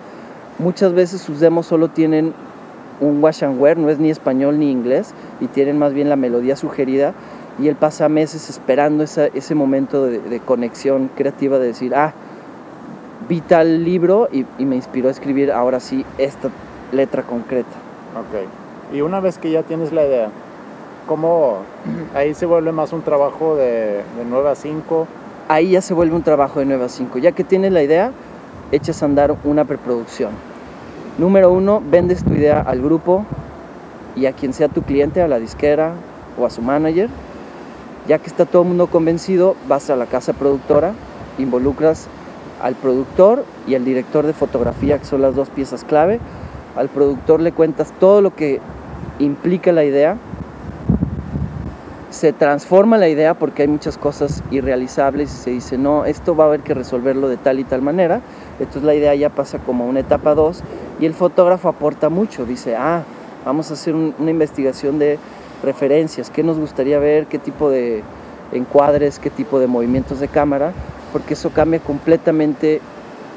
muchas 0.58 0.92
veces 0.92 1.20
sus 1.20 1.40
demos 1.40 1.66
solo 1.66 1.88
tienen 1.88 2.32
un 3.00 3.22
wash 3.22 3.42
and 3.44 3.60
wear, 3.60 3.76
no 3.76 3.90
es 3.90 3.98
ni 3.98 4.10
español 4.10 4.60
ni 4.60 4.70
inglés, 4.70 5.14
y 5.40 5.48
tienen 5.48 5.78
más 5.78 5.92
bien 5.92 6.08
la 6.08 6.16
melodía 6.16 6.54
sugerida, 6.54 7.12
y 7.58 7.68
él 7.68 7.76
pasa 7.76 8.08
meses 8.08 8.48
esperando 8.50 9.04
esa- 9.04 9.26
ese 9.26 9.54
momento 9.54 10.06
de, 10.06 10.18
de 10.20 10.40
conexión 10.40 11.10
creativa 11.14 11.58
de 11.58 11.66
decir, 11.68 11.94
ah, 11.94 12.12
vi 13.28 13.40
tal 13.40 13.84
libro 13.84 14.28
y, 14.32 14.44
y 14.58 14.64
me 14.64 14.76
inspiró 14.76 15.08
a 15.08 15.10
escribir 15.10 15.52
ahora 15.52 15.80
sí 15.80 16.04
esta 16.18 16.48
letra 16.92 17.22
concreta. 17.22 17.68
Ok. 18.18 18.94
Y 18.96 19.00
una 19.00 19.20
vez 19.20 19.38
que 19.38 19.50
ya 19.50 19.62
tienes 19.62 19.92
la 19.92 20.04
idea, 20.04 20.28
¿cómo 21.06 21.58
ahí 22.14 22.34
se 22.34 22.46
vuelve 22.46 22.72
más 22.72 22.92
un 22.92 23.02
trabajo 23.02 23.56
de, 23.56 23.96
de 23.96 24.24
9 24.28 24.50
a 24.50 24.54
5? 24.54 25.06
ahí 25.48 25.70
ya 25.72 25.82
se 25.82 25.92
vuelve 25.92 26.14
un 26.16 26.22
trabajo 26.22 26.60
de 26.60 26.66
9 26.66 26.84
a 26.84 26.88
5. 26.88 27.18
Ya 27.18 27.32
que 27.32 27.44
tienes 27.44 27.72
la 27.72 27.82
idea, 27.82 28.12
echas 28.70 29.02
a 29.02 29.06
andar 29.06 29.34
una 29.44 29.64
preproducción. 29.66 30.30
Número 31.18 31.52
uno, 31.52 31.82
vendes 31.90 32.24
tu 32.24 32.32
idea 32.32 32.60
al 32.60 32.80
grupo 32.80 33.26
y 34.16 34.24
a 34.26 34.32
quien 34.32 34.54
sea 34.54 34.68
tu 34.68 34.82
cliente, 34.82 35.20
a 35.20 35.28
la 35.28 35.38
disquera 35.38 35.92
o 36.40 36.46
a 36.46 36.50
su 36.50 36.62
manager. 36.62 37.10
Ya 38.08 38.18
que 38.18 38.26
está 38.26 38.46
todo 38.46 38.62
el 38.62 38.68
mundo 38.68 38.88
convencido, 38.88 39.54
vas 39.68 39.88
a 39.90 39.96
la 39.96 40.06
casa 40.06 40.32
productora, 40.32 40.92
involucras 41.38 42.08
al 42.60 42.74
productor 42.74 43.44
y 43.66 43.74
al 43.74 43.84
director 43.84 44.26
de 44.26 44.32
fotografía, 44.32 44.98
que 44.98 45.04
son 45.04 45.22
las 45.22 45.34
dos 45.34 45.48
piezas 45.50 45.84
clave. 45.84 46.20
Al 46.76 46.88
productor 46.88 47.40
le 47.40 47.52
cuentas 47.52 47.92
todo 48.00 48.20
lo 48.20 48.34
que 48.34 48.60
implica 49.18 49.72
la 49.72 49.84
idea, 49.84 50.16
se 52.10 52.32
transforma 52.32 52.98
la 52.98 53.08
idea 53.08 53.34
porque 53.34 53.62
hay 53.62 53.68
muchas 53.68 53.96
cosas 53.96 54.42
irrealizables 54.50 55.32
y 55.32 55.36
se 55.36 55.50
dice, 55.50 55.78
no, 55.78 56.04
esto 56.04 56.36
va 56.36 56.44
a 56.44 56.46
haber 56.48 56.60
que 56.60 56.74
resolverlo 56.74 57.28
de 57.28 57.36
tal 57.38 57.58
y 57.58 57.64
tal 57.64 57.82
manera. 57.82 58.20
Entonces 58.58 58.82
la 58.82 58.94
idea 58.94 59.14
ya 59.14 59.30
pasa 59.30 59.58
como 59.58 59.86
una 59.86 60.00
etapa 60.00 60.34
2 60.34 60.62
y 61.00 61.06
el 61.06 61.14
fotógrafo 61.14 61.68
aporta 61.68 62.10
mucho. 62.10 62.44
Dice, 62.44 62.76
ah, 62.76 63.02
vamos 63.46 63.70
a 63.70 63.74
hacer 63.74 63.94
un- 63.94 64.14
una 64.18 64.30
investigación 64.30 64.98
de 64.98 65.18
referencias, 65.62 66.30
qué 66.30 66.42
nos 66.42 66.58
gustaría 66.58 66.98
ver, 66.98 67.26
qué 67.26 67.38
tipo 67.38 67.70
de 67.70 68.02
encuadres, 68.52 69.18
qué 69.18 69.30
tipo 69.30 69.58
de 69.58 69.66
movimientos 69.66 70.20
de 70.20 70.28
cámara, 70.28 70.72
porque 71.12 71.34
eso 71.34 71.50
cambia 71.50 71.80
completamente 71.80 72.80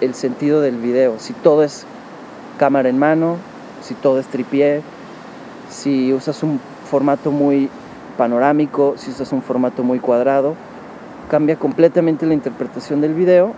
el 0.02 0.14
sentido 0.14 0.62
del 0.62 0.78
video. 0.78 1.16
Si 1.20 1.34
todo 1.34 1.64
es 1.64 1.86
cámara 2.58 2.90
en 2.90 2.98
mano, 2.98 3.38
si 3.82 3.94
todo 3.94 4.20
es 4.20 4.28
tripié, 4.28 4.82
si 5.70 6.14
usas 6.14 6.44
un 6.44 6.60
formato 6.90 7.32
muy 7.32 7.70
panorámico, 8.18 8.96
si 8.98 9.12
usas 9.12 9.32
un 9.32 9.42
formato 9.42 9.84
muy 9.84 10.00
cuadrado, 10.00 10.56
cambia 11.30 11.56
completamente 11.58 12.26
la 12.26 12.34
interpretación 12.34 13.02
del 13.02 13.14
video 13.14 13.54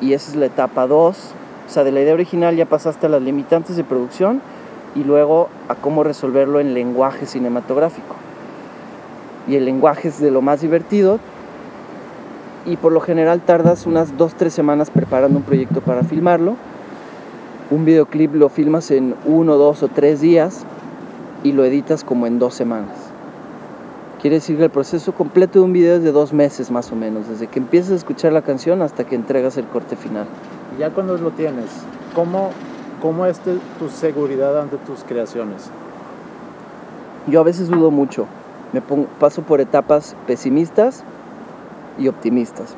y 0.00 0.12
esa 0.12 0.30
es 0.30 0.36
la 0.36 0.46
etapa 0.46 0.86
2. 0.86 1.16
O 1.68 1.70
sea, 1.72 1.84
de 1.84 1.92
la 1.92 2.00
idea 2.00 2.14
original 2.14 2.56
ya 2.56 2.66
pasaste 2.66 3.06
a 3.06 3.08
las 3.08 3.22
limitantes 3.22 3.76
de 3.76 3.84
producción 3.84 4.42
y 4.94 5.04
luego 5.04 5.48
a 5.68 5.74
cómo 5.74 6.04
resolverlo 6.04 6.60
en 6.60 6.74
lenguaje 6.74 7.26
cinematográfico. 7.26 8.16
Y 9.48 9.56
el 9.56 9.64
lenguaje 9.64 10.08
es 10.08 10.20
de 10.20 10.30
lo 10.30 10.42
más 10.42 10.60
divertido 10.60 11.18
y 12.64 12.76
por 12.76 12.92
lo 12.92 13.00
general 13.00 13.40
tardas 13.40 13.86
unas 13.86 14.16
2-3 14.16 14.50
semanas 14.50 14.90
preparando 14.90 15.38
un 15.38 15.44
proyecto 15.44 15.80
para 15.80 16.04
filmarlo. 16.04 16.56
Un 17.70 17.84
videoclip 17.84 18.34
lo 18.34 18.48
filmas 18.48 18.90
en 18.90 19.14
uno, 19.24 19.56
dos 19.56 19.82
o 19.82 19.88
tres 19.88 20.20
días 20.20 20.64
y 21.42 21.52
lo 21.52 21.64
editas 21.64 22.04
como 22.04 22.26
en 22.26 22.38
dos 22.38 22.54
semanas. 22.54 23.12
Quiere 24.20 24.36
decir 24.36 24.56
que 24.56 24.64
el 24.64 24.70
proceso 24.70 25.12
completo 25.12 25.58
de 25.58 25.64
un 25.64 25.72
video 25.72 25.96
es 25.96 26.04
de 26.04 26.12
dos 26.12 26.32
meses 26.32 26.70
más 26.70 26.92
o 26.92 26.96
menos, 26.96 27.28
desde 27.28 27.48
que 27.48 27.58
empiezas 27.58 27.90
a 27.90 27.94
escuchar 27.96 28.32
la 28.32 28.42
canción 28.42 28.80
hasta 28.82 29.04
que 29.04 29.16
entregas 29.16 29.56
el 29.56 29.66
corte 29.66 29.96
final. 29.96 30.26
Ya 30.78 30.90
cuando 30.90 31.16
lo 31.16 31.32
tienes, 31.32 31.66
¿cómo, 32.14 32.50
cómo 33.02 33.26
es 33.26 33.38
tu- 33.40 33.58
tu 33.78 33.88
seguridad 33.90 34.58
ante 34.60 34.76
tus 34.78 35.02
creaciones? 35.02 35.68
Yo 37.26 37.40
a 37.40 37.42
veces 37.42 37.68
dudo 37.68 37.90
mucho, 37.90 38.26
me 38.72 38.80
pongo- 38.80 39.08
paso 39.18 39.42
por 39.42 39.60
etapas 39.60 40.16
pesimistas 40.26 41.02
y 41.98 42.08
optimistas. 42.08 42.74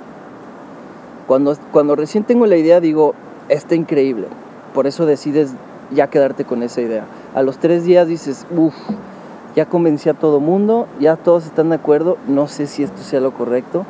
Cuando, 1.27 1.55
cuando 1.70 1.95
recién 1.95 2.25
tengo 2.25 2.47
la 2.47 2.57
idea 2.57 2.81
digo, 2.81 3.14
está 3.49 3.75
increíble, 3.75 4.27
por 4.75 4.87
eso 4.87 5.07
decides 5.07 5.53
ya 5.93 6.09
quedarte 6.09 6.45
con 6.45 6.62
esa 6.62 6.81
idea. 6.81 7.05
A 7.35 7.43
los 7.43 7.59
tres 7.59 7.85
días 7.85 8.09
dices, 8.09 8.47
uff, 8.57 8.75
ya 9.55 9.66
convencí 9.66 10.09
a 10.09 10.14
todo 10.14 10.41
mundo, 10.41 10.87
ya 11.01 11.16
todos 11.16 11.45
están 11.47 11.68
de 11.68 11.77
acuerdo, 11.77 12.16
no 12.27 12.49
sé 12.49 12.66
si 12.66 12.83
esto 12.83 13.03
sea 13.03 13.20
lo 13.20 13.33
correcto, 13.33 13.85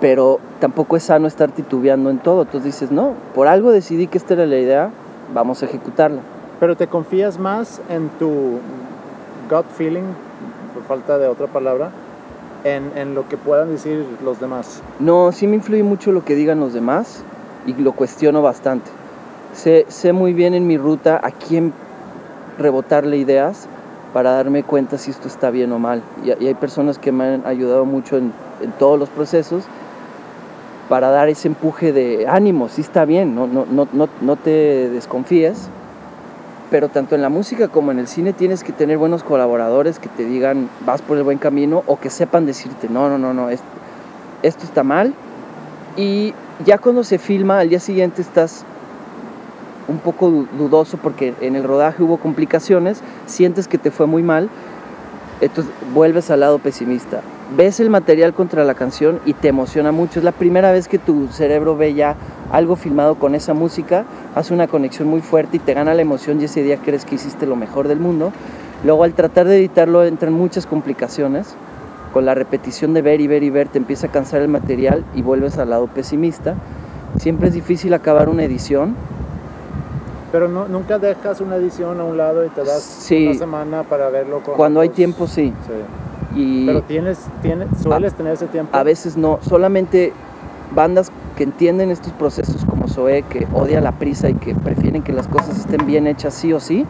pero 0.00 0.38
tampoco 0.60 0.96
es 0.96 1.04
sano 1.04 1.26
estar 1.26 1.50
titubeando 1.50 2.10
en 2.10 2.18
todo. 2.18 2.42
Entonces 2.42 2.64
dices, 2.64 2.90
no, 2.90 3.14
por 3.34 3.46
algo 3.48 3.70
decidí 3.72 4.06
que 4.06 4.18
esta 4.18 4.34
era 4.34 4.44
la 4.46 4.58
idea, 4.58 4.90
vamos 5.32 5.62
a 5.62 5.66
ejecutarla. 5.66 6.20
Pero 6.60 6.76
te 6.76 6.86
confías 6.86 7.38
más 7.38 7.80
en 7.88 8.08
tu 8.18 8.58
gut 9.50 9.66
feeling, 9.76 10.04
por 10.72 10.82
falta 10.84 11.18
de 11.18 11.28
otra 11.28 11.46
palabra, 11.46 11.90
en, 12.64 12.92
en 12.96 13.14
lo 13.14 13.28
que 13.28 13.36
puedan 13.36 13.70
decir 13.70 14.06
los 14.24 14.40
demás. 14.40 14.82
No, 14.98 15.32
sí 15.32 15.46
me 15.46 15.56
influye 15.56 15.82
mucho 15.82 16.12
lo 16.12 16.24
que 16.24 16.34
digan 16.34 16.60
los 16.60 16.72
demás 16.72 17.22
y 17.66 17.74
lo 17.74 17.92
cuestiono 17.92 18.42
bastante. 18.42 18.90
Sé, 19.54 19.86
sé 19.88 20.12
muy 20.12 20.32
bien 20.32 20.54
en 20.54 20.66
mi 20.66 20.78
ruta 20.78 21.20
a 21.22 21.30
quién 21.30 21.72
rebotarle 22.58 23.16
ideas 23.16 23.66
para 24.12 24.30
darme 24.30 24.62
cuenta 24.62 24.96
si 24.96 25.10
esto 25.10 25.28
está 25.28 25.50
bien 25.50 25.72
o 25.72 25.78
mal. 25.78 26.02
Y, 26.24 26.44
y 26.44 26.46
hay 26.46 26.54
personas 26.54 26.98
que 26.98 27.12
me 27.12 27.24
han 27.24 27.46
ayudado 27.46 27.84
mucho 27.84 28.16
en, 28.16 28.32
en 28.62 28.72
todos 28.78 28.98
los 28.98 29.08
procesos 29.08 29.64
para 30.94 31.10
dar 31.10 31.28
ese 31.28 31.48
empuje 31.48 31.92
de 31.92 32.28
ánimo, 32.28 32.68
sí 32.68 32.80
está 32.80 33.04
bien, 33.04 33.34
no, 33.34 33.48
no, 33.48 33.66
no, 33.68 34.08
no, 34.20 34.36
te 34.36 34.88
desconfíes. 34.90 35.68
Pero 36.70 36.88
tanto 36.88 37.16
en 37.16 37.20
la 37.20 37.28
música 37.28 37.66
como 37.66 37.90
en 37.90 37.98
el 37.98 38.06
cine 38.06 38.32
tienes 38.32 38.62
que 38.62 38.72
tener 38.72 38.96
buenos 38.96 39.24
colaboradores 39.24 39.98
que 39.98 40.08
te 40.08 40.24
digan 40.24 40.68
vas 40.86 41.02
por 41.02 41.16
el 41.16 41.24
buen 41.24 41.38
camino 41.38 41.82
o 41.88 41.98
que 41.98 42.10
sepan 42.10 42.46
decirte 42.46 42.88
no, 42.88 43.08
no, 43.08 43.18
no, 43.18 43.34
no, 43.34 43.50
es- 43.50 43.58
esto 44.44 44.62
está 44.62 44.84
mal. 44.84 45.14
Y 45.96 46.32
ya 46.64 46.78
cuando 46.78 47.02
se 47.02 47.18
filma, 47.18 47.58
al 47.58 47.70
día 47.70 47.80
siguiente 47.80 48.22
estás 48.22 48.64
un 49.88 49.98
poco 49.98 50.30
du- 50.30 50.46
dudoso 50.56 50.96
porque 50.96 51.34
en 51.40 51.56
el 51.56 51.64
rodaje 51.64 52.04
hubo 52.04 52.18
complicaciones, 52.18 53.02
sientes 53.26 53.66
que 53.66 53.78
te 53.78 53.90
fue 53.90 54.06
muy 54.06 54.22
mal, 54.22 54.48
entonces 55.40 55.72
vuelves 55.92 56.30
al 56.30 56.38
lado 56.38 56.60
pesimista. 56.60 57.20
Ves 57.56 57.78
el 57.78 57.90
material 57.90 58.32
contra 58.32 58.64
la 58.64 58.74
canción 58.74 59.20
y 59.26 59.34
te 59.34 59.48
emociona 59.48 59.92
mucho. 59.92 60.18
Es 60.18 60.24
la 60.24 60.32
primera 60.32 60.72
vez 60.72 60.88
que 60.88 60.98
tu 60.98 61.28
cerebro 61.28 61.76
ve 61.76 61.94
ya 61.94 62.16
algo 62.50 62.74
filmado 62.74 63.16
con 63.16 63.34
esa 63.34 63.52
música, 63.54 64.04
hace 64.34 64.54
una 64.54 64.66
conexión 64.66 65.08
muy 65.08 65.20
fuerte 65.20 65.58
y 65.58 65.60
te 65.60 65.74
gana 65.74 65.94
la 65.94 66.02
emoción 66.02 66.40
y 66.40 66.44
ese 66.44 66.62
día 66.62 66.78
crees 66.78 67.04
que 67.04 67.16
hiciste 67.16 67.46
lo 67.46 67.54
mejor 67.54 67.86
del 67.86 68.00
mundo. 68.00 68.32
Luego 68.82 69.04
al 69.04 69.12
tratar 69.12 69.46
de 69.46 69.58
editarlo 69.58 70.04
entran 70.04 70.32
muchas 70.32 70.66
complicaciones. 70.66 71.54
Con 72.12 72.24
la 72.24 72.34
repetición 72.34 72.94
de 72.94 73.02
ver 73.02 73.20
y 73.20 73.26
ver 73.26 73.42
y 73.42 73.50
ver 73.50 73.68
te 73.68 73.78
empieza 73.78 74.06
a 74.06 74.10
cansar 74.10 74.40
el 74.40 74.48
material 74.48 75.04
y 75.14 75.22
vuelves 75.22 75.58
al 75.58 75.70
lado 75.70 75.86
pesimista. 75.88 76.54
Siempre 77.18 77.48
es 77.48 77.54
difícil 77.54 77.92
acabar 77.92 78.28
una 78.28 78.44
edición. 78.44 78.96
Pero 80.32 80.48
no, 80.48 80.66
nunca 80.66 80.98
dejas 80.98 81.40
una 81.40 81.56
edición 81.56 82.00
a 82.00 82.04
un 82.04 82.16
lado 82.16 82.44
y 82.44 82.48
te 82.48 82.64
das 82.64 82.82
Sí. 82.82 83.26
una 83.28 83.38
semana 83.38 83.82
para 83.84 84.08
verlo 84.10 84.40
con 84.42 84.54
Cuando 84.54 84.80
hay 84.80 84.88
tiempo 84.88 85.26
sí. 85.26 85.52
Sí. 85.66 85.72
Y 86.34 86.66
Pero 86.66 86.82
tienes, 86.82 87.18
tienes, 87.42 87.68
sueles 87.82 88.14
tener 88.14 88.32
ese 88.32 88.46
tiempo. 88.46 88.76
a 88.76 88.82
veces 88.82 89.16
no. 89.16 89.38
Solamente 89.42 90.12
bandas 90.74 91.10
que 91.36 91.44
entienden 91.44 91.90
estos 91.90 92.12
procesos 92.12 92.64
como 92.64 92.88
Zoé, 92.88 93.22
que 93.22 93.46
odia 93.52 93.80
la 93.80 93.92
prisa 93.92 94.30
y 94.30 94.34
que 94.34 94.54
prefieren 94.54 95.02
que 95.02 95.12
las 95.12 95.28
cosas 95.28 95.58
estén 95.58 95.86
bien 95.86 96.06
hechas 96.06 96.34
sí 96.34 96.52
o 96.52 96.60
sí, 96.60 96.86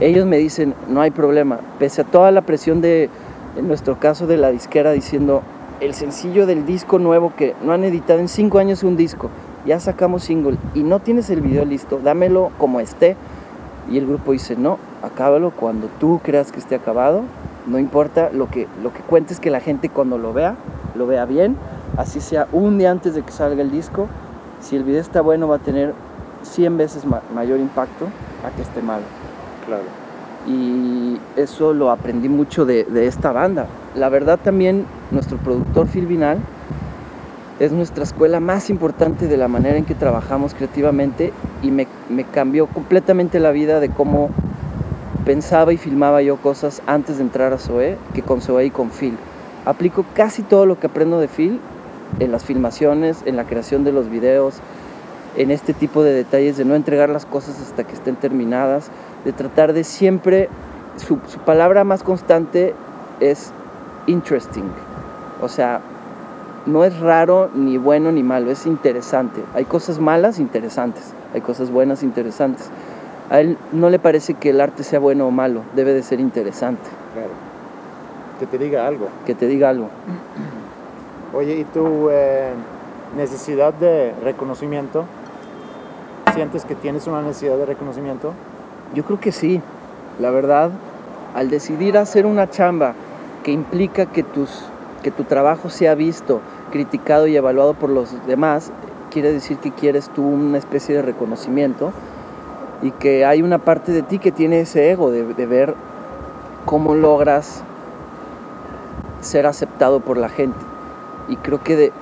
ellos 0.00 0.26
me 0.26 0.36
dicen, 0.38 0.74
no 0.88 1.00
hay 1.00 1.10
problema. 1.10 1.60
Pese 1.78 2.02
a 2.02 2.04
toda 2.04 2.30
la 2.30 2.42
presión 2.42 2.80
de, 2.80 3.08
en 3.56 3.68
nuestro 3.68 3.98
caso, 3.98 4.26
de 4.26 4.36
la 4.36 4.50
disquera 4.50 4.92
diciendo, 4.92 5.42
el 5.80 5.94
sencillo 5.94 6.46
del 6.46 6.66
disco 6.66 6.98
nuevo 6.98 7.32
que 7.36 7.54
no 7.64 7.72
han 7.72 7.84
editado 7.84 8.20
en 8.20 8.28
cinco 8.28 8.58
años 8.58 8.82
un 8.82 8.96
disco, 8.96 9.30
ya 9.66 9.78
sacamos 9.80 10.24
single 10.24 10.56
y 10.74 10.82
no 10.82 11.00
tienes 11.00 11.30
el 11.30 11.40
video 11.40 11.64
listo, 11.64 12.00
dámelo 12.02 12.50
como 12.58 12.80
esté. 12.80 13.16
Y 13.90 13.98
el 13.98 14.06
grupo 14.06 14.32
dice, 14.32 14.54
no, 14.56 14.78
acábalo 15.02 15.50
cuando 15.50 15.88
tú 15.98 16.20
creas 16.22 16.52
que 16.52 16.60
esté 16.60 16.76
acabado, 16.76 17.22
no 17.66 17.78
importa, 17.78 18.30
lo 18.32 18.48
que, 18.48 18.66
lo 18.82 18.92
que 18.92 19.00
cuentes 19.00 19.40
que 19.40 19.50
la 19.50 19.60
gente 19.60 19.88
cuando 19.88 20.18
lo 20.18 20.32
vea, 20.32 20.56
lo 20.94 21.06
vea 21.06 21.24
bien, 21.24 21.56
así 21.96 22.20
sea 22.20 22.48
un 22.52 22.78
día 22.78 22.90
antes 22.90 23.14
de 23.14 23.22
que 23.22 23.32
salga 23.32 23.62
el 23.62 23.70
disco, 23.70 24.08
si 24.60 24.76
el 24.76 24.84
video 24.84 25.00
está 25.00 25.20
bueno 25.20 25.48
va 25.48 25.56
a 25.56 25.60
tener 25.60 25.94
100 26.42 26.76
veces 26.76 27.04
ma- 27.04 27.22
mayor 27.34 27.58
impacto 27.60 28.06
a 28.46 28.54
que 28.54 28.62
esté 28.62 28.82
malo. 28.82 29.04
Claro. 29.66 29.84
Y 30.46 31.18
eso 31.36 31.72
lo 31.72 31.90
aprendí 31.90 32.28
mucho 32.28 32.64
de, 32.64 32.84
de 32.84 33.06
esta 33.06 33.30
banda. 33.32 33.66
La 33.94 34.08
verdad 34.08 34.38
también 34.42 34.86
nuestro 35.12 35.36
productor 35.36 35.86
Phil 35.86 36.06
Vinal 36.06 36.38
es 37.60 37.70
nuestra 37.70 38.02
escuela 38.02 38.40
más 38.40 38.70
importante 38.70 39.28
de 39.28 39.36
la 39.36 39.46
manera 39.46 39.76
en 39.76 39.84
que 39.84 39.94
trabajamos 39.94 40.52
creativamente 40.54 41.32
y 41.62 41.70
me, 41.70 41.86
me 42.08 42.24
cambió 42.24 42.66
completamente 42.66 43.38
la 43.38 43.52
vida 43.52 43.78
de 43.78 43.88
cómo 43.88 44.30
pensaba 45.24 45.72
y 45.72 45.76
filmaba 45.76 46.22
yo 46.22 46.36
cosas 46.36 46.82
antes 46.86 47.18
de 47.18 47.22
entrar 47.22 47.52
a 47.52 47.58
Zoé 47.58 47.96
que 48.14 48.22
con 48.22 48.40
Zoé 48.40 48.66
y 48.66 48.70
con 48.70 48.90
Phil. 48.90 49.16
Aplico 49.64 50.04
casi 50.14 50.42
todo 50.42 50.66
lo 50.66 50.78
que 50.78 50.88
aprendo 50.88 51.20
de 51.20 51.28
Phil 51.28 51.60
en 52.18 52.32
las 52.32 52.44
filmaciones, 52.44 53.22
en 53.24 53.36
la 53.36 53.44
creación 53.44 53.84
de 53.84 53.92
los 53.92 54.10
videos, 54.10 54.56
en 55.36 55.50
este 55.50 55.72
tipo 55.72 56.02
de 56.02 56.12
detalles 56.12 56.56
de 56.56 56.64
no 56.64 56.74
entregar 56.74 57.08
las 57.08 57.26
cosas 57.26 57.60
hasta 57.60 57.84
que 57.84 57.94
estén 57.94 58.16
terminadas, 58.16 58.90
de 59.24 59.32
tratar 59.32 59.72
de 59.72 59.84
siempre, 59.84 60.48
su, 60.96 61.18
su 61.26 61.38
palabra 61.40 61.84
más 61.84 62.02
constante 62.02 62.74
es 63.20 63.52
interesting. 64.06 64.68
O 65.40 65.48
sea, 65.48 65.80
no 66.66 66.84
es 66.84 66.98
raro, 67.00 67.50
ni 67.54 67.76
bueno, 67.78 68.12
ni 68.12 68.22
malo, 68.22 68.50
es 68.50 68.66
interesante. 68.66 69.42
Hay 69.54 69.64
cosas 69.64 69.98
malas, 69.98 70.38
interesantes. 70.38 71.12
Hay 71.34 71.40
cosas 71.40 71.70
buenas, 71.70 72.02
interesantes. 72.02 72.70
A 73.32 73.40
él 73.40 73.56
no 73.72 73.88
le 73.88 73.98
parece 73.98 74.34
que 74.34 74.50
el 74.50 74.60
arte 74.60 74.84
sea 74.84 74.98
bueno 74.98 75.26
o 75.26 75.30
malo, 75.30 75.62
debe 75.74 75.94
de 75.94 76.02
ser 76.02 76.20
interesante, 76.20 76.90
Claro. 77.14 77.30
Que 78.38 78.46
te 78.46 78.58
diga 78.58 78.86
algo. 78.86 79.08
que 79.24 79.34
te 79.34 79.46
diga 79.46 79.70
algo. 79.70 79.88
Oye, 81.32 81.54
¿y 81.54 81.64
tu 81.64 82.10
eh, 82.10 82.50
necesidad 83.16 83.72
de 83.72 84.12
reconocimiento? 84.22 85.06
¿Sientes 86.34 86.66
que 86.66 86.74
tienes 86.74 87.06
una 87.06 87.22
necesidad 87.22 87.56
de 87.56 87.64
reconocimiento? 87.64 88.34
Yo 88.94 89.02
creo 89.04 89.18
que 89.18 89.32
sí, 89.32 89.62
la 90.20 90.30
verdad, 90.30 90.70
al 91.34 91.48
decidir 91.48 91.96
hacer 91.96 92.26
una 92.26 92.50
chamba 92.50 92.92
que 93.44 93.52
implica 93.52 94.04
que, 94.04 94.24
tus, 94.24 94.64
que 95.02 95.10
tu 95.10 95.24
trabajo 95.24 95.70
sea 95.70 95.94
visto, 95.94 96.42
criticado 96.70 97.26
y 97.26 97.36
evaluado 97.36 97.72
por 97.72 97.88
los 97.88 98.14
demás, 98.26 98.72
quiere 99.10 99.32
decir 99.32 99.56
que 99.56 99.70
quieres 99.70 100.10
tú 100.10 100.22
una 100.22 100.58
especie 100.58 100.94
de 100.96 101.00
reconocimiento 101.00 101.94
y 102.82 102.90
que 102.90 103.24
hay 103.24 103.42
una 103.42 103.58
parte 103.58 103.92
de 103.92 104.02
ti 104.02 104.18
que 104.18 104.32
tiene 104.32 104.60
ese 104.60 104.90
ego 104.90 105.10
de, 105.10 105.46
ver 105.46 105.74
cómo 106.66 106.94
logras 106.94 107.62
ser 109.20 109.46
aceptado 109.46 110.00
por 110.00 110.16
la 110.16 110.28
gente. 110.28 110.58
Y 111.28 111.36
creo 111.36 111.62
que 111.62 111.76
de 111.76 111.92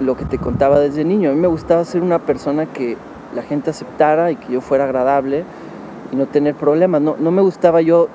lo 0.00 0.16
que 0.16 0.24
te 0.24 0.38
contaba 0.38 0.80
desde 0.80 1.04
niño, 1.04 1.30
a 1.30 1.32
mí 1.32 1.40
me 1.40 1.46
gustaba 1.46 1.84
ser 1.84 2.02
una 2.02 2.18
persona 2.18 2.66
que 2.66 2.96
la 3.34 3.42
gente 3.42 3.70
aceptara 3.70 4.32
y 4.32 4.36
que 4.36 4.52
yo 4.52 4.60
fuera 4.60 4.84
agradable 4.84 5.44
y 6.12 6.16
no 6.16 6.26
tener 6.26 6.56
problemas. 6.56 7.00
No, 7.00 7.16
no 7.18 7.30
me 7.30 7.42
gustaba 7.42 7.80
yo 7.80 8.08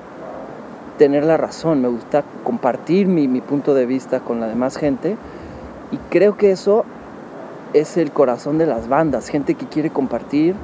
tener 0.98 1.24
la 1.24 1.38
razón, 1.38 1.82
me 1.82 1.88
gusta 1.88 2.24
compartir 2.44 3.08
mi, 3.08 3.28
mi 3.28 3.42
punto 3.42 3.74
de 3.74 3.86
vista 3.86 4.20
con 4.20 4.40
la 4.40 4.48
demás 4.48 4.78
gente 4.78 5.16
y 5.92 5.98
creo 6.10 6.38
que 6.38 6.52
eso 6.52 6.86
es 7.74 7.98
el 7.98 8.12
corazón 8.12 8.58
de 8.58 8.66
las 8.66 8.88
bandas, 8.90 9.30
gente 9.30 9.56
que 9.56 9.66
quiere 9.66 9.90
compartir 9.90 10.56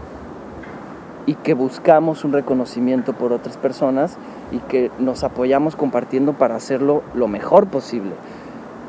y 1.27 1.35
que 1.35 1.53
buscamos 1.53 2.23
un 2.25 2.33
reconocimiento 2.33 3.13
por 3.13 3.33
otras 3.33 3.55
personas 3.57 4.17
y 4.51 4.57
que 4.57 4.89
nos 4.97 5.23
apoyamos 5.23 5.75
compartiendo 5.75 6.33
para 6.33 6.55
hacerlo 6.55 7.03
lo 7.13 7.27
mejor 7.27 7.67
posible. 7.67 8.13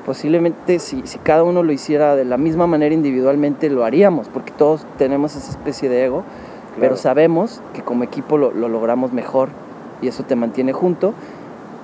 Posiblemente 0.07 0.78
si, 0.78 1.03
si 1.05 1.18
cada 1.18 1.43
uno 1.43 1.62
lo 1.62 1.72
hiciera 1.72 2.16
de 2.16 2.24
la 2.24 2.39
misma 2.39 2.66
manera 2.66 2.95
individualmente 2.95 3.68
lo 3.68 3.84
haríamos, 3.84 4.28
porque 4.28 4.53
todos 4.53 4.86
tenemos 4.97 5.36
esa 5.36 5.51
especie 5.51 5.91
de 5.91 6.05
ego, 6.07 6.22
pero 6.80 6.97
sabemos 6.97 7.61
que 7.74 7.82
como 7.82 8.05
equipo 8.05 8.39
lo, 8.39 8.53
lo 8.53 8.68
logramos 8.68 9.12
mejor 9.12 9.51
y 10.01 10.09
eso 10.09 10.22
te 10.22 10.36
mantiene 10.36 10.72
junto. 10.72 11.12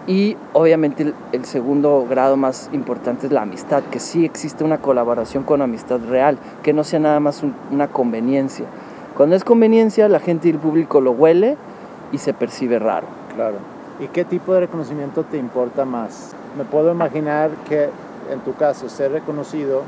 Y 0.07 0.37
obviamente 0.53 1.03
el, 1.03 1.15
el 1.33 1.45
segundo 1.47 2.07
grado 2.09 2.37
más 2.37 2.71
importante 2.73 3.27
es 3.27 3.33
la 3.33 3.43
amistad, 3.43 3.83
que 3.91 3.99
sí 3.99 4.25
existe 4.25 4.63
una 4.63 4.79
colaboración 4.79 5.43
con 5.45 5.63
amistad 5.63 5.99
real, 6.09 6.39
que 6.63 6.73
no 6.73 6.85
sea 6.85 7.01
nada 7.01 7.21
más 7.21 7.43
un- 7.43 7.55
una 7.73 7.89
conveniencia. 7.89 8.67
Cuando 9.17 9.37
es 9.37 9.45
conveniencia, 9.45 10.09
la 10.09 10.19
gente 10.19 10.49
y 10.49 10.51
el 10.51 10.59
público 10.59 11.01
lo 11.01 11.13
huele 11.13 11.57
y 12.11 12.19
se 12.19 12.35
percibe 12.35 12.81
raro. 12.81 13.07
Claro. 13.35 13.57
¿Y 14.01 14.09
qué 14.09 14.25
tipo 14.25 14.55
de 14.55 14.61
reconocimiento 14.61 15.23
te 15.23 15.39
importa 15.39 15.85
más? 15.85 16.35
Me 16.59 16.65
puedo 16.65 16.91
imaginar 16.91 17.51
que 17.69 17.91
en 18.33 18.41
tu 18.41 18.55
caso 18.55 18.89
ser 18.89 19.13
reconocido 19.13 19.83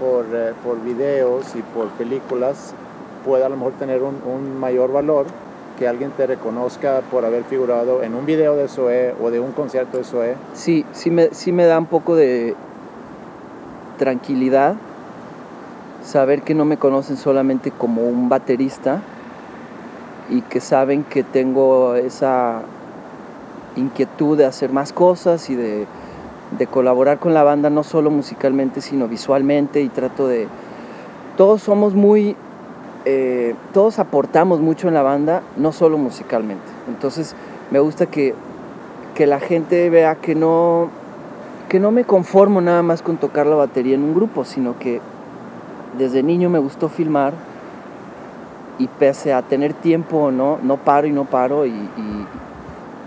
por, 0.00 0.24
eh, 0.32 0.54
por 0.64 0.82
videos 0.82 1.54
y 1.54 1.62
por 1.62 1.86
películas 1.90 2.74
puede 3.24 3.44
a 3.44 3.48
lo 3.48 3.56
mejor 3.56 3.74
tener 3.74 4.02
un, 4.02 4.16
un 4.26 4.58
mayor 4.58 4.92
valor 4.92 5.26
que 5.78 5.86
alguien 5.86 6.10
te 6.10 6.26
reconozca 6.26 7.02
por 7.12 7.24
haber 7.24 7.44
figurado 7.44 8.02
en 8.02 8.14
un 8.14 8.26
video 8.26 8.56
de 8.56 8.66
SOE 8.66 9.14
o 9.22 9.30
de 9.30 9.38
un 9.38 9.52
concierto 9.52 9.98
de 9.98 10.04
SOE. 10.04 10.34
Sí, 10.54 10.84
sí 10.92 11.10
me, 11.12 11.28
sí 11.32 11.52
me 11.52 11.64
da 11.66 11.78
un 11.78 11.86
poco 11.86 12.16
de 12.16 12.56
tranquilidad 13.98 14.74
saber 16.02 16.42
que 16.42 16.54
no 16.54 16.64
me 16.64 16.76
conocen 16.76 17.16
solamente 17.16 17.70
como 17.70 18.02
un 18.02 18.28
baterista 18.28 19.02
y 20.30 20.42
que 20.42 20.60
saben 20.60 21.04
que 21.04 21.22
tengo 21.22 21.94
esa 21.94 22.62
inquietud 23.76 24.36
de 24.36 24.44
hacer 24.44 24.72
más 24.72 24.92
cosas 24.92 25.48
y 25.50 25.54
de, 25.54 25.86
de 26.58 26.66
colaborar 26.66 27.18
con 27.18 27.34
la 27.34 27.42
banda 27.42 27.70
no 27.70 27.82
solo 27.82 28.10
musicalmente 28.10 28.80
sino 28.80 29.08
visualmente 29.08 29.80
y 29.80 29.88
trato 29.88 30.26
de... 30.26 30.48
Todos 31.36 31.62
somos 31.62 31.94
muy 31.94 32.36
eh, 33.04 33.54
todos 33.72 33.98
aportamos 34.00 34.60
mucho 34.60 34.88
en 34.88 34.92
la 34.92 35.02
banda, 35.02 35.42
no 35.56 35.72
solo 35.72 35.96
musicalmente. 35.96 36.66
Entonces 36.88 37.34
me 37.70 37.78
gusta 37.78 38.04
que, 38.04 38.34
que 39.14 39.26
la 39.26 39.40
gente 39.40 39.88
vea 39.88 40.16
que 40.16 40.34
no, 40.34 40.88
que 41.70 41.80
no 41.80 41.90
me 41.90 42.04
conformo 42.04 42.60
nada 42.60 42.82
más 42.82 43.00
con 43.00 43.16
tocar 43.16 43.46
la 43.46 43.56
batería 43.56 43.94
en 43.94 44.02
un 44.02 44.14
grupo, 44.14 44.44
sino 44.44 44.78
que 44.78 45.00
desde 45.96 46.22
niño 46.22 46.50
me 46.50 46.58
gustó 46.58 46.88
filmar 46.88 47.32
y 48.78 48.86
pese 48.86 49.32
a 49.32 49.42
tener 49.42 49.74
tiempo 49.74 50.18
o 50.18 50.30
no, 50.30 50.58
no 50.62 50.76
paro 50.76 51.06
y 51.06 51.12
no 51.12 51.24
paro 51.24 51.66
y, 51.66 51.72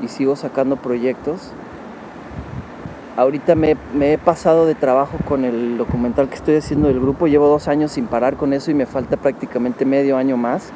sigo 0.07 0.35
sacando 0.35 0.77
proyectos. 0.77 1.51
Ahorita 3.15 3.55
me, 3.55 3.77
he 4.01 4.17
pasado 4.17 4.65
de 4.65 4.73
trabajo 4.73 5.17
con 5.27 5.45
el 5.45 5.77
documental 5.77 6.27
que 6.27 6.35
estoy 6.35 6.55
haciendo 6.55 6.87
del 6.87 6.99
grupo. 6.99 7.27
Llevo 7.27 7.47
dos 7.47 7.67
años 7.67 7.91
sin 7.91 8.07
parar 8.07 8.35
con 8.35 8.51
eso 8.51 8.71
y 8.71 8.73
me 8.73 8.87
falta 8.87 9.15
prácticamente 9.15 9.85
medio 9.85 10.17
año 10.17 10.37
más. 10.37 10.71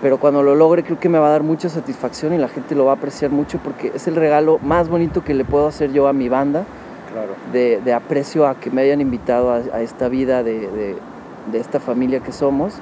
Pero 0.00 0.18
cuando 0.18 0.42
lo 0.42 0.54
logre 0.54 0.84
creo 0.84 0.98
que 0.98 1.08
me 1.08 1.18
va 1.18 1.26
a 1.26 1.30
dar 1.30 1.42
mucha 1.42 1.68
satisfacción 1.68 2.32
y 2.32 2.38
la 2.38 2.48
gente 2.48 2.74
lo 2.74 2.84
va 2.84 2.92
a 2.92 2.94
apreciar 2.94 3.30
mucho 3.32 3.58
porque 3.58 3.92
es 3.94 4.06
el 4.06 4.14
regalo 4.14 4.58
más 4.62 4.88
bonito 4.88 5.22
que 5.24 5.34
le 5.34 5.44
puedo 5.44 5.66
hacer 5.66 5.92
yo 5.92 6.06
a 6.06 6.12
mi 6.12 6.28
banda. 6.28 6.64
Claro. 7.12 7.34
De, 7.52 7.80
de 7.80 7.92
aprecio 7.92 8.46
a 8.46 8.54
que 8.54 8.70
me 8.70 8.82
hayan 8.82 9.00
invitado 9.00 9.52
a, 9.52 9.56
a 9.56 9.80
esta 9.80 10.08
vida 10.08 10.42
de, 10.42 10.60
de, 10.60 10.96
de, 11.50 11.58
esta 11.58 11.80
familia 11.80 12.20
que 12.20 12.32
somos. 12.32 12.74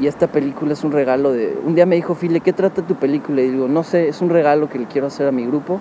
Y 0.00 0.06
esta 0.06 0.26
película 0.26 0.72
es 0.72 0.82
un 0.84 0.92
regalo 0.92 1.32
de... 1.32 1.56
Un 1.64 1.74
día 1.74 1.86
me 1.86 1.94
dijo, 1.96 2.14
File, 2.14 2.40
¿qué 2.40 2.52
trata 2.52 2.82
tu 2.82 2.96
película? 2.96 3.42
Y 3.42 3.50
digo, 3.50 3.68
no 3.68 3.84
sé, 3.84 4.08
es 4.08 4.20
un 4.20 4.30
regalo 4.30 4.68
que 4.68 4.78
le 4.78 4.86
quiero 4.86 5.06
hacer 5.06 5.28
a 5.28 5.32
mi 5.32 5.46
grupo 5.46 5.80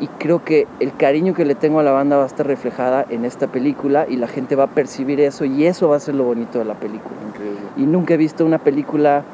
y 0.00 0.08
creo 0.08 0.44
que 0.44 0.66
el 0.80 0.94
cariño 0.94 1.34
que 1.34 1.44
le 1.44 1.54
tengo 1.54 1.80
a 1.80 1.82
la 1.82 1.90
banda 1.90 2.16
va 2.16 2.24
a 2.24 2.26
estar 2.26 2.46
reflejada 2.46 3.06
en 3.08 3.24
esta 3.24 3.46
película 3.46 4.06
y 4.08 4.16
la 4.16 4.28
gente 4.28 4.54
va 4.54 4.64
a 4.64 4.68
percibir 4.68 5.20
eso 5.20 5.44
y 5.44 5.66
eso 5.66 5.88
va 5.88 5.96
a 5.96 6.00
ser 6.00 6.14
lo 6.14 6.24
bonito 6.24 6.58
de 6.58 6.66
la 6.66 6.74
película. 6.74 7.14
Increíble. 7.28 7.60
Y 7.76 7.82
nunca 7.82 8.14
he 8.14 8.16
visto 8.16 8.44
una 8.44 8.58
película 8.58 9.24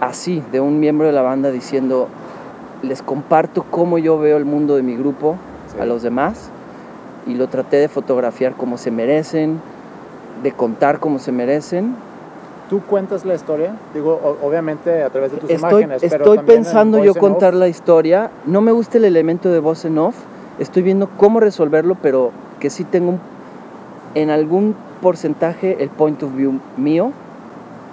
así 0.00 0.42
de 0.50 0.60
un 0.60 0.80
miembro 0.80 1.06
de 1.06 1.12
la 1.12 1.22
banda 1.22 1.50
diciendo 1.50 2.08
les 2.82 3.02
comparto 3.02 3.64
cómo 3.70 3.98
yo 3.98 4.18
veo 4.18 4.38
el 4.38 4.44
mundo 4.44 4.74
de 4.74 4.82
mi 4.82 4.96
grupo 4.96 5.36
Sí. 5.80 5.82
a 5.82 5.86
los 5.92 6.02
demás 6.02 6.50
y 7.26 7.34
lo 7.34 7.48
traté 7.48 7.76
de 7.76 7.88
fotografiar 7.88 8.54
como 8.54 8.78
se 8.78 8.90
merecen, 8.90 9.60
de 10.42 10.52
contar 10.52 11.00
como 11.00 11.18
se 11.18 11.32
merecen. 11.32 11.94
¿Tú 12.68 12.80
cuentas 12.82 13.24
la 13.24 13.34
historia? 13.34 13.74
Digo, 13.94 14.36
obviamente 14.42 15.02
a 15.02 15.10
través 15.10 15.32
de 15.32 15.38
tus 15.38 15.50
Estoy, 15.50 15.82
imágenes, 15.84 16.02
pero 16.08 16.24
estoy 16.34 16.38
pensando 16.46 17.02
yo 17.04 17.14
contar 17.14 17.52
off. 17.54 17.60
la 17.60 17.68
historia. 17.68 18.30
No 18.46 18.60
me 18.60 18.70
gusta 18.72 18.98
el 18.98 19.04
elemento 19.04 19.50
de 19.50 19.58
voz 19.58 19.84
en 19.84 19.98
off. 19.98 20.14
Estoy 20.60 20.82
viendo 20.82 21.08
cómo 21.16 21.40
resolverlo, 21.40 21.96
pero 22.00 22.30
que 22.60 22.70
sí 22.70 22.84
tengo 22.84 23.10
un- 23.10 23.20
en 24.14 24.30
algún 24.30 24.74
porcentaje 25.02 25.82
el 25.82 25.88
point 25.88 26.22
of 26.22 26.34
view 26.36 26.60
mío. 26.76 27.12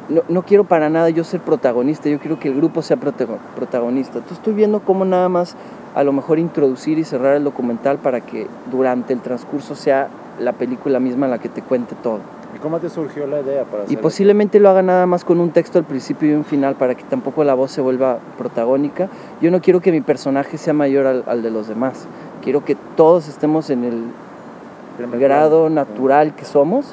No, 0.10 0.22
no 0.30 0.44
quiero 0.44 0.64
para 0.64 0.90
nada 0.90 1.10
yo 1.10 1.24
ser 1.24 1.42
protagonista, 1.42 2.08
yo 2.08 2.20
quiero 2.20 2.40
que 2.40 2.48
el 2.50 2.56
grupo 2.56 2.82
sea 2.82 2.98
protago- 2.98 3.40
protagonista. 3.56 4.20
Entonces 4.20 4.38
estoy 4.38 4.54
viendo 4.54 4.80
cómo 4.82 5.06
nada 5.06 5.28
más 5.28 5.56
a 5.98 6.04
lo 6.04 6.14
mejor 6.14 6.38
introducir 6.38 7.00
y 7.00 7.04
cerrar 7.04 7.36
el 7.36 7.44
documental 7.44 7.98
para 7.98 8.22
que 8.22 8.46
durante 8.70 9.14
el 9.14 9.22
transcurso 9.22 9.74
sea 9.74 10.10
la 10.40 10.54
película 10.54 11.00
misma 11.00 11.28
la 11.28 11.40
que 11.40 11.50
te 11.50 11.64
cuente 11.64 11.96
todo. 12.04 12.20
¿Y 12.56 12.60
cómo 12.60 12.78
te 12.78 12.88
surgió 12.88 13.26
la 13.26 13.42
idea 13.42 13.64
para 13.64 13.82
hacer 13.82 13.98
Y 13.98 14.00
posiblemente 14.00 14.60
lo 14.60 14.70
haga 14.70 14.84
nada 14.84 15.08
más 15.08 15.26
con 15.26 15.40
un 15.40 15.50
texto 15.50 15.80
al 15.80 15.86
principio 15.86 16.30
y 16.30 16.34
un 16.36 16.46
final 16.46 16.76
para 16.76 16.94
que 16.94 17.04
tampoco 17.04 17.44
la 17.44 17.56
voz 17.56 17.72
se 17.72 17.82
vuelva 17.82 18.20
protagónica. 18.38 19.10
Yo 19.42 19.50
no 19.50 19.60
quiero 19.60 19.80
que 19.80 19.92
mi 19.92 20.02
personaje 20.02 20.60
sea 20.60 20.74
mayor 20.74 21.08
al, 21.08 21.24
al 21.26 21.42
de 21.42 21.50
los 21.50 21.68
demás. 21.68 22.06
Quiero 22.44 22.64
que 22.64 22.78
todos 22.96 23.28
estemos 23.28 23.72
en 23.72 23.84
el 23.84 23.94
esto? 23.94 24.98
Primer 24.98 25.20
grado 25.20 25.72
natural 25.72 26.36
que 26.36 26.46
somos. 26.46 26.86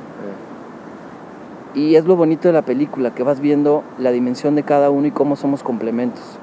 Sí. 1.75 1.81
Y 1.81 1.97
es 1.97 2.07
lo 2.07 2.17
bonito 2.17 2.49
de 2.49 2.55
la 2.55 2.63
película, 2.63 3.15
que 3.15 3.23
vas 3.23 3.41
viendo 3.41 3.83
la 3.99 4.13
dimensión 4.13 4.55
de 4.55 4.63
cada 4.63 4.89
uno 4.89 5.09
y 5.09 5.11
cómo 5.11 5.37
somos 5.37 5.63
complementos. 5.63 6.39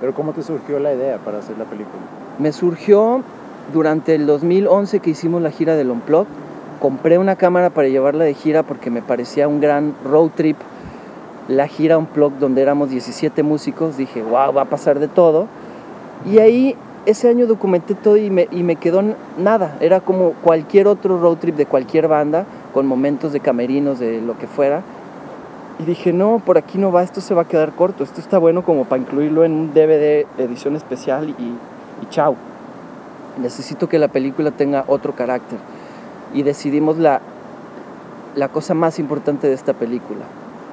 Pero 0.00 0.14
¿cómo 0.14 0.32
te 0.32 0.42
surgió 0.42 0.78
la 0.78 0.94
idea 0.94 1.18
para 1.18 1.38
hacer 1.38 1.58
la 1.58 1.64
película? 1.64 2.00
Me 2.38 2.52
surgió 2.52 3.22
durante 3.72 4.14
el 4.14 4.26
2011 4.26 5.00
que 5.00 5.10
hicimos 5.10 5.42
la 5.42 5.50
gira 5.50 5.76
del 5.76 5.90
Unplug. 5.90 6.26
Compré 6.80 7.18
una 7.18 7.36
cámara 7.36 7.70
para 7.70 7.88
llevarla 7.88 8.24
de 8.24 8.34
gira 8.34 8.62
porque 8.62 8.90
me 8.90 9.02
parecía 9.02 9.46
un 9.46 9.60
gran 9.60 9.94
road 10.04 10.30
trip. 10.34 10.56
La 11.48 11.66
gira 11.66 11.98
Unplug 11.98 12.38
donde 12.38 12.62
éramos 12.62 12.88
17 12.88 13.42
músicos. 13.42 13.98
Dije, 13.98 14.22
wow, 14.22 14.54
va 14.54 14.62
a 14.62 14.66
pasar 14.66 14.98
de 14.98 15.08
todo. 15.08 15.46
Y 16.24 16.38
ahí 16.38 16.76
ese 17.04 17.28
año 17.28 17.46
documenté 17.46 17.94
todo 17.94 18.16
y 18.16 18.30
me, 18.30 18.48
y 18.50 18.62
me 18.62 18.76
quedó 18.76 19.02
nada. 19.38 19.76
Era 19.80 20.00
como 20.00 20.32
cualquier 20.42 20.86
otro 20.86 21.18
road 21.18 21.36
trip 21.36 21.56
de 21.56 21.66
cualquier 21.66 22.08
banda, 22.08 22.46
con 22.72 22.86
momentos 22.86 23.32
de 23.32 23.40
camerinos, 23.40 23.98
de 23.98 24.22
lo 24.22 24.38
que 24.38 24.46
fuera. 24.46 24.82
Y 25.80 25.82
dije, 25.82 26.12
no, 26.12 26.42
por 26.44 26.58
aquí 26.58 26.76
no 26.76 26.92
va, 26.92 27.02
esto 27.02 27.22
se 27.22 27.32
va 27.32 27.42
a 27.42 27.48
quedar 27.48 27.72
corto. 27.72 28.04
Esto 28.04 28.20
está 28.20 28.36
bueno 28.36 28.62
como 28.62 28.84
para 28.84 29.00
incluirlo 29.00 29.44
en 29.44 29.52
un 29.52 29.72
DVD 29.72 30.26
edición 30.36 30.76
especial 30.76 31.30
y, 31.30 31.42
y 31.42 32.06
chao. 32.10 32.36
Necesito 33.40 33.88
que 33.88 33.98
la 33.98 34.08
película 34.08 34.50
tenga 34.50 34.84
otro 34.88 35.14
carácter. 35.14 35.58
Y 36.34 36.42
decidimos 36.42 36.98
la, 36.98 37.22
la 38.34 38.48
cosa 38.48 38.74
más 38.74 38.98
importante 38.98 39.48
de 39.48 39.54
esta 39.54 39.72
película. 39.72 40.20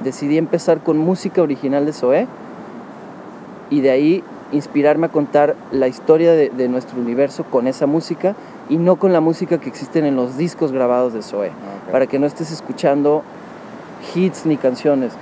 Decidí 0.03 0.37
empezar 0.37 0.81
con 0.81 0.97
música 0.97 1.41
original 1.41 1.85
de 1.85 1.93
Zoé 1.93 2.27
y 3.69 3.79
de 3.79 3.91
ahí 3.91 4.23
inspirarme 4.51 5.05
a 5.05 5.09
contar 5.09 5.55
la 5.71 5.87
historia 5.87 6.33
de, 6.33 6.49
de 6.49 6.67
nuestro 6.67 6.99
universo 6.99 7.45
con 7.45 7.67
esa 7.67 7.85
música 7.85 8.35
y 8.67 8.75
no 8.75 8.97
con 8.97 9.13
la 9.13 9.21
música 9.21 9.57
que 9.57 9.69
existen 9.69 10.05
en 10.05 10.17
los 10.17 10.35
discos 10.35 10.73
grabados 10.73 11.13
de 11.13 11.21
Zoé 11.21 11.49
Ah, 11.49 11.91
para 11.93 12.07
que 12.07 12.19
no 12.19 12.25
estés 12.27 12.51
escuchando 12.51 13.23
hits 14.15 14.45
ni 14.45 14.57
canciones. 14.57 15.13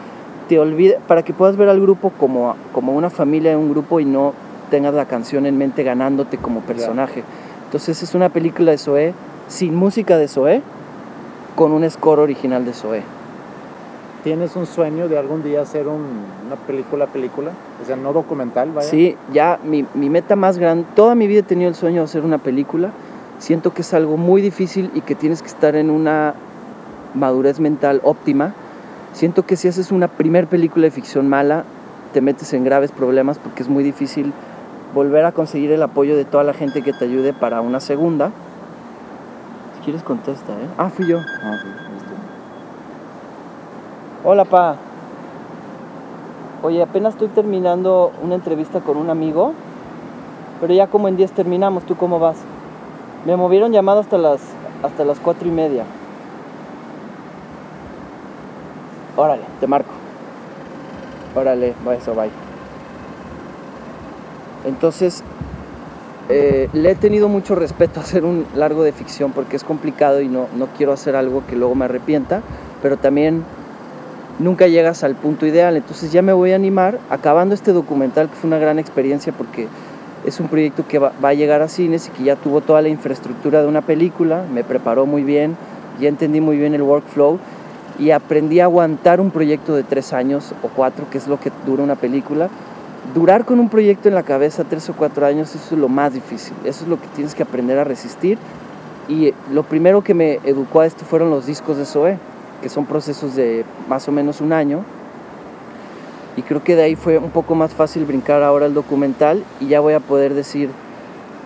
Te 0.50 0.60
olvide, 0.60 1.00
para 1.08 1.24
que 1.24 1.34
puedas 1.34 1.58
ver 1.58 1.70
al 1.70 1.82
grupo 1.82 2.12
como, 2.20 2.56
como 2.72 2.94
una 2.94 3.10
familia 3.10 3.52
de 3.52 3.58
un 3.58 3.70
grupo 3.72 4.00
y 4.00 4.06
no 4.06 4.34
tengas 4.70 4.94
la 4.94 5.06
canción 5.06 5.46
en 5.46 5.58
mente 5.58 5.84
ganándote 5.84 6.38
como 6.38 6.60
personaje. 6.62 7.24
Entonces 7.66 8.02
es 8.04 8.14
una 8.16 8.30
película 8.30 8.72
de 8.72 8.78
Zoé 8.78 9.14
sin 9.48 9.76
música 9.76 10.18
de 10.18 10.28
Zoé 10.28 10.62
con 11.56 11.72
un 11.72 11.90
score 11.90 12.20
original 12.20 12.64
de 12.66 12.74
Zoé. 12.74 13.02
¿Tienes 14.24 14.56
un 14.56 14.66
sueño 14.66 15.08
de 15.08 15.20
algún 15.20 15.44
día 15.44 15.62
hacer 15.62 15.88
un- 15.88 16.26
una 16.48 16.56
película, 16.68 17.06
película? 17.06 17.52
O 17.82 17.86
sea, 17.86 17.96
no 17.96 18.12
documental, 18.12 18.72
vaya. 18.72 18.90
Sí, 18.90 19.16
ya 19.32 19.60
mi, 19.64 19.86
mi 19.94 20.10
meta 20.10 20.36
más 20.36 20.58
grande, 20.58 20.86
toda 20.96 21.14
mi 21.14 21.28
vida 21.28 21.42
he 21.42 21.44
tenido 21.44 21.70
el 21.70 21.76
sueño 21.76 21.98
de 22.02 22.06
hacer 22.06 22.24
una 22.24 22.40
película. 22.40 22.90
Siento 23.38 23.72
que 23.74 23.82
es 23.84 23.94
algo 23.94 24.18
muy 24.18 24.42
difícil 24.42 24.90
y 24.96 25.02
que 25.02 25.14
tienes 25.14 25.42
que 25.44 25.48
estar 25.48 25.76
en 25.76 25.92
una 25.92 26.34
madurez 27.14 27.60
mental 27.60 28.02
óptima. 28.04 28.54
Siento 29.16 29.46
que 29.46 29.56
si 29.56 29.70
haces 29.70 29.94
una 29.94 30.10
primer 30.10 30.46
película 30.48 30.84
de 30.84 30.92
ficción 30.92 31.30
mala, 31.30 31.64
te 32.12 32.20
metes 32.20 32.52
en 32.52 32.66
graves 32.66 32.92
problemas 32.92 33.40
porque 33.40 33.64
es 33.64 33.70
muy 33.70 33.82
difícil 33.82 34.34
volver 34.94 35.24
a 35.24 35.32
conseguir 35.32 35.72
el 35.72 35.82
apoyo 35.82 36.18
de 36.18 36.26
toda 36.26 36.44
la 36.44 36.54
gente 36.54 36.82
que 36.82 36.92
te 36.92 37.06
ayude 37.06 37.32
para 37.32 37.62
una 37.62 37.80
segunda. 37.80 38.32
Si 39.78 39.86
quieres 39.86 40.04
contesta, 40.04 40.52
¿eh? 40.52 40.68
Ah, 40.78 40.90
fui 40.90 41.08
yo. 41.08 41.20
Ah, 41.20 41.58
sí. 41.64 41.70
Hola, 44.26 44.44
pa. 44.44 44.76
Oye, 46.62 46.84
apenas 46.84 47.14
estoy 47.14 47.30
terminando 47.30 48.12
una 48.22 48.36
entrevista 48.36 48.82
con 48.82 48.98
un 48.98 49.10
amigo, 49.10 49.54
pero 50.60 50.74
ya 50.74 50.88
como 50.88 51.08
en 51.08 51.16
10 51.16 51.32
terminamos, 51.32 51.86
¿tú 51.86 51.96
cómo 51.96 52.20
vas? 52.20 52.36
Me 53.26 53.38
movieron 53.38 53.72
llamado 53.72 54.02
hasta 54.02 54.18
las, 54.18 54.42
hasta 54.84 55.06
las 55.06 55.22
4 55.22 55.48
y 55.48 55.52
media. 55.52 55.86
Órale, 59.16 59.44
te 59.60 59.68
marco. 59.68 59.92
Órale, 61.34 61.76
va 61.88 61.96
eso, 61.96 62.14
bye. 62.16 62.32
Entonces, 64.66 65.24
eh, 66.30 66.70
le 66.74 66.92
he 66.92 66.96
tenido 66.96 67.30
mucho 67.30 67.56
respeto 67.56 68.00
a 68.00 68.04
hacer 68.04 68.26
un 68.26 68.48
largo 68.56 68.84
de 68.84 68.92
ficción 68.92 69.32
porque 69.32 69.56
es 69.56 69.64
complicado 69.64 70.22
y 70.22 70.28
no, 70.28 70.48
no 70.56 70.68
quiero 70.68 70.92
hacer 70.94 71.16
algo 71.16 71.44
que 71.48 71.56
luego 71.56 71.76
me 71.76 71.86
arrepienta, 71.86 72.44
pero 72.82 72.98
también 72.98 73.46
nunca 74.40 74.68
llegas 74.68 75.04
al 75.04 75.16
punto 75.16 75.46
ideal. 75.46 75.78
Entonces 75.78 76.12
ya 76.12 76.22
me 76.22 76.34
voy 76.34 76.52
a 76.52 76.56
animar, 76.56 77.00
acabando 77.10 77.56
este 77.56 77.74
documental, 77.74 78.30
que 78.30 78.36
fue 78.36 78.48
una 78.48 78.60
gran 78.60 78.80
experiencia 78.80 79.34
porque 79.34 79.70
Es 80.26 80.40
un 80.40 80.48
proyecto 80.50 80.88
que 80.88 80.98
va, 81.00 81.14
va 81.24 81.30
a 81.30 81.34
llegar 81.36 81.62
a 81.62 81.68
cines 81.68 82.08
y 82.08 82.12
que 82.12 82.24
ya 82.24 82.36
tuvo 82.36 82.62
toda 82.62 82.82
la 82.82 82.90
infraestructura 82.90 83.62
de 83.62 83.68
una 83.68 83.84
película, 83.84 84.44
me 84.52 84.64
preparó 84.64 85.06
muy 85.06 85.24
bien, 85.24 85.56
ya 86.00 86.10
entendí 86.10 86.42
muy 86.42 86.58
bien 86.58 86.74
el 86.74 86.82
workflow 86.82 87.40
y 87.98 88.12
aprendí 88.12 88.60
a 88.60 88.66
aguantar 88.66 89.22
un 89.22 89.32
proyecto 89.32 89.76
de 89.76 89.84
tres 89.84 90.14
años 90.14 90.54
o 90.64 90.68
cuatro, 90.68 91.10
que 91.10 91.18
es 91.18 91.28
lo 91.28 91.40
que 91.40 91.52
dura 91.66 91.84
una 91.84 91.96
película. 91.96 92.50
Durar 93.14 93.46
con 93.46 93.60
un 93.60 93.70
proyecto 93.70 94.10
en 94.10 94.16
la 94.16 94.24
cabeza 94.24 94.64
tres 94.64 94.90
o 94.90 94.94
cuatro 94.94 95.26
años, 95.26 95.54
eso 95.56 95.76
es 95.76 95.80
lo 95.80 95.88
más 95.88 96.14
difícil, 96.14 96.54
eso 96.66 96.84
es 96.84 96.90
lo 96.90 97.00
que 97.00 97.08
tienes 97.10 97.36
que 97.36 97.44
aprender 97.44 97.78
a 97.80 97.84
resistir. 97.84 98.38
Y 99.08 99.34
lo 99.52 99.64
primero 99.64 100.04
que 100.04 100.14
me 100.14 100.40
educó 100.44 100.82
a 100.82 100.86
esto 100.86 101.06
fueron 101.06 101.30
los 101.30 101.46
discos 101.46 101.78
de 101.78 101.86
Zoe, 101.86 102.18
que 102.62 102.70
son 102.70 102.86
procesos 102.86 103.36
de 103.36 103.64
más 103.88 104.08
o 104.08 104.12
menos 104.12 104.42
un 104.42 104.52
año. 104.52 104.84
Y 106.36 106.42
creo 106.42 106.64
que 106.64 106.76
de 106.76 106.84
ahí 106.84 106.96
fue 106.96 107.18
un 107.18 107.30
poco 107.30 107.56
más 107.56 107.74
fácil 107.74 108.06
brincar 108.06 108.44
ahora 108.44 108.66
al 108.66 108.74
documental 108.74 109.44
y 109.62 109.68
ya 109.68 109.80
voy 109.80 109.94
a 109.94 110.02
poder 110.02 110.34
decir, 110.34 110.70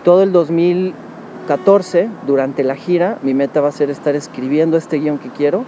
todo 0.02 0.22
el 0.22 0.32
2014, 0.32 2.08
durante 2.26 2.64
la 2.64 2.74
gira, 2.74 3.18
mi 3.22 3.34
meta 3.34 3.60
va 3.60 3.68
a 3.68 3.72
ser 3.72 3.90
estar 3.90 4.16
escribiendo 4.16 4.76
este 4.76 4.98
guion 4.98 5.18
que 5.18 5.28
quiero 5.28 5.64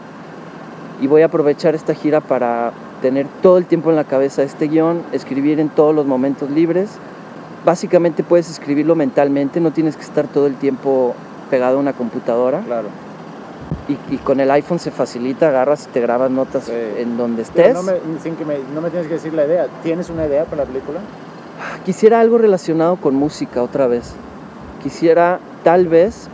y 1.02 1.08
voy 1.08 1.22
a 1.22 1.26
aprovechar 1.26 1.74
esta 1.74 1.94
gira 1.94 2.20
para 2.20 2.72
tener 3.02 3.26
todo 3.42 3.58
el 3.58 3.66
tiempo 3.66 3.90
en 3.90 3.96
la 3.96 4.04
cabeza 4.04 4.42
este 4.44 4.68
guion, 4.68 5.02
escribir 5.12 5.58
en 5.58 5.68
todos 5.68 5.92
los 5.94 6.06
momentos 6.06 6.48
libres. 6.48 6.90
Básicamente 7.64 8.22
puedes 8.22 8.48
escribirlo 8.48 8.94
mentalmente, 8.94 9.60
no 9.60 9.72
tienes 9.72 9.96
que 9.96 10.02
estar 10.02 10.28
todo 10.28 10.46
el 10.46 10.54
tiempo 10.54 11.14
pegado 11.50 11.76
a 11.76 11.80
una 11.80 11.92
computadora. 11.92 12.60
Claro. 12.60 12.88
Y, 13.88 14.14
y 14.14 14.18
con 14.18 14.38
el 14.38 14.50
iPhone 14.52 14.78
se 14.78 14.92
facilita, 14.92 15.48
agarras 15.48 15.86
y 15.88 15.92
te 15.92 16.00
grabas 16.00 16.30
notas 16.30 16.64
Sí. 16.64 16.72
en 16.98 17.16
donde 17.16 17.42
estés. 17.42 17.74
no 17.74 17.82
me, 17.82 17.94
sin 18.22 18.36
que 18.36 18.44
me, 18.44 18.58
no 18.72 18.80
me 18.80 18.90
tienes 18.90 19.08
que 19.08 19.14
decir 19.14 19.34
la 19.34 19.44
idea. 19.44 19.66
¿Tienes 19.82 20.08
una 20.08 20.26
idea 20.26 20.44
para 20.44 20.62
la 20.62 20.68
película? 20.68 21.00
Quisiera 21.84 22.20
algo 22.20 22.38
relacionado 22.38 22.94
con 22.96 23.16
música 23.16 23.60
otra 23.62 23.88
vez. 23.88 24.14
Quisiera 24.82 25.40
tal 25.64 25.88
vez 25.88 26.28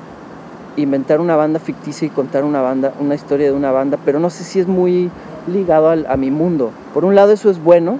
inventar 0.82 1.20
una 1.20 1.36
banda 1.36 1.58
ficticia 1.60 2.06
y 2.06 2.10
contar 2.10 2.44
una 2.44 2.60
banda, 2.60 2.92
una 3.00 3.14
historia 3.14 3.46
de 3.46 3.52
una 3.52 3.72
banda, 3.72 3.98
pero 4.04 4.18
no 4.20 4.30
sé 4.30 4.44
si 4.44 4.60
es 4.60 4.66
muy 4.66 5.10
ligado 5.46 5.88
al- 5.90 6.06
a 6.08 6.16
mi 6.16 6.30
mundo. 6.30 6.70
Por 6.94 7.04
un 7.04 7.14
lado 7.14 7.32
eso 7.32 7.50
es 7.50 7.62
bueno, 7.62 7.98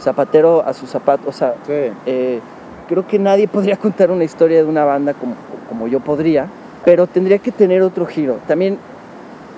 zapatero 0.00 0.64
a 0.66 0.72
su 0.72 0.86
zapato, 0.86 1.28
o 1.28 1.32
sea, 1.32 1.54
Sí. 1.66 1.72
eh, 2.06 2.40
creo 2.88 3.06
que 3.06 3.18
nadie 3.18 3.48
podría 3.48 3.76
contar 3.78 4.10
una 4.10 4.24
historia 4.24 4.58
de 4.62 4.68
una 4.68 4.84
banda 4.84 5.14
como, 5.14 5.34
como 5.68 5.88
yo 5.88 6.00
podría, 6.00 6.48
pero 6.84 7.06
tendría 7.06 7.38
que 7.38 7.52
tener 7.52 7.82
otro 7.82 8.06
giro. 8.06 8.38
También 8.48 8.78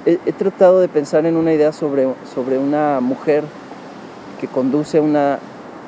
he, 0.04 0.18
he 0.26 0.32
tratado 0.32 0.80
de 0.80 0.88
pensar 0.88 1.24
en 1.26 1.36
una 1.36 1.52
idea 1.52 1.72
sobre, 1.72 2.08
sobre 2.34 2.58
una 2.58 2.98
mujer 3.00 3.44
que 4.40 4.48
conduce 4.48 4.98
una 4.98 5.38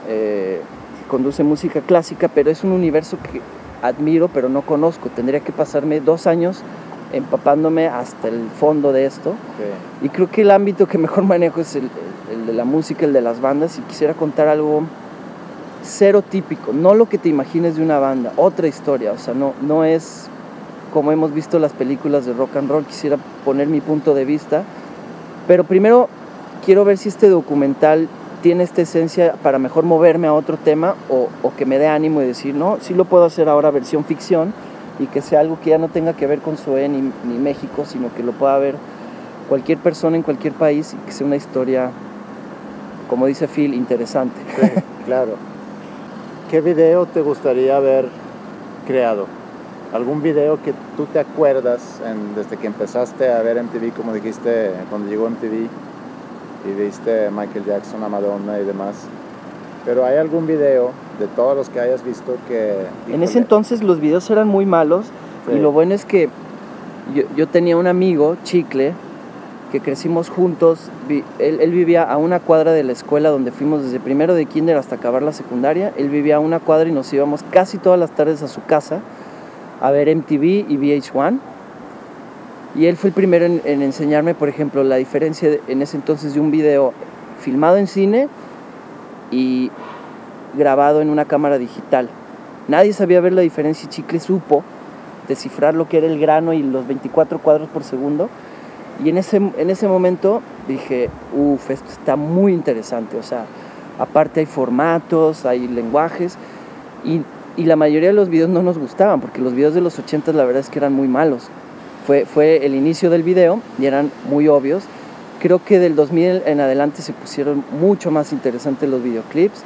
eh, 0.09 0.61
que 1.03 1.09
conduce 1.09 1.43
música 1.43 1.81
clásica, 1.81 2.29
pero 2.29 2.51
es 2.51 2.63
un 2.63 2.71
universo 2.71 3.17
que 3.21 3.41
admiro 3.85 4.29
pero 4.29 4.49
no 4.49 4.63
conozco. 4.63 5.09
Tendría 5.11 5.41
que 5.41 5.53
pasarme 5.53 6.01
dos 6.01 6.27
años 6.27 6.63
empapándome 7.13 7.87
hasta 7.87 8.29
el 8.29 8.49
fondo 8.59 8.93
de 8.93 9.07
esto. 9.07 9.35
sí. 9.59 10.07
Y 10.07 10.09
creo 10.09 10.29
que 10.31 10.41
el 10.43 10.51
ámbito 10.51 10.87
que 10.87 10.99
mejor 10.99 11.25
manejo 11.35 11.61
es 11.61 11.77
el- 11.77 11.91
el 12.33 12.47
de 12.47 12.53
la 12.55 12.65
música, 12.65 13.05
el 13.07 13.13
de 13.13 13.21
las 13.21 13.41
bandas, 13.41 13.79
y 13.79 13.83
quisiera 13.83 14.15
contar 14.15 14.49
algo 14.49 14.83
cero 15.83 16.23
típico, 16.23 16.73
no 16.73 16.95
lo 16.95 17.07
que 17.07 17.19
te 17.19 17.29
imagines 17.29 17.77
de 17.77 17.83
una 17.83 17.99
banda, 17.99 18.33
otra 18.37 18.67
historia, 18.67 19.13
o 19.13 19.19
sea, 19.19 19.35
no, 19.35 19.53
no 19.61 19.85
es 19.85 20.29
como 20.93 21.13
hemos 21.13 21.35
visto 21.35 21.59
las 21.59 21.73
películas 21.73 22.25
de 22.25 22.33
rock 22.33 22.57
and 22.57 22.71
roll, 22.71 22.85
quisiera 22.87 23.19
poner 23.45 23.67
mi 23.69 23.81
punto 23.83 24.15
de 24.15 24.25
vista, 24.25 24.63
pero 25.47 25.65
primero 25.65 26.09
quiero 26.65 26.85
ver 26.87 26.97
si 26.97 27.09
este 27.11 27.29
documental 27.29 28.09
tiene 28.45 28.63
esta 28.63 28.83
esencia 28.83 29.37
para 29.43 29.59
mejor 29.59 29.85
moverme 29.85 30.27
a 30.27 30.35
otro 30.35 30.59
tema 30.59 30.97
o, 31.09 31.31
o 31.43 31.55
que 31.57 31.65
me 31.65 31.79
dé 31.79 31.87
ánimo 31.89 32.21
y 32.21 32.27
decir, 32.27 32.55
no, 32.55 32.77
sí 32.83 32.93
lo 32.93 33.07
puedo 33.07 33.25
hacer 33.25 33.49
ahora 33.49 33.71
versión 33.71 34.05
ficción 34.05 34.53
y 34.99 35.07
que 35.07 35.23
sea 35.23 35.41
algo 35.41 35.59
que 35.65 35.71
ya 35.71 35.79
no 35.79 35.89
tenga 35.89 36.13
que 36.13 36.27
ver 36.27 36.41
con 36.41 36.59
Zoé 36.59 36.91
ni, 36.91 37.11
ni 37.27 37.39
México, 37.39 37.87
sino 37.87 38.13
que 38.15 38.23
lo 38.23 38.33
pueda 38.33 38.59
ver 38.59 38.75
cualquier 39.49 39.79
persona 39.79 40.19
en 40.19 40.23
cualquier 40.23 40.53
país 40.53 40.93
y 40.93 41.07
que 41.07 41.13
sea 41.13 41.27
una 41.27 41.37
historia, 41.37 41.91
como 43.09 43.25
dice 43.25 43.49
Phil, 43.49 43.73
interesante. 43.73 44.39
Sí, 44.61 44.69
claro. 45.07 45.37
¿Qué 46.51 46.61
video 46.61 47.07
te 47.07 47.23
gustaría 47.23 47.79
haber 47.79 48.11
creado? 48.87 49.27
¿Algún 49.95 50.21
video 50.23 50.61
que 50.63 50.75
tú 50.99 51.07
te 51.07 51.19
acuerdas 51.19 52.03
en- 52.07 52.35
desde 52.35 52.59
que 52.59 52.67
empezaste 52.67 53.33
a 53.33 53.41
ver 53.41 53.57
MTV, 53.57 53.93
como 53.97 54.13
dijiste, 54.13 54.73
cuando 54.91 55.09
llegó 55.09 55.29
MTV 55.29 55.67
y 56.69 56.73
viste 56.81 57.31
Michael 57.31 57.65
Jackson, 57.65 58.03
a 58.03 58.09
Madonna 58.09 58.59
y 58.61 58.65
demás? 58.65 58.95
Pero 59.85 60.05
¿hay 60.07 60.17
algún 60.17 60.47
video 60.47 60.93
de 61.21 61.27
todos 61.27 61.57
los 61.57 61.69
que 61.69 61.79
hayas 61.81 62.03
visto 62.05 62.37
que... 62.49 62.75
En 63.13 63.23
ese 63.23 63.39
entonces 63.39 63.83
los 63.83 64.01
videos 64.01 64.29
eran 64.31 64.49
muy 64.49 64.65
malos 64.67 65.07
Sí. 65.47 65.53
y 65.57 65.59
lo 65.61 65.73
bueno 65.73 65.93
es 65.95 66.07
que 66.07 66.31
yo, 67.15 67.25
yo 67.37 67.47
tenía 67.47 67.77
un 67.77 67.87
amigo, 67.87 68.37
Chicle, 68.45 68.95
que 69.71 69.81
crecimos 69.81 70.31
juntos. 70.31 70.89
vi- 71.07 71.23
él, 71.39 71.61
él 71.61 71.71
vivía 71.71 72.03
a 72.03 72.17
una 72.17 72.41
cuadra 72.41 72.73
de 72.73 72.83
la 72.83 72.93
escuela 72.93 73.29
donde 73.29 73.51
fuimos 73.53 73.83
desde 73.83 74.01
primero 74.01 74.33
de 74.35 74.47
kinder 74.47 74.79
hasta 74.79 74.95
acabar 74.95 75.23
la 75.23 75.33
secundaria. 75.35 75.93
Él 75.99 76.09
vivía 76.09 76.37
a 76.37 76.39
una 76.41 76.61
cuadra 76.61 76.89
y 76.89 76.93
nos 76.93 77.13
íbamos 77.13 77.43
casi 77.51 77.77
todas 77.77 77.99
las 78.01 78.11
tardes 78.13 78.43
a 78.43 78.49
su 78.49 78.65
casa 78.65 79.01
a 79.83 79.91
ver 79.91 80.09
MTV 80.09 80.65
y 80.67 80.79
VH1. 80.79 81.39
Y 82.75 82.87
él 82.87 82.97
fue 82.97 83.09
el 83.09 83.15
primero 83.15 83.45
en, 83.45 83.63
en 83.65 83.83
enseñarme, 83.83 84.35
por 84.35 84.49
ejemplo, 84.49 84.83
la 84.83 84.97
diferencia 84.97 85.59
en 85.69 85.83
ese 85.83 85.97
entonces 85.97 86.35
de 86.35 86.41
un 86.41 86.51
video 86.51 86.93
filmado 87.41 87.77
en 87.77 87.87
cine 87.87 88.29
y 89.31 89.71
grabado 90.57 91.01
en 91.01 91.11
una 91.11 91.25
cámara 91.25 91.59
digital. 91.59 92.09
Nadie 92.69 92.93
sabía 92.93 93.21
ver 93.21 93.33
la 93.33 93.43
diferencia 93.43 93.87
y 93.87 93.89
Chicle 93.89 94.21
supo 94.21 94.65
descifrar 95.29 95.75
lo 95.75 95.89
que 95.89 95.99
era 95.99 96.07
el 96.07 96.19
grano 96.19 96.53
y 96.53 96.63
los 96.63 96.87
24 96.87 97.39
cuadros 97.39 97.69
por 97.69 97.85
segundo. 97.85 98.29
Y 99.05 99.09
en 99.09 99.19
ese, 99.19 99.37
en 99.37 99.71
ese 99.71 99.89
momento 99.89 100.41
dije, 100.69 101.11
uff, 101.37 101.71
esto 101.71 101.91
está 101.91 102.17
muy 102.17 102.53
interesante. 102.53 103.17
O 103.17 103.23
sea, 103.23 103.45
aparte 103.99 104.41
hay 104.41 104.47
formatos, 104.47 105.45
hay 105.45 105.67
lenguajes 105.69 106.37
y, 107.05 107.23
y 107.57 107.65
la 107.65 107.77
mayoría 107.77 108.09
de 108.09 108.15
los 108.15 108.29
videos 108.29 108.49
no 108.51 108.63
nos 108.63 108.79
gustaban 108.79 109.21
porque 109.21 109.41
los 109.41 109.55
videos 109.55 109.75
de 109.75 109.81
los 109.81 109.99
80 109.99 110.33
la 110.33 110.45
verdad 110.45 110.61
es 110.61 110.71
que 110.71 110.79
eran 110.79 110.93
muy 110.93 111.09
malos. 111.09 111.49
Fue, 112.07 112.27
fue 112.27 112.65
el 112.67 112.75
inicio 112.75 113.11
del 113.11 113.23
video 113.23 113.61
y 113.79 113.87
eran 113.87 114.11
muy 114.29 114.49
obvios. 114.49 114.85
Creo 115.41 115.63
que 115.65 115.79
del 115.79 115.97
2000 115.97 116.43
en 116.47 116.61
adelante 116.61 117.03
se 117.03 117.13
pusieron 117.13 117.65
mucho 117.81 118.11
más 118.11 118.33
interesantes 118.33 118.89
los 118.89 119.03
videoclips. 119.03 119.63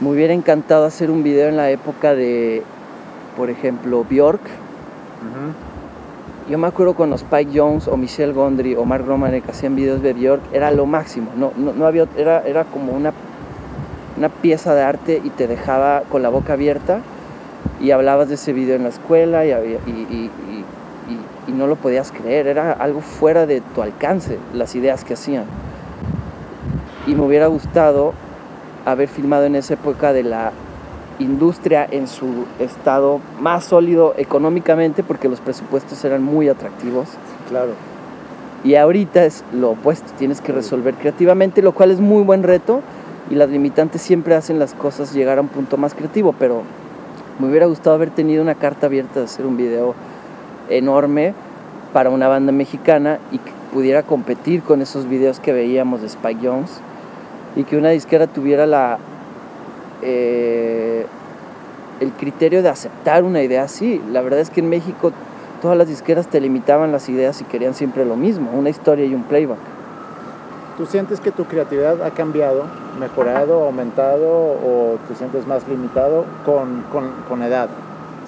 Me 0.00 0.10
hubiera 0.10 0.32
encantado 0.32 0.84
hacer 0.84 1.10
un 1.10 1.22
video 1.22 1.48
en 1.48 1.56
la 1.56 1.70
época 1.70 2.14
de, 2.14 2.62
por 3.36 3.50
ejemplo, 3.50 4.04
Bjork. 4.08 4.40
Ujú. 4.42 6.50
Yo 6.50 6.56
me 6.58 6.66
acuerdo 6.66 6.94
cuando 6.94 7.16
Spike 7.16 7.50
Jones 7.54 7.88
o 7.88 7.96
Michelle 7.98 8.32
Gondry 8.32 8.74
o 8.74 8.84
Mark 8.86 9.04
Romanek 9.06 9.48
hacían 9.50 9.76
videos 9.76 10.02
de 10.02 10.14
Bjork, 10.14 10.40
era 10.52 10.70
lo 10.70 10.86
máximo. 10.86 11.30
No, 11.36 11.52
no, 11.56 11.72
no 11.74 11.86
había, 11.86 12.06
era, 12.16 12.42
era 12.46 12.64
como 12.64 12.92
una, 12.92 13.12
una 14.16 14.28
pieza 14.30 14.74
de 14.74 14.82
arte 14.82 15.20
y 15.22 15.28
te 15.30 15.46
dejaba 15.46 16.04
con 16.10 16.22
la 16.22 16.30
boca 16.30 16.54
abierta 16.54 17.00
y 17.80 17.90
hablabas 17.90 18.28
de 18.28 18.36
ese 18.36 18.54
video 18.54 18.76
en 18.76 18.84
la 18.84 18.88
escuela 18.88 19.44
y, 19.44 19.50
y, 19.50 19.90
y- 19.90 20.30
y- 20.50 20.57
y- 21.48 21.52
no 21.52 21.66
lo 21.66 21.76
podías 21.76 22.12
creer. 22.12 22.46
Era 22.46 22.72
algo 22.72 23.00
fuera 23.00 23.46
de 23.46 23.60
tu 23.74 23.82
alcance, 23.82 24.38
las 24.54 24.74
ideas 24.74 25.04
que 25.04 25.14
hacían. 25.14 25.44
Y 27.06 27.14
me 27.14 27.22
hubiera 27.22 27.46
gustado 27.46 28.12
haber 28.84 29.08
filmado 29.08 29.44
en 29.44 29.56
esa 29.56 29.74
época 29.74 30.12
de 30.12 30.22
la 30.22 30.52
industria 31.18 31.86
en 31.90 32.06
su 32.06 32.44
estado 32.60 33.20
más 33.40 33.64
sólido 33.64 34.14
económicamente 34.16 35.02
porque 35.02 35.28
los 35.28 35.40
presupuestos 35.40 36.04
eran 36.04 36.22
muy 36.22 36.48
atractivos 36.48 37.08
Claro. 37.48 37.70
y 38.62 38.76
ahorita 38.76 39.24
es 39.24 39.42
lo 39.52 39.70
opuesto, 39.70 40.12
tienes 40.16 40.40
que 40.40 40.52
resolver 40.52 40.94
creativamente, 40.94 41.60
lo 41.60 41.72
cual 41.72 41.90
es 41.90 41.98
muy 41.98 42.22
buen 42.22 42.44
reto 42.44 42.82
y 43.30 43.34
las 43.34 43.48
limitantes 43.50 44.00
siempre 44.00 44.36
hacen 44.36 44.60
las 44.60 44.74
cosas 44.74 45.12
llegar 45.12 45.38
a 45.38 45.40
un 45.40 45.48
punto 45.48 45.76
más 45.76 45.92
creativo, 45.92 46.34
pero 46.38 46.62
me 47.40 47.48
hubiera 47.48 47.66
gustado 47.66 47.96
haber 47.96 48.10
tenido 48.10 48.40
una 48.40 48.54
carta 48.54 48.86
abierta 48.86 49.18
de 49.18 49.24
hacer 49.26 49.44
un 49.44 49.56
video 49.56 49.94
enorme 50.68 51.34
para 51.92 52.10
una 52.10 52.28
banda 52.28 52.52
mexicana 52.52 53.18
y 53.32 53.38
que 53.38 53.52
pudiera 53.72 54.02
competir 54.02 54.62
con 54.62 54.82
esos 54.82 55.08
videos 55.08 55.40
que 55.40 55.52
veíamos 55.52 56.00
de 56.00 56.06
Spike 56.06 56.46
Jones 56.46 56.80
y 57.56 57.64
que 57.64 57.76
una 57.76 57.90
disquera 57.90 58.26
tuviera 58.26 58.66
la 58.66 58.98
eh, 60.02 61.06
el 62.00 62.12
criterio 62.12 62.62
de 62.62 62.68
aceptar 62.68 63.24
una 63.24 63.42
idea 63.42 63.64
así. 63.64 64.00
La 64.10 64.22
verdad 64.22 64.40
es 64.40 64.50
que 64.50 64.60
en 64.60 64.68
México 64.68 65.12
todas 65.60 65.76
las 65.76 65.88
disqueras 65.88 66.28
te 66.28 66.40
limitaban 66.40 66.92
las 66.92 67.08
ideas 67.08 67.40
y 67.40 67.44
querían 67.44 67.74
siempre 67.74 68.04
lo 68.04 68.16
mismo, 68.16 68.50
una 68.52 68.70
historia 68.70 69.04
y 69.04 69.14
un 69.14 69.24
playback. 69.24 69.58
¿Tú 70.76 70.86
sientes 70.86 71.18
que 71.18 71.32
tu 71.32 71.44
creatividad 71.46 72.00
ha 72.02 72.10
cambiado, 72.12 72.64
mejorado, 73.00 73.64
aumentado 73.64 74.28
o 74.28 74.96
tú 75.08 75.14
sientes 75.16 75.44
más 75.44 75.66
limitado 75.66 76.24
con, 76.44 76.84
con, 76.92 77.10
con 77.28 77.42
edad? 77.42 77.68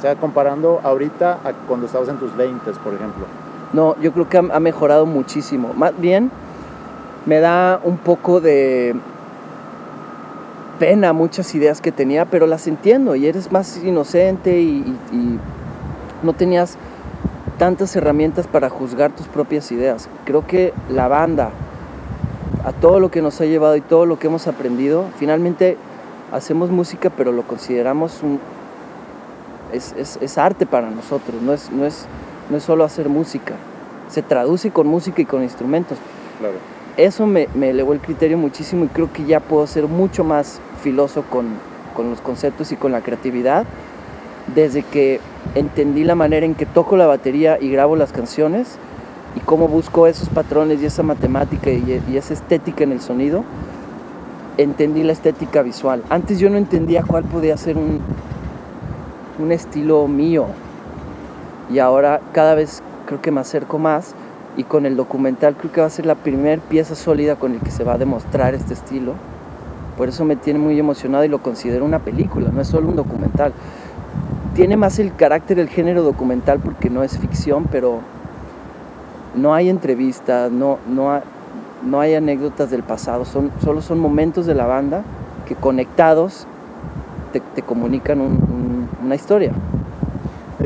O 0.01 0.03
sea, 0.03 0.16
comparando 0.16 0.80
ahorita 0.82 1.40
a 1.44 1.53
cuando 1.68 1.84
estabas 1.84 2.09
en 2.09 2.16
tus 2.16 2.34
20, 2.34 2.72
por 2.82 2.94
ejemplo. 2.94 3.26
No, 3.74 4.01
yo 4.01 4.12
creo 4.12 4.30
que 4.30 4.38
ha, 4.38 4.61
mejorado 4.61 5.05
muchísimo. 5.05 5.74
Más 5.74 5.92
bien, 6.01 6.30
me 7.26 7.40
da 7.40 7.78
un 7.84 7.98
poco 7.98 8.40
de 8.40 8.96
pena 10.78 11.12
muchas 11.12 11.55
ideas 11.55 11.82
que 11.82 11.92
tenía, 11.92 12.24
pero 12.24 12.46
las 12.46 12.66
entiendo 12.66 13.14
y 13.14 13.26
eres 13.26 13.53
más 13.53 13.76
inocente 13.84 14.62
y 14.62 14.96
no 16.22 16.32
tenías 16.32 16.78
tantas 17.59 17.94
herramientas 17.94 18.46
para 18.46 18.70
juzgar 18.70 19.12
tus 19.12 19.26
propias 19.28 19.70
ideas. 19.70 20.09
Creo 20.24 20.46
que 20.46 20.72
la 20.88 21.09
banda, 21.09 21.51
a 22.64 22.72
todo 22.72 23.01
lo 23.01 23.11
que 23.11 23.20
nos 23.20 23.38
ha 23.42 23.44
llevado 23.44 23.76
y 23.76 23.82
todo 23.82 24.07
lo 24.07 24.18
que 24.18 24.28
hemos 24.28 24.46
aprendido, 24.46 25.05
finalmente 25.18 25.76
hacemos 26.32 26.70
música, 26.70 27.11
pero 27.11 27.32
lo 27.32 27.42
consideramos 27.42 28.22
un... 28.22 28.40
Es, 29.73 29.95
es- 29.97 30.18
es 30.21 30.39
arte 30.39 30.66
para 30.66 30.91
nosotros, 30.91 31.41
no 31.43 31.53
es, 31.53 31.71
no, 31.71 31.85
es, 31.87 32.07
no 32.51 32.57
es 32.57 32.62
solo 32.62 32.85
hacer 32.85 33.09
música. 33.09 33.55
Se 34.09 34.23
traduce 34.23 34.71
con 34.71 34.87
música 34.87 35.23
y 35.23 35.25
con 35.25 35.43
instrumentos. 35.43 35.99
Claro. 36.39 36.55
Eso 36.97 37.27
me, 37.27 37.49
me 37.55 37.71
elevó 37.71 37.93
el 37.93 38.01
criterio 38.01 38.37
muchísimo 38.37 38.85
y 38.85 38.89
creo 38.89 39.12
que 39.12 39.25
ya 39.25 39.41
puedo 39.41 39.66
ser 39.66 39.87
mucho 39.87 40.25
más 40.25 40.61
filoso 40.83 41.23
con, 41.23 41.47
con 41.95 42.11
los 42.11 42.21
conceptos 42.21 42.73
y 42.73 42.77
con 42.77 42.93
la 42.93 43.01
creatividad 43.01 43.64
desde 44.55 44.83
que 44.83 45.21
entendí 45.55 46.03
la 46.03 46.14
manera 46.16 46.45
en 46.45 46.55
que 46.57 46.66
toco 46.66 46.97
la 46.97 47.07
batería 47.07 47.59
y 47.61 47.71
grabo 47.71 47.95
las 47.95 48.11
canciones 48.12 48.77
y 49.37 49.41
cómo 49.41 49.68
busco 49.68 50.09
esos 50.09 50.29
patrones 50.29 50.83
y 50.83 50.87
esa 50.87 51.05
matemática 51.05 51.71
y, 51.71 52.03
y 52.11 52.16
esa 52.16 52.35
estética 52.35 52.83
en 52.83 52.91
el 52.93 53.01
sonido, 53.01 53.45
entendí 54.59 55.05
la 55.05 55.12
estética 55.12 55.62
visual. 55.62 56.03
Antes 56.11 56.39
yo 56.41 56.51
no 56.51 56.57
entendía 56.59 57.03
cuál 57.03 57.25
podía 57.25 57.57
ser 57.57 57.77
un, 57.79 58.01
un 59.39 59.53
estilo 59.53 60.07
mío 60.09 60.47
y 61.72 61.78
ahora 61.78 62.20
cada 62.33 62.55
vez 62.55 62.83
creo 63.07 63.20
que 63.20 63.31
me 63.31 63.41
acerco 63.41 63.78
más 63.78 64.14
y 64.57 64.64
con 64.64 64.87
el 64.87 64.97
documental 64.97 65.55
creo 65.57 65.72
que 65.72 65.81
va 65.81 65.87
a 65.87 65.91
ser 65.91 66.07
la 66.07 66.16
primera 66.16 66.61
pieza 66.68 66.95
sólida 66.95 67.37
con 67.37 67.53
el 67.53 67.61
que 67.61 67.70
se 67.70 67.85
va 67.85 67.95
a 67.95 67.99
demostrar 67.99 68.55
este 68.55 68.74
estilo. 68.74 69.14
Por 69.97 70.09
eso 70.09 70.24
me 70.24 70.37
tiene 70.37 70.59
muy 70.59 70.78
emocionado 70.78 71.24
y 71.24 71.28
lo 71.28 71.39
considero 71.39 71.85
una 71.85 71.99
película, 72.01 72.51
no 72.53 72.61
es 72.61 72.68
solo 72.68 72.89
un 72.89 72.97
documental. 72.97 73.53
Tiene 74.55 74.76
más 74.76 74.99
el 74.99 75.14
carácter 75.14 75.57
del 75.59 75.68
género 75.68 76.03
documental 76.03 76.59
porque 76.59 76.91
no 76.91 77.03
es 77.03 77.18
ficción, 77.18 77.66
pero 77.70 78.01
no 79.37 79.55
hay 79.55 79.68
entrevistas, 79.68 80.51
no, 80.51 80.78
no, 80.89 81.20
no 81.85 82.01
hay 82.01 82.14
anécdotas 82.14 82.70
del 82.70 82.83
pasado, 82.83 83.24
son, 83.24 83.51
solo 83.62 83.81
son 83.81 84.01
momentos 84.01 84.47
de 84.47 84.55
la 84.55 84.66
banda 84.66 85.03
que 85.47 85.55
conectados 85.55 86.47
te, 87.33 87.41
te 87.41 87.62
comunican 87.62 88.20
un- 88.20 88.26
un- 88.26 88.49
una 89.03 89.14
historia. 89.14 89.53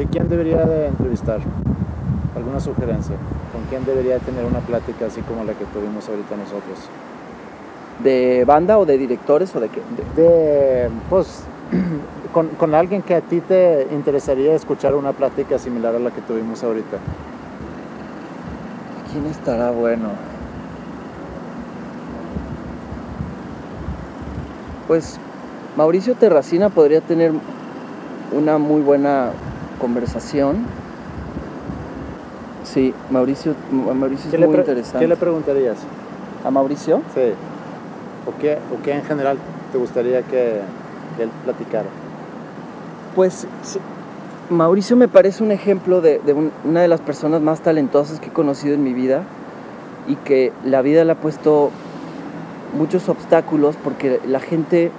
¿Y 0.00 0.06
quién 0.06 0.28
debería 0.28 0.64
de 0.64 0.88
entrevistar? 0.88 1.40
¿Alguna 2.36 2.60
sugerencia? 2.60 3.14
¿Con 3.52 3.62
quién 3.70 3.84
debería 3.84 4.18
tener 4.18 4.44
una 4.44 4.58
plática 4.60 5.06
así 5.06 5.20
como 5.22 5.44
la 5.44 5.52
que 5.54 5.64
tuvimos 5.66 6.08
ahorita 6.08 6.36
nosotros? 6.36 6.90
¿De 8.02 8.44
banda 8.44 8.78
o 8.78 8.84
de 8.86 8.98
directores 8.98 9.54
o 9.54 9.60
de 9.60 9.68
qué? 9.68 9.80
De- 10.16 10.22
De, 10.22 10.90
pues, 11.08 11.44
con, 12.32 12.48
con 12.50 12.74
alguien 12.74 13.02
que 13.02 13.14
a 13.14 13.20
ti 13.20 13.40
te 13.40 13.86
interesaría 13.92 14.54
escuchar 14.54 14.94
una 14.96 15.12
plática 15.12 15.58
similar 15.58 15.94
a 15.94 16.00
la 16.00 16.10
que 16.10 16.20
tuvimos 16.22 16.64
ahorita. 16.64 16.96
¿Quién 19.12 19.26
estará 19.26 19.70
bueno? 19.70 20.08
Pues 24.88 25.18
Mauricio 25.76 26.14
Terracina 26.14 26.68
podría 26.68 27.00
tener 27.00 27.32
una 28.34 28.58
muy 28.58 28.82
buena 28.82 29.30
conversación. 29.80 30.64
Sí, 32.64 32.94
Mauricio, 33.10 33.54
Mauricio 33.70 34.30
¿Qué 34.30 34.36
es 34.36 34.46
muy 34.48 34.56
interesante. 34.56 34.98
¿Qué 34.98 35.08
le 35.08 35.16
preguntarías? 35.16 35.76
¿A 36.44 36.50
Mauricio? 36.50 37.02
Sí. 37.14 37.32
¿O 38.26 38.38
qué, 38.40 38.58
¿O 38.76 38.82
qué 38.82 38.92
en 38.94 39.02
general 39.04 39.36
te 39.72 39.78
gustaría 39.78 40.22
que, 40.22 40.60
que 41.16 41.22
él 41.24 41.30
platicara? 41.44 41.84
Pues 43.14 43.46
sí, 43.62 43.78
Mauricio 44.50 44.96
me 44.96 45.08
parece 45.08 45.42
un 45.44 45.52
ejemplo 45.52 46.00
de, 46.00 46.20
de 46.24 46.32
un- 46.32 46.50
una 46.64 46.80
de 46.82 46.88
las 46.88 47.00
personas 47.00 47.40
más 47.42 47.60
talentosas 47.60 48.18
que 48.18 48.28
he 48.28 48.32
conocido 48.32 48.74
en 48.74 48.82
mi 48.82 48.92
vida 48.94 49.22
y 50.08 50.16
que 50.16 50.52
la 50.64 50.82
vida 50.82 51.04
le 51.04 51.12
ha 51.12 51.16
puesto 51.16 51.70
muchos 52.76 53.08
obstáculos 53.08 53.76
porque 53.82 54.20
la 54.26 54.40
gente 54.40 54.90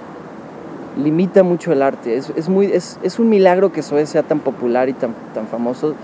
limita 0.96 1.42
mucho 1.42 1.72
el 1.72 1.82
arte. 1.82 2.16
Es, 2.16 2.30
es 2.36 2.48
muy, 2.48 2.66
es, 2.66 2.98
es 3.02 3.18
un 3.18 3.28
milagro 3.28 3.72
que 3.72 3.82
Zoé 3.82 4.06
sea 4.06 4.22
tan 4.22 4.40
popular 4.40 4.88
y 4.88 4.92
tan, 4.92 5.14
tan 5.34 5.46
famoso. 5.46 5.94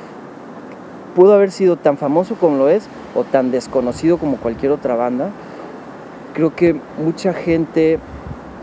Pudo 1.15 1.35
haber 1.35 1.51
sido 1.51 1.77
tan 1.77 1.99
famoso 1.99 2.37
como 2.37 2.57
lo 2.57 2.69
es 2.69 2.87
o 3.15 3.25
tan 3.25 3.51
desconocido 3.51 4.19
como 4.19 4.37
cualquier 4.37 4.73
otra 4.73 4.95
banda. 4.95 5.31
Creo 6.35 6.55
que 6.55 6.81
mucha 7.03 7.35
gente 7.35 7.99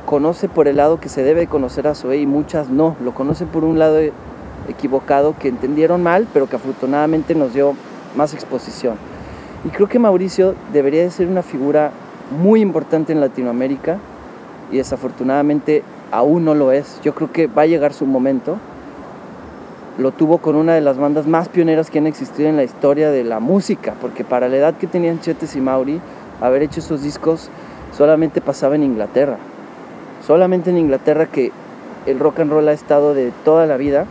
conoce 0.06 0.50
por 0.50 0.68
el 0.68 0.78
lado 0.78 1.00
que 1.00 1.10
se 1.10 1.22
debe 1.22 1.46
conocer 1.48 1.88
a 1.88 1.94
Zoé 1.94 2.18
y 2.18 2.26
muchas 2.26 2.70
no. 2.70 2.96
Lo 3.04 3.14
conocen 3.14 3.48
por 3.48 3.64
un 3.64 3.78
lado 3.78 4.00
equivocado 4.68 5.36
que 5.38 5.50
entendieron 5.50 6.02
mal, 6.02 6.28
pero 6.34 6.50
que 6.50 6.56
afortunadamente 6.56 7.36
nos 7.36 7.54
dio 7.54 7.76
más 8.16 8.34
exposición. 8.34 8.96
Y 9.66 9.70
creo 9.70 9.88
que 9.88 10.00
Mauricio 10.00 10.56
debería 10.74 11.04
de 11.04 11.12
ser 11.12 11.28
una 11.28 11.44
figura 11.44 11.92
muy 12.42 12.62
importante 12.62 13.12
en 13.14 13.20
Latinoamérica 13.20 13.98
y 14.72 14.78
desafortunadamente 14.78 15.84
aún 16.12 16.46
no 16.46 16.56
lo 16.56 16.72
es. 16.72 17.00
Yo 17.04 17.14
creo 17.16 17.32
que 17.32 17.48
va 17.48 17.64
a 17.64 17.68
llegar 17.68 17.94
su 17.94 18.06
momento. 18.06 18.58
Lo 19.98 20.12
tuvo 20.12 20.38
con 20.38 20.56
una 20.56 20.74
de 20.74 20.82
las 20.82 20.98
bandas 20.98 21.28
más 21.28 21.50
pioneras 21.50 21.90
que 21.90 22.00
han 22.00 22.08
existido 22.08 22.48
en 22.50 22.56
la 22.56 22.64
historia 22.64 23.12
de 23.12 23.24
la 23.24 23.40
música, 23.40 23.96
porque 24.00 24.24
para 24.24 24.48
la 24.48 24.58
edad 24.58 24.78
que 24.78 24.88
tenían 24.88 25.20
Chetes 25.20 25.56
y 25.56 25.62
Mauri, 25.62 26.00
haber 26.42 26.64
hecho 26.64 26.80
esos 26.80 27.04
discos 27.04 27.50
solamente 27.96 28.40
pasaba 28.40 28.76
en 28.76 28.84
Inglaterra. 28.84 29.38
Solamente 30.26 30.70
en 30.70 30.78
Inglaterra 30.78 31.26
que 31.26 31.52
el 32.06 32.20
rock 32.20 32.40
and 32.40 32.52
roll 32.52 32.68
ha 32.70 32.74
estado 32.74 33.14
de 33.14 33.32
toda 33.44 33.66
la 33.66 33.78
vida 33.78 34.06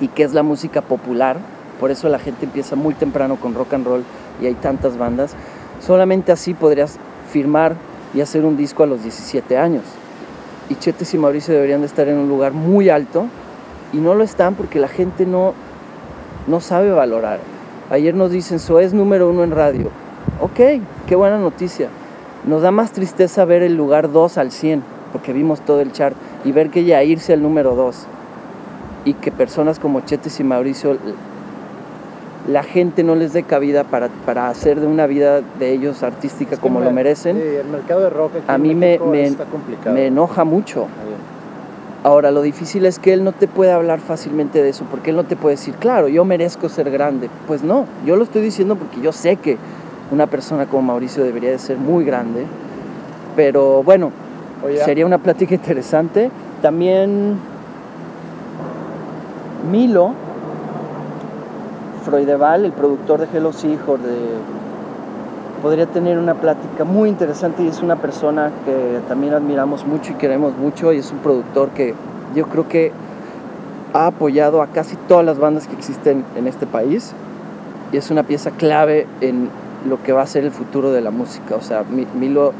y 0.00 0.08
que 0.08 0.22
es 0.22 0.32
la 0.32 0.42
música 0.42 0.80
popular. 0.82 1.38
Por 1.80 1.90
eso 1.90 2.08
la 2.08 2.18
gente 2.18 2.44
empieza 2.44 2.76
muy 2.76 2.94
temprano 2.94 3.36
con 3.36 3.54
rock 3.54 3.74
and 3.74 3.86
roll 3.86 4.04
y 4.40 4.46
hay 4.46 4.54
tantas 4.54 4.96
bandas. 4.96 5.34
Solamente 5.80 6.30
así 6.30 6.54
podrías 6.54 6.98
firmar 7.30 7.74
y 8.14 8.20
hacer 8.20 8.44
un 8.44 8.56
disco 8.56 8.84
a 8.84 8.86
los 8.86 9.02
17 9.02 9.58
años. 9.58 9.82
Y 10.68 10.74
Chetes 10.76 11.14
y 11.14 11.18
Mauricio 11.18 11.54
deberían 11.54 11.80
de 11.80 11.86
estar 11.86 12.08
en 12.08 12.16
un 12.18 12.28
lugar 12.28 12.52
muy 12.52 12.88
alto 12.88 13.26
y 13.92 13.98
no 13.98 14.14
lo 14.14 14.24
están 14.24 14.54
porque 14.54 14.80
la 14.80 14.88
gente 14.88 15.26
no, 15.26 15.54
no 16.46 16.60
sabe 16.60 16.90
valorar. 16.90 17.38
Ayer 17.90 18.14
nos 18.14 18.30
dicen, 18.30 18.58
so 18.58 18.80
es 18.80 18.92
número 18.92 19.30
uno 19.30 19.44
en 19.44 19.52
radio. 19.52 19.90
Ok, 20.40 20.82
qué 21.06 21.14
buena 21.14 21.38
noticia. 21.38 21.88
Nos 22.44 22.62
da 22.62 22.70
más 22.70 22.92
tristeza 22.92 23.44
ver 23.44 23.62
el 23.62 23.76
lugar 23.76 24.10
2 24.10 24.38
al 24.38 24.50
100, 24.50 24.82
porque 25.12 25.32
vimos 25.32 25.60
todo 25.60 25.80
el 25.80 25.92
chart, 25.92 26.16
y 26.44 26.52
ver 26.52 26.70
que 26.70 26.84
ya 26.84 27.02
irse 27.04 27.32
al 27.32 27.42
número 27.42 27.74
2. 27.76 28.06
Y 29.04 29.14
que 29.14 29.30
personas 29.30 29.78
como 29.78 30.00
Chetes 30.00 30.40
y 30.40 30.44
Mauricio, 30.44 30.98
la 32.48 32.62
gente 32.62 33.02
no 33.02 33.14
les 33.16 33.32
dé 33.32 33.42
cabida 33.42 33.84
para, 33.84 34.08
para 34.24 34.48
hacer 34.48 34.78
de 34.80 34.86
una 34.86 35.06
vida 35.06 35.40
de 35.58 35.72
ellos 35.72 36.02
artística 36.02 36.54
Es 36.54 36.58
que 36.58 36.62
como 36.62 36.78
me- 36.80 36.84
lo 36.86 36.92
merecen, 36.92 37.36
Sí, 37.36 37.42
el 37.42 37.66
mercado 37.66 38.00
de 38.02 38.10
rock 38.10 38.36
aquí 38.36 38.44
a 38.46 38.54
en 38.54 38.62
mí 38.62 38.74
me, 38.74 38.98
me, 38.98 39.24
está 39.26 39.44
complicado. 39.46 39.94
me 39.94 40.06
enoja 40.06 40.44
mucho. 40.44 40.86
Ahora, 42.04 42.30
lo 42.30 42.42
difícil 42.42 42.86
es 42.86 43.00
que 43.00 43.12
él 43.12 43.24
no 43.24 43.32
te 43.32 43.48
puede 43.48 43.72
hablar 43.72 43.98
fácilmente 43.98 44.62
de 44.62 44.68
eso, 44.68 44.84
porque 44.88 45.10
él 45.10 45.16
no 45.16 45.24
te 45.24 45.34
puede 45.34 45.56
decir, 45.56 45.74
claro, 45.74 46.06
yo 46.06 46.24
merezco 46.24 46.68
ser 46.68 46.88
grande. 46.92 47.28
Pues 47.48 47.64
no, 47.64 47.86
yo 48.04 48.14
lo 48.14 48.22
estoy 48.22 48.42
diciendo 48.42 48.76
porque 48.76 49.00
yo 49.00 49.10
sé 49.10 49.34
que 49.36 49.56
una 50.12 50.28
persona 50.28 50.66
como 50.66 50.82
Mauricio 50.82 51.24
debería 51.24 51.50
de 51.50 51.58
ser 51.58 51.78
muy 51.78 52.04
grande. 52.04 52.44
Pero 53.34 53.82
bueno, 53.82 54.12
Oye, 54.64 54.78
sería 54.84 55.04
una 55.04 55.18
plática 55.18 55.54
interesante. 55.56 56.30
También 56.62 57.38
Milo 59.70 60.12
Freudeval, 62.06 62.64
el 62.64 62.72
productor 62.72 63.20
de 63.20 63.26
Hello 63.36 63.52
Seahorse, 63.52 64.06
de 64.06 64.16
podría 65.62 65.86
tener 65.86 66.18
una 66.18 66.34
plática 66.34 66.84
muy 66.84 67.08
interesante 67.08 67.64
y 67.64 67.68
es 67.68 67.82
una 67.82 67.96
persona 67.96 68.50
que 68.64 69.00
también 69.08 69.34
admiramos 69.34 69.84
mucho 69.86 70.12
y 70.12 70.14
queremos 70.14 70.56
mucho 70.56 70.92
y 70.92 70.98
es 70.98 71.10
un 71.10 71.18
productor 71.18 71.70
que 71.70 71.94
yo 72.34 72.46
creo 72.46 72.68
que 72.68 72.92
ha 73.92 74.06
apoyado 74.06 74.62
a 74.62 74.68
casi 74.68 74.94
todas 75.08 75.24
las 75.26 75.38
bandas 75.38 75.66
que 75.66 75.74
existen 75.74 76.24
en 76.36 76.46
este 76.46 76.66
país 76.66 77.12
y 77.92 77.96
es 77.96 78.10
una 78.10 78.22
pieza 78.22 78.50
clave 78.52 79.06
en 79.20 79.48
lo 79.88 80.00
que 80.02 80.12
va 80.12 80.22
a 80.22 80.26
ser 80.26 80.44
el 80.44 80.50
futuro 80.52 80.92
de 80.92 81.00
la 81.00 81.10
música. 81.10 81.56
O 81.56 81.62
sea, 81.62 81.82
Mi- 81.90 82.06
Milo 82.14 82.52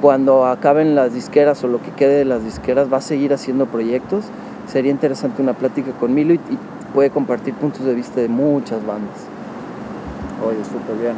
cuando 0.00 0.46
acaben 0.46 0.94
las 0.94 1.12
disqueras 1.12 1.62
o 1.64 1.68
lo 1.68 1.82
que 1.82 1.90
quede 1.90 2.18
de 2.18 2.24
las 2.24 2.44
disqueras 2.44 2.92
va 2.92 2.98
a 2.98 3.02
seguir 3.02 3.34
haciendo 3.34 3.66
proyectos. 3.66 4.24
Sería 4.66 4.90
interesante 4.92 5.42
una 5.42 5.54
plática 5.54 5.90
con 5.98 6.14
Milo 6.14 6.34
puede 6.94 7.10
compartir 7.10 7.52
puntos 7.54 7.84
de 7.84 7.92
vista 7.94 8.20
de 8.20 8.28
muchas 8.28 8.84
bandas. 8.86 9.26
Oye, 10.46 10.64
súper 10.64 10.96
bien. 11.00 11.14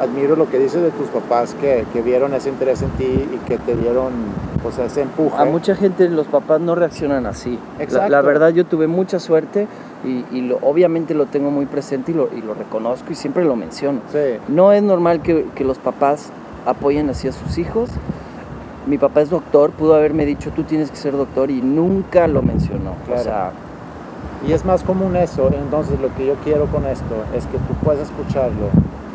Admiro 0.00 0.34
lo 0.34 0.48
que 0.48 0.58
dices 0.58 0.82
de 0.82 0.90
tus 0.90 1.08
papás 1.08 1.54
que, 1.60 1.84
que 1.92 2.00
vieron 2.02 2.32
ese 2.34 2.48
interés 2.48 2.80
en 2.82 2.88
ti 2.92 3.04
y 3.04 3.36
que 3.46 3.58
te 3.58 3.76
dieron 3.76 4.12
pues, 4.62 4.78
ese 4.78 5.02
empuje. 5.02 5.36
A 5.36 5.44
mucha 5.44 5.74
gente 5.76 6.08
los 6.08 6.26
papás 6.26 6.60
no 6.60 6.74
reaccionan 6.74 7.26
así. 7.26 7.58
La, 7.78 7.84
Exacto. 7.84 8.08
la 8.10 8.22
verdad 8.22 8.48
yo 8.50 8.64
tuve 8.64 8.86
mucha 8.86 9.20
suerte 9.20 9.68
y, 10.04 10.24
y 10.34 10.40
lo- 10.40 10.56
obviamente 10.62 11.12
lo 11.14 11.26
tengo 11.26 11.50
muy 11.50 11.66
presente 11.66 12.12
y 12.12 12.14
lo, 12.14 12.30
y 12.34 12.40
lo 12.40 12.54
reconozco 12.54 13.12
y 13.12 13.14
siempre 13.14 13.44
lo 13.44 13.56
menciono. 13.56 14.00
Sí, 14.10 14.38
No 14.48 14.72
es 14.72 14.82
normal 14.82 15.20
que, 15.20 15.46
que 15.54 15.64
los 15.64 15.78
papás 15.78 16.30
apoyen 16.66 17.10
así 17.10 17.28
a 17.28 17.32
sus 17.32 17.56
hijos 17.58 17.88
mi 18.86 18.96
papá 18.96 19.20
es 19.20 19.28
doctor, 19.28 19.70
pudo 19.72 19.94
haberme 19.94 20.24
dicho, 20.24 20.50
tú 20.56 20.62
tienes 20.64 20.90
que 20.90 20.96
ser 20.96 21.12
doctor 21.12 21.50
y 21.50 21.60
nunca 21.60 22.26
lo 22.26 22.40
mencionó. 22.40 22.94
Claro. 23.06 23.20
O 23.20 23.22
sea, 23.24 23.52
Y 24.46 24.52
es 24.52 24.64
más 24.64 24.82
común 24.82 25.16
eso, 25.16 25.50
entonces 25.52 26.00
lo 26.00 26.14
que 26.14 26.26
yo 26.26 26.34
quiero 26.42 26.66
con 26.66 26.86
esto 26.86 27.24
es 27.34 27.44
que 27.46 27.58
tú 27.58 27.74
puedas 27.84 28.08
escucharlo. 28.08 28.66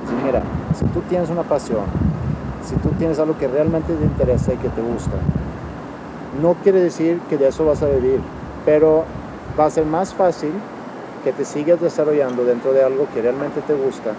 Decir, 0.03 0.17
mira, 0.23 0.43
si 0.77 0.85
tú 0.85 1.01
tienes 1.09 1.29
una 1.29 1.41
pasión, 1.41 1.85
si 2.63 2.75
tú 2.75 2.89
tienes 2.97 3.17
algo 3.17 3.37
que 3.37 3.47
realmente 3.47 3.93
te 3.93 4.03
interesa 4.03 4.53
y 4.53 4.57
que 4.57 4.69
te 4.69 4.81
gusta, 4.81 5.17
no 6.41 6.53
quiere 6.55 6.79
decir 6.79 7.19
que 7.29 7.37
de 7.37 7.47
eso 7.47 7.65
vas 7.65 7.81
a 7.81 7.87
vivir, 7.87 8.19
pero 8.65 9.03
va 9.59 9.65
a 9.65 9.69
ser 9.69 9.85
más 9.85 10.13
fácil 10.13 10.51
que 11.23 11.31
te 11.31 11.43
sigas 11.43 11.81
desarrollando 11.81 12.45
dentro 12.45 12.71
de 12.71 12.83
algo 12.83 13.07
que 13.13 13.21
realmente 13.21 13.61
te 13.61 13.73
gusta 13.73 14.11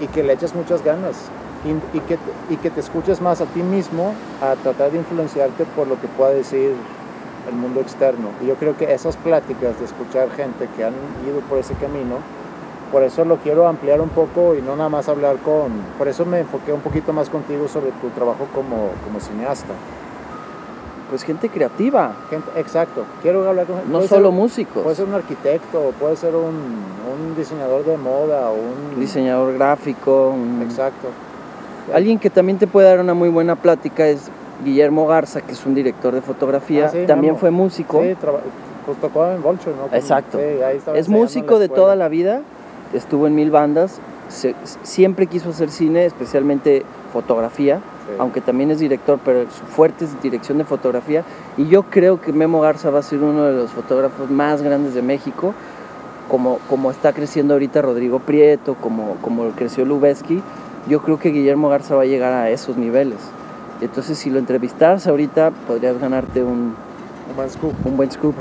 y 0.00 0.06
que 0.06 0.22
le 0.22 0.34
eches 0.34 0.54
muchas 0.54 0.84
ganas 0.84 1.30
y, 1.64 1.96
y 1.96 2.00
que, 2.00 2.16
y 2.48 2.56
que 2.56 2.70
te 2.70 2.78
escuches 2.78 3.20
más 3.20 3.40
a 3.40 3.46
ti 3.46 3.62
mismo 3.62 4.14
a 4.40 4.54
tratar 4.62 4.92
de 4.92 4.98
influenciarte 4.98 5.64
por 5.76 5.88
lo 5.88 6.00
que 6.00 6.06
pueda 6.06 6.30
decir 6.30 6.74
el 7.48 7.54
mundo 7.54 7.80
externo. 7.80 8.28
Y 8.42 8.46
yo 8.46 8.54
creo 8.56 8.76
que 8.76 8.92
esas 8.92 9.16
pláticas 9.16 9.78
de 9.78 9.84
escuchar 9.84 10.30
gente 10.30 10.68
que 10.76 10.84
han 10.84 10.94
ido 11.28 11.40
por 11.48 11.58
ese 11.58 11.74
camino, 11.74 12.16
por 12.92 13.02
eso 13.02 13.24
lo 13.24 13.36
quiero 13.38 13.66
ampliar 13.66 14.00
un 14.00 14.08
poco 14.10 14.54
y 14.54 14.62
no 14.62 14.76
nada 14.76 14.88
más 14.88 15.08
hablar 15.08 15.36
con... 15.38 15.72
Por 15.98 16.06
eso 16.08 16.24
me 16.24 16.40
enfoqué 16.40 16.72
un 16.72 16.80
poquito 16.80 17.12
más 17.12 17.28
contigo 17.28 17.66
sobre 17.68 17.90
tu 17.92 18.08
trabajo 18.10 18.46
como, 18.54 18.90
como 19.04 19.18
cineasta. 19.20 19.72
pues 21.10 21.22
gente 21.22 21.48
creativa, 21.48 22.12
Gente- 22.30 22.50
exacto, 22.56 23.04
quiero 23.22 23.46
hablar 23.48 23.66
con 23.66 23.76
no 23.90 24.02
solo 24.02 24.28
ser- 24.30 24.38
músicos. 24.38 24.82
Puede 24.82 24.96
ser 24.96 25.06
un 25.06 25.14
arquitecto, 25.14 25.92
puede 26.00 26.16
ser 26.16 26.34
un, 26.34 26.44
un 26.54 27.36
diseñador 27.36 27.84
de 27.84 27.96
moda, 27.96 28.50
un... 28.50 28.98
diseñador 28.98 29.54
gráfico, 29.54 30.30
un- 30.30 30.62
Exacto. 30.62 31.08
Alguien 31.92 32.18
que 32.18 32.30
también 32.30 32.58
te 32.58 32.66
puede 32.66 32.88
dar 32.88 33.00
una 33.00 33.12
muy 33.14 33.28
buena 33.28 33.56
plática 33.56 34.06
es 34.06 34.30
Guillermo 34.64 35.06
Garza, 35.06 35.40
que 35.42 35.52
es 35.52 35.64
un 35.66 35.74
director 35.74 36.14
de 36.14 36.20
fotografía, 36.22 36.86
Ah, 36.86 36.90
sí, 36.90 37.04
también 37.06 37.36
fue 37.36 37.50
músico, 37.50 38.02
Sí, 38.02 38.14
pues 38.86 38.98
tocó 39.00 39.26
en 39.26 39.42
Vulture, 39.42 39.72
¿no? 39.76 39.94
Exacto. 39.96 40.38
sí, 40.38 40.62
ahí 40.62 40.76
estaba 40.78 40.98
es 40.98 41.08
músico 41.08 41.58
de 41.58 41.68
toda 41.68 41.96
la 41.96 42.08
vida, 42.08 42.42
estuvo 42.92 43.26
en 43.26 43.34
mil 43.34 43.50
bandas, 43.50 44.00
se- 44.28 44.54
siempre 44.82 45.26
quiso 45.26 45.50
hacer 45.50 45.70
cine, 45.70 46.04
especialmente 46.06 46.82
fotografía, 47.12 47.76
Sí. 48.06 48.12
aunque 48.18 48.40
también 48.40 48.70
es 48.70 48.78
director, 48.80 49.18
pero 49.24 49.42
su 49.50 49.64
fuerte 49.64 50.04
es 50.04 50.20
dirección 50.22 50.58
de 50.58 50.64
fotografía, 50.64 51.22
y 51.56 51.66
yo 51.68 51.84
creo 51.84 52.20
que 52.20 52.32
Memo 52.32 52.60
Garza 52.60 52.90
va 52.90 52.98
a 52.98 53.02
ser 53.02 53.20
uno 53.22 53.44
de 53.44 53.52
los 53.54 53.70
fotógrafos 53.70 54.30
más 54.30 54.60
grandes 54.62 54.94
de 54.94 55.02
México, 55.02 55.54
como, 56.30 56.58
como 56.68 56.90
está 56.90 57.12
creciendo 57.12 57.54
ahorita 57.54 57.80
Rodrigo 57.82 58.18
Prieto, 58.18 58.74
como, 58.74 59.16
como 59.22 59.48
creció 59.50 59.84
Lubeski, 59.84 60.42
yo 60.88 61.00
creo 61.02 61.18
que 61.18 61.30
Guillermo 61.30 61.68
Garza 61.70 61.94
va 61.94 62.02
a 62.02 62.06
llegar 62.06 62.32
a 62.32 62.50
esos 62.50 62.76
niveles. 62.76 63.18
Entonces, 63.84 64.18
si 64.18 64.30
lo 64.30 64.38
entrevistas 64.38 65.06
ahorita, 65.06 65.50
podrías 65.66 65.98
ganarte 65.98 66.42
un, 66.42 66.74
Un 67.28 67.36
buen 67.36 67.50
scoop. 67.50 67.74
un 67.84 67.96
buen 67.96 68.10
scoop. 68.10 68.34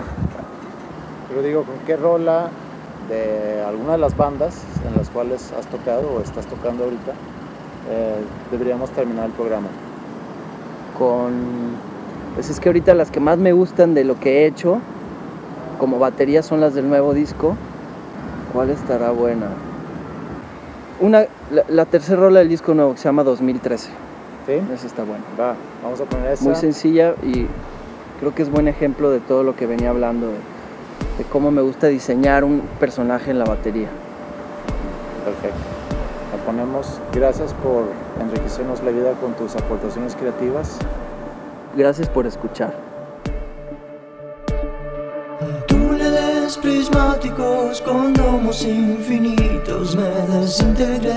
Pero 1.29 1.41
digo, 1.41 1.63
¿con 1.63 1.75
qué 1.85 1.97
rola 1.97 2.49
de 3.09 3.61
alguna 3.67 3.93
de 3.93 3.97
las 3.97 4.15
bandas 4.15 4.61
en 4.87 4.97
las 4.97 5.09
cuales 5.09 5.51
has 5.57 5.67
tocado 5.67 6.09
o 6.13 6.21
estás 6.21 6.45
tocando 6.45 6.85
ahorita 6.85 7.11
eh, 7.89 8.15
deberíamos 8.51 8.89
terminar 8.91 9.25
el 9.25 9.31
programa? 9.33 9.67
con 10.97 11.33
pues 12.35 12.49
es 12.49 12.59
que 12.59 12.69
ahorita 12.69 12.93
las 12.93 13.11
que 13.11 13.19
más 13.19 13.37
me 13.37 13.51
gustan 13.51 13.93
de 13.93 14.03
lo 14.03 14.19
que 14.19 14.43
he 14.43 14.45
hecho 14.45 14.79
como 15.79 15.99
batería 15.99 16.43
son 16.43 16.61
las 16.61 16.73
del 16.75 16.87
nuevo 16.87 17.13
disco 17.13 17.55
¿cuál 18.53 18.69
estará 18.69 19.11
buena? 19.11 19.47
una 21.01 21.25
la, 21.51 21.63
la 21.67 21.85
tercera 21.85 22.21
rola 22.21 22.39
del 22.39 22.49
disco 22.49 22.73
nuevo 22.73 22.93
que 22.93 22.99
se 22.99 23.05
llama 23.05 23.23
2013 23.23 23.89
¿Sí? 24.45 24.53
esa 24.73 24.87
está 24.87 25.03
buena 25.03 25.23
Va, 25.39 25.55
vamos 25.83 26.01
a 26.01 26.05
poner 26.05 26.33
esa. 26.33 26.43
muy 26.43 26.55
sencilla 26.55 27.15
y 27.23 27.47
creo 28.19 28.35
que 28.35 28.41
es 28.43 28.49
buen 28.51 28.67
ejemplo 28.67 29.09
de 29.09 29.19
todo 29.19 29.43
lo 29.43 29.55
que 29.55 29.65
venía 29.67 29.89
hablando 29.89 30.27
de, 30.27 30.33
de 31.17 31.23
cómo 31.31 31.49
me 31.51 31.61
gusta 31.61 31.87
diseñar 31.87 32.43
un 32.43 32.61
personaje 32.79 33.31
en 33.31 33.39
la 33.39 33.45
batería 33.45 33.87
Perfecto. 35.25 35.57
La 36.35 36.45
ponemos. 36.45 36.99
Gracias 37.13 37.53
por 37.63 37.83
enriquecernos 38.21 38.83
la 38.83 38.91
vida 38.91 39.13
con 39.21 39.33
tus 39.33 39.55
aportaciones 39.55 40.15
creativas. 40.15 40.77
gracias 41.77 42.09
por 42.09 42.25
escuchar 42.27 42.73
Túneles 45.67 46.57
prismáticos 46.57 47.81
con 47.81 48.13
domos 48.13 48.63
infinitos 48.65 49.95
me 49.95 50.09
desintegré, 50.37 51.13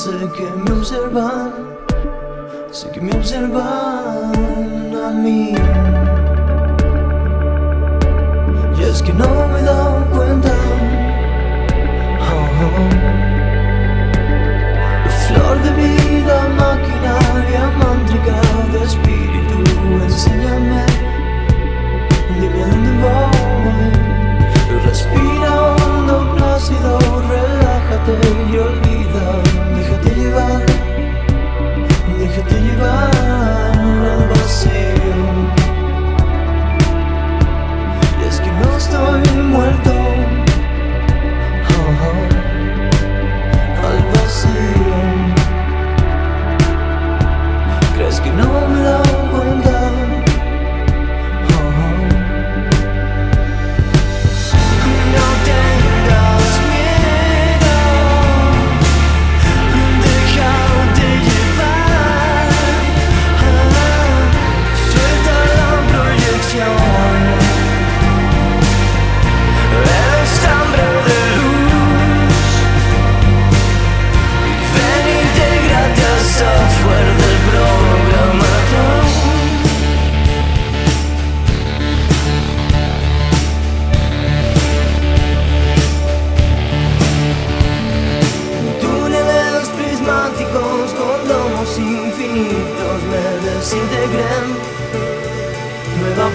sé 0.00 0.16
que 0.34 0.46
me 0.64 0.72
observan, 0.72 1.52
sé 2.70 2.90
que 2.90 3.00
me 3.02 3.12
observan 3.12 4.32
a 4.96 5.10
mí. 5.10 5.52
Y 8.78 8.82
es 8.82 9.02
que 9.02 9.12
no 9.12 9.28
me 9.48 9.60
he 9.60 9.62
dado 9.62 10.06
cuenta. 10.06 10.54
Oh, 12.32 12.46
oh. 12.64 12.90
Flor 15.26 15.56
de 15.64 15.70
vida, 15.82 16.36
maquinaria 16.64 17.64
mántrica 17.82 18.36
de 18.72 18.78
espíritu, 18.88 19.58
enséñame, 20.02 20.84
dime 22.40 22.60
dónde 22.70 22.92
voy. 23.02 23.92
Respira 24.86 25.50
hondo, 25.74 26.16
plácido, 26.36 26.90
relájate 27.28 28.14
y 28.50 28.52
olvida, 28.56 29.69
déjate 30.02 30.20
llevar, 30.20 30.62
déjate 32.18 32.60
llevar 32.60 33.10
al 33.16 34.28
vacío. 34.28 34.70
Y 38.20 38.28
es 38.28 38.40
que 38.40 38.50
no 38.52 38.76
estoy 38.76 39.42
muerto. 39.42 39.99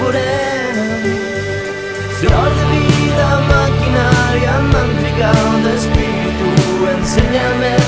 Me 0.05 0.19
evaporé 0.19 0.65
Flor 2.19 2.49
de 2.55 2.65
vida, 2.79 3.41
maquinaria, 3.47 4.59
mántrica 4.59 5.31
de 5.63 5.75
espíritu, 5.75 6.47
enséñame 6.97 7.84